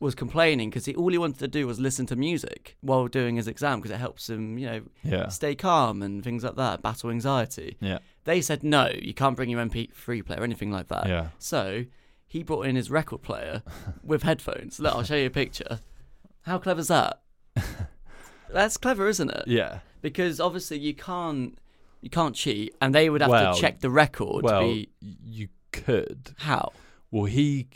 was 0.00 0.14
complaining 0.14 0.70
because 0.70 0.84
he 0.84 0.94
all 0.94 1.08
he 1.10 1.18
wanted 1.18 1.38
to 1.38 1.48
do 1.48 1.66
was 1.66 1.80
listen 1.80 2.04
to 2.06 2.16
music 2.16 2.76
while 2.80 3.06
doing 3.08 3.36
his 3.36 3.48
exam 3.48 3.78
because 3.80 3.90
it 3.90 3.98
helps 3.98 4.28
him, 4.28 4.58
you 4.58 4.66
know, 4.66 4.82
yeah, 5.02 5.28
stay 5.28 5.54
calm 5.54 6.02
and 6.02 6.22
things 6.22 6.44
like 6.44 6.56
that, 6.56 6.82
battle 6.82 7.10
anxiety. 7.10 7.76
yeah, 7.80 7.98
They 8.24 8.40
said 8.40 8.62
no, 8.62 8.90
you 9.00 9.14
can't 9.14 9.36
bring 9.36 9.50
your 9.50 9.64
MP3 9.64 10.24
player 10.26 10.40
or 10.40 10.44
anything 10.44 10.70
like 10.70 10.88
that. 10.88 11.08
yeah. 11.08 11.28
So 11.38 11.84
he 12.26 12.42
brought 12.42 12.66
in 12.66 12.76
his 12.76 12.90
record 12.90 13.22
player 13.22 13.62
with 14.02 14.22
headphones. 14.24 14.78
Look, 14.80 14.94
I'll 14.94 15.04
show 15.04 15.16
you 15.16 15.26
a 15.26 15.30
picture. 15.30 15.80
How 16.42 16.58
clever 16.58 16.80
is 16.80 16.88
that? 16.88 17.20
That's 18.54 18.76
clever, 18.76 19.08
isn't 19.08 19.30
it? 19.30 19.44
Yeah. 19.46 19.80
Because 20.00 20.40
obviously 20.40 20.78
you 20.78 20.94
can't 20.94 21.58
you 22.00 22.10
can't 22.10 22.34
cheat, 22.34 22.74
and 22.80 22.94
they 22.94 23.08
would 23.10 23.20
have 23.20 23.30
Well, 23.30 23.54
to 23.54 23.60
check 23.60 23.80
the 23.80 23.90
record 23.90 24.42
Well, 24.44 24.60
to 24.62 24.66
be 24.66 24.88
you 25.24 25.48
could. 25.72 26.34
how. 26.38 26.72
Well, 27.10 27.24
he, 27.24 27.68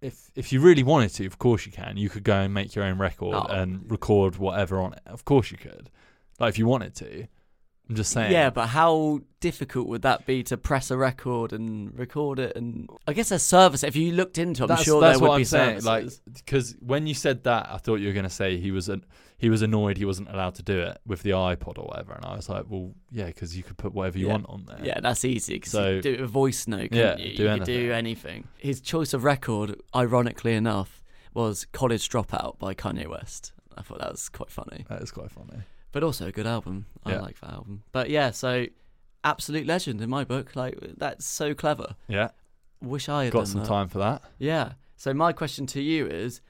if 0.00 0.30
if 0.34 0.52
you 0.52 0.60
really 0.60 0.82
wanted 0.82 1.10
to, 1.14 1.26
of 1.26 1.38
course 1.38 1.66
you 1.66 1.72
can. 1.72 1.96
You 1.96 2.08
could 2.08 2.22
go 2.24 2.36
and 2.36 2.54
make 2.54 2.74
your 2.74 2.84
own 2.84 2.98
record 2.98 3.34
Oh. 3.36 3.46
and 3.52 3.90
record 3.90 4.36
whatever 4.36 4.80
on 4.80 4.92
it. 4.94 5.00
Of 5.06 5.24
course 5.24 5.50
you 5.50 5.58
could. 5.58 5.90
Like 6.38 6.50
if 6.50 6.58
you 6.58 6.66
wanted 6.66 6.94
to. 6.96 7.26
I'm 7.88 7.96
just 7.96 8.12
saying. 8.12 8.32
Yeah, 8.32 8.48
but 8.50 8.68
how 8.68 9.20
difficult 9.40 9.88
would 9.88 10.02
that 10.02 10.24
be 10.24 10.42
to 10.44 10.56
press 10.56 10.90
a 10.90 10.96
record 10.96 11.52
and 11.52 11.96
record 11.98 12.38
it? 12.38 12.56
And 12.56 12.88
I 13.06 13.12
guess 13.12 13.30
a 13.30 13.38
service. 13.38 13.82
If 13.84 13.94
you 13.94 14.12
looked 14.12 14.38
into, 14.38 14.62
it, 14.62 14.64
I'm 14.64 14.68
that's, 14.68 14.84
sure 14.84 15.00
that's 15.02 15.18
there 15.18 15.22
would 15.22 15.28
what 15.28 15.36
be 15.36 15.40
I'm 15.42 15.44
saying. 15.44 15.80
services. 15.82 16.20
Like, 16.26 16.34
because 16.34 16.76
when 16.80 17.06
you 17.06 17.12
said 17.12 17.44
that, 17.44 17.68
I 17.70 17.76
thought 17.76 17.96
you 17.96 18.06
were 18.06 18.14
going 18.14 18.24
to 18.24 18.30
say 18.30 18.56
he 18.58 18.70
was 18.70 18.88
an, 18.88 19.04
he 19.36 19.50
was 19.50 19.60
annoyed 19.60 19.98
he 19.98 20.06
wasn't 20.06 20.30
allowed 20.30 20.54
to 20.54 20.62
do 20.62 20.80
it 20.80 20.98
with 21.06 21.22
the 21.22 21.30
iPod 21.30 21.76
or 21.78 21.84
whatever, 21.84 22.14
and 22.14 22.24
I 22.24 22.34
was 22.36 22.48
like, 22.48 22.64
well, 22.70 22.92
yeah, 23.10 23.26
because 23.26 23.54
you 23.54 23.62
could 23.62 23.76
put 23.76 23.92
whatever 23.92 24.16
you 24.18 24.28
Yeah. 24.28 24.32
want 24.32 24.46
on 24.48 24.64
there. 24.66 24.78
Yeah, 24.82 25.00
that's 25.00 25.22
easy 25.24 25.54
because 25.54 25.72
So- 25.72 25.90
you 25.90 26.00
do 26.00 26.22
a 26.22 26.26
voice 26.26 26.66
note. 26.66 26.88
Yeah, 26.92 27.18
you? 27.18 27.36
do 27.36 27.42
you 27.42 27.48
could 27.58 27.64
do 27.64 27.90
anything. 27.90 27.90
anything. 27.90 28.48
His 28.56 28.80
choice 28.80 29.12
of 29.12 29.24
record, 29.24 29.78
ironically 29.94 30.54
enough, 30.54 31.02
was 31.34 31.66
"College 31.72 32.08
Dropout" 32.08 32.58
by 32.58 32.72
Kanye 32.74 33.06
West. 33.08 33.52
I 33.76 33.82
thought 33.82 33.98
that 33.98 34.12
was 34.12 34.28
quite 34.30 34.50
funny, 34.50 34.86
that 34.88 35.02
is 35.02 35.10
quite 35.10 35.30
funny. 35.32 35.64
But 35.94 36.02
also 36.04 36.26
a 36.26 36.32
good 36.32 36.46
album. 36.46 36.84
I 37.06 37.12
Yeah. 37.12 37.20
like 37.22 37.40
that 37.40 37.52
album. 37.52 37.84
But 37.92 38.10
yeah, 38.10 38.30
so 38.32 38.66
absolute 39.22 39.66
legend 39.66 40.02
in 40.02 40.10
my 40.10 40.24
book. 40.24 40.54
Like 40.54 40.78
that's 40.98 41.24
so 41.24 41.54
clever. 41.54 41.96
Yeah, 42.08 42.28
Wish 42.82 43.08
I 43.08 43.24
had 43.24 43.32
got 43.32 43.38
done 43.40 43.46
some 43.46 43.60
that. 43.62 43.68
time 43.68 43.88
for 43.88 43.98
that. 43.98 44.22
Yeah. 44.38 44.72
So 44.96 45.14
my 45.14 45.32
question 45.32 45.66
to 45.68 45.80
you 45.80 46.06
is, 46.06 46.40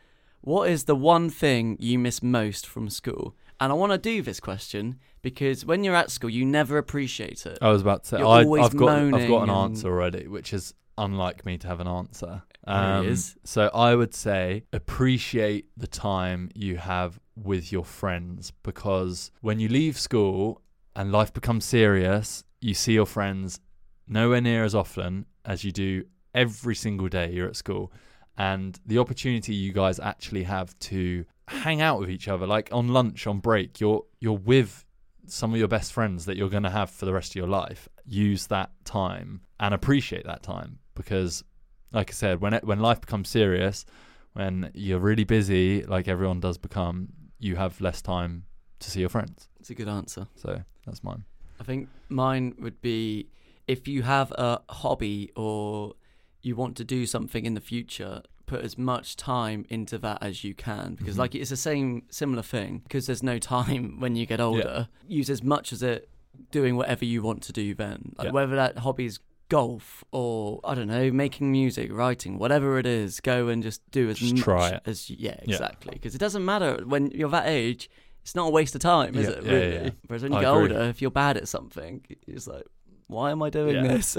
what 0.40 0.68
is 0.68 0.84
the 0.84 0.96
one 0.96 1.30
thing 1.30 1.76
you 1.78 1.98
miss 1.98 2.22
most 2.22 2.66
from 2.66 2.90
school? 2.90 3.36
And 3.60 3.70
I 3.70 3.74
want 3.76 3.92
to 3.92 3.98
do 3.98 4.20
this 4.22 4.40
question 4.40 4.98
because 5.22 5.64
when 5.64 5.84
you're 5.84 5.94
at 5.94 6.10
school, 6.10 6.28
you 6.30 6.44
never 6.44 6.76
appreciate 6.78 7.46
it. 7.46 7.58
I 7.62 7.70
was 7.70 7.82
about 7.82 8.02
to 8.04 8.08
say 8.08 8.18
You're 8.18 8.26
I, 8.26 8.42
always 8.44 8.64
I've 8.66 8.76
got 8.76 8.88
I've 8.88 9.10
moaning 9.10 9.28
got 9.30 9.42
an 9.44 9.50
and- 9.50 9.58
answer 9.58 9.88
already, 9.88 10.26
which 10.26 10.52
is 10.52 10.74
unlike 10.98 11.46
me 11.46 11.56
to 11.58 11.66
have 11.68 11.80
an 11.80 11.86
answer. 11.88 12.42
Um, 12.66 13.06
is. 13.06 13.36
So 13.44 13.70
I 13.74 13.94
would 13.94 14.14
say 14.14 14.64
appreciate 14.72 15.66
the 15.76 15.86
time 15.86 16.50
you 16.54 16.76
have 16.76 17.20
with 17.36 17.72
your 17.72 17.84
friends 17.84 18.52
because 18.62 19.30
when 19.40 19.58
you 19.58 19.68
leave 19.68 19.98
school 19.98 20.62
and 20.96 21.12
life 21.12 21.32
becomes 21.32 21.64
serious, 21.64 22.44
you 22.60 22.74
see 22.74 22.94
your 22.94 23.06
friends 23.06 23.60
nowhere 24.06 24.40
near 24.40 24.64
as 24.64 24.74
often 24.74 25.26
as 25.44 25.64
you 25.64 25.72
do 25.72 26.04
every 26.34 26.74
single 26.74 27.08
day 27.08 27.30
you're 27.32 27.48
at 27.48 27.56
school. 27.56 27.92
And 28.36 28.78
the 28.86 28.98
opportunity 28.98 29.54
you 29.54 29.72
guys 29.72 30.00
actually 30.00 30.44
have 30.44 30.76
to 30.80 31.24
hang 31.46 31.80
out 31.80 32.00
with 32.00 32.10
each 32.10 32.26
other, 32.28 32.46
like 32.46 32.68
on 32.72 32.88
lunch, 32.88 33.26
on 33.26 33.38
break, 33.38 33.80
you're 33.80 34.04
you're 34.18 34.32
with 34.32 34.84
some 35.26 35.52
of 35.52 35.58
your 35.58 35.68
best 35.68 35.92
friends 35.92 36.26
that 36.26 36.36
you're 36.36 36.50
going 36.50 36.62
to 36.64 36.70
have 36.70 36.90
for 36.90 37.06
the 37.06 37.12
rest 37.12 37.32
of 37.32 37.36
your 37.36 37.46
life. 37.46 37.88
Use 38.06 38.46
that 38.48 38.70
time 38.84 39.40
and 39.60 39.72
appreciate 39.72 40.24
that 40.24 40.42
time 40.42 40.78
because, 40.94 41.44
like 41.94 42.10
I 42.10 42.12
said, 42.12 42.40
when 42.40 42.52
it, 42.54 42.64
when 42.64 42.80
life 42.80 43.00
becomes 43.00 43.28
serious, 43.28 43.86
when 44.34 44.70
you're 44.74 44.98
really 44.98 45.24
busy, 45.24 45.82
like 45.84 46.08
everyone 46.08 46.40
does 46.40 46.58
become, 46.58 47.08
you 47.38 47.56
have 47.56 47.80
less 47.80 48.02
time 48.02 48.44
to 48.80 48.90
see 48.90 49.00
your 49.00 49.08
friends. 49.08 49.48
It's 49.60 49.70
a 49.70 49.74
good 49.74 49.88
answer. 49.88 50.26
So 50.34 50.62
that's 50.84 51.02
mine. 51.04 51.24
I 51.60 51.64
think 51.64 51.88
mine 52.08 52.54
would 52.58 52.80
be 52.82 53.28
if 53.68 53.86
you 53.88 54.02
have 54.02 54.32
a 54.32 54.60
hobby 54.68 55.30
or 55.36 55.94
you 56.42 56.56
want 56.56 56.76
to 56.76 56.84
do 56.84 57.06
something 57.06 57.46
in 57.46 57.54
the 57.54 57.60
future, 57.60 58.22
put 58.46 58.62
as 58.62 58.76
much 58.76 59.16
time 59.16 59.64
into 59.70 59.96
that 59.98 60.18
as 60.20 60.44
you 60.44 60.52
can 60.54 60.96
because 60.96 61.14
Mhm. 61.14 61.20
like 61.20 61.34
it's 61.34 61.48
the 61.50 61.56
same 61.56 62.02
similar 62.10 62.42
thing 62.42 62.80
because 62.80 63.06
there's 63.06 63.22
no 63.22 63.38
time 63.38 63.98
when 64.02 64.16
you 64.16 64.26
get 64.26 64.40
older. 64.40 64.88
Use 65.08 65.30
as 65.30 65.42
much 65.42 65.72
as 65.72 65.82
it 65.82 66.10
doing 66.50 66.76
whatever 66.76 67.04
you 67.06 67.22
want 67.22 67.42
to 67.44 67.52
do 67.52 67.74
then. 67.74 68.12
Like 68.18 68.26
Yeah. 68.26 68.30
whether 68.32 68.56
that 68.56 68.78
hobby 68.78 69.06
is 69.06 69.18
golf 69.48 70.02
or 70.12 70.60
I 70.64 70.74
don't 70.74 70.88
know, 70.88 71.10
making 71.10 71.52
music, 71.52 71.92
writing, 71.92 72.38
whatever 72.38 72.78
it 72.78 72.86
is, 72.86 73.20
go 73.20 73.48
and 73.48 73.62
just 73.62 73.80
do 73.90 74.08
as 74.10 74.18
Just 74.18 74.34
much 74.34 74.42
try 74.42 74.68
it. 74.70 74.82
as 74.86 75.10
yeah, 75.10 75.36
Yeah. 75.44 75.54
exactly. 75.54 75.92
Because 75.94 76.14
it 76.14 76.18
doesn't 76.18 76.44
matter 76.44 76.82
when 76.86 77.10
you're 77.10 77.28
that 77.30 77.46
age. 77.46 77.90
It's 78.22 78.34
not 78.34 78.46
a 78.48 78.50
waste 78.50 78.74
of 78.74 78.80
time, 78.80 79.14
is 79.16 79.28
Yeah, 79.28 79.34
it? 79.34 79.44
yeah, 79.44 79.52
Really? 79.52 79.74
yeah. 79.84 79.90
Whereas 80.06 80.22
when 80.22 80.32
you 80.32 80.38
I 80.38 80.40
get 80.42 80.50
agree. 80.50 80.62
older, 80.62 80.82
if 80.88 81.02
you're 81.02 81.10
bad 81.10 81.36
at 81.36 81.46
something, 81.46 82.02
it's 82.26 82.46
like, 82.46 82.64
why 83.06 83.30
am 83.30 83.42
I 83.42 83.50
doing 83.50 83.74
Yeah. 83.76 83.82
this? 83.82 84.16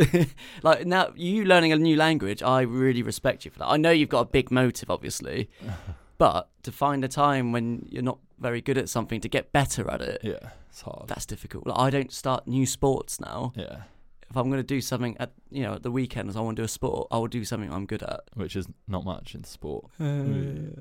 like 0.64 0.86
now, 0.86 1.12
you 1.16 1.44
learning 1.46 1.72
a 1.72 1.76
new 1.78 1.96
language, 1.96 2.44
I 2.44 2.62
really 2.62 3.02
respect 3.02 3.45
you 3.45 3.52
for 3.52 3.60
that. 3.60 3.68
I 3.68 3.78
know 3.78 3.89
you've 3.89 4.10
got 4.10 4.20
a 4.22 4.26
big 4.26 4.52
motive, 4.52 4.91
obviously, 4.91 5.49
but 6.20 6.49
to 6.64 6.72
find 6.72 7.04
a 7.04 7.08
time 7.08 7.52
when 7.52 7.88
you're 7.89 8.04
not 8.04 8.20
very 8.39 8.62
good 8.62 8.78
at 8.78 8.89
something 8.89 9.20
to 9.22 9.28
get 9.30 9.52
better 9.52 9.89
at 9.89 10.02
it, 10.02 10.22
Yeah, 10.24 10.49
it's 10.70 10.82
hard. 10.82 11.08
that's 11.08 11.26
difficult. 11.26 11.66
Like, 11.66 11.80
I 11.80 11.89
don't 11.89 12.12
start 12.12 12.47
new 12.47 12.68
sports 12.68 13.20
now. 13.20 13.54
yeah, 13.56 13.84
If 14.30 14.38
I'm 14.38 14.49
going 14.49 14.59
to 14.59 14.63
do 14.63 14.82
something 14.82 15.15
at 15.19 15.32
you 15.49 15.63
know 15.63 15.76
at 15.76 15.84
the 15.84 15.91
weekends, 15.91 16.36
I 16.36 16.41
want 16.41 16.57
to 16.57 16.61
do 16.61 16.65
a 16.65 16.69
sport. 16.69 17.07
I 17.11 17.17
will 17.17 17.28
do 17.28 17.45
something 17.45 17.71
I'm 17.71 17.86
good 17.86 18.03
at. 18.03 18.21
which 18.34 18.55
is 18.55 18.67
not 18.88 19.05
much 19.05 19.36
in 19.36 19.43
sport. 19.43 19.86
I'm 19.99 20.73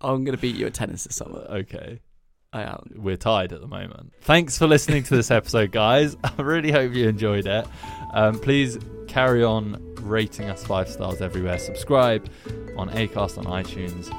going 0.00 0.26
to 0.36 0.40
beat 0.40 0.56
you 0.56 0.66
at 0.66 0.74
tennis 0.74 1.04
this 1.04 1.16
summer. 1.16 1.40
Okay. 1.50 2.00
I 2.52 2.62
am. 2.62 2.92
we're 2.96 3.16
tied 3.16 3.52
at 3.52 3.60
the 3.60 3.66
moment. 3.66 4.12
Thanks 4.22 4.56
for 4.56 4.66
listening 4.66 5.02
to 5.04 5.16
this 5.16 5.30
episode, 5.30 5.72
guys. 5.72 6.16
I 6.24 6.40
really 6.40 6.70
hope 6.70 6.94
you 6.94 7.08
enjoyed 7.08 7.46
it. 7.46 7.66
Um, 8.14 8.38
please 8.38 8.78
carry 9.08 9.44
on 9.44 9.94
rating 10.00 10.48
us 10.48 10.64
five 10.64 10.88
stars 10.88 11.20
everywhere. 11.20 11.58
Subscribe 11.58 12.30
on 12.76 12.88
Acast, 12.90 13.36
on 13.36 13.44
iTunes, 13.44 14.10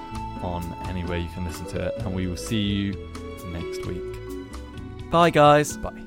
on 0.43 0.63
anywhere 0.87 1.17
you 1.17 1.29
can 1.29 1.45
listen 1.45 1.65
to 1.67 1.87
it, 1.87 1.95
and 1.99 2.13
we 2.13 2.27
will 2.27 2.37
see 2.37 2.61
you 2.61 3.09
next 3.47 3.85
week. 3.85 4.03
Bye, 5.09 5.31
guys. 5.31 5.77
Bye. 5.77 6.06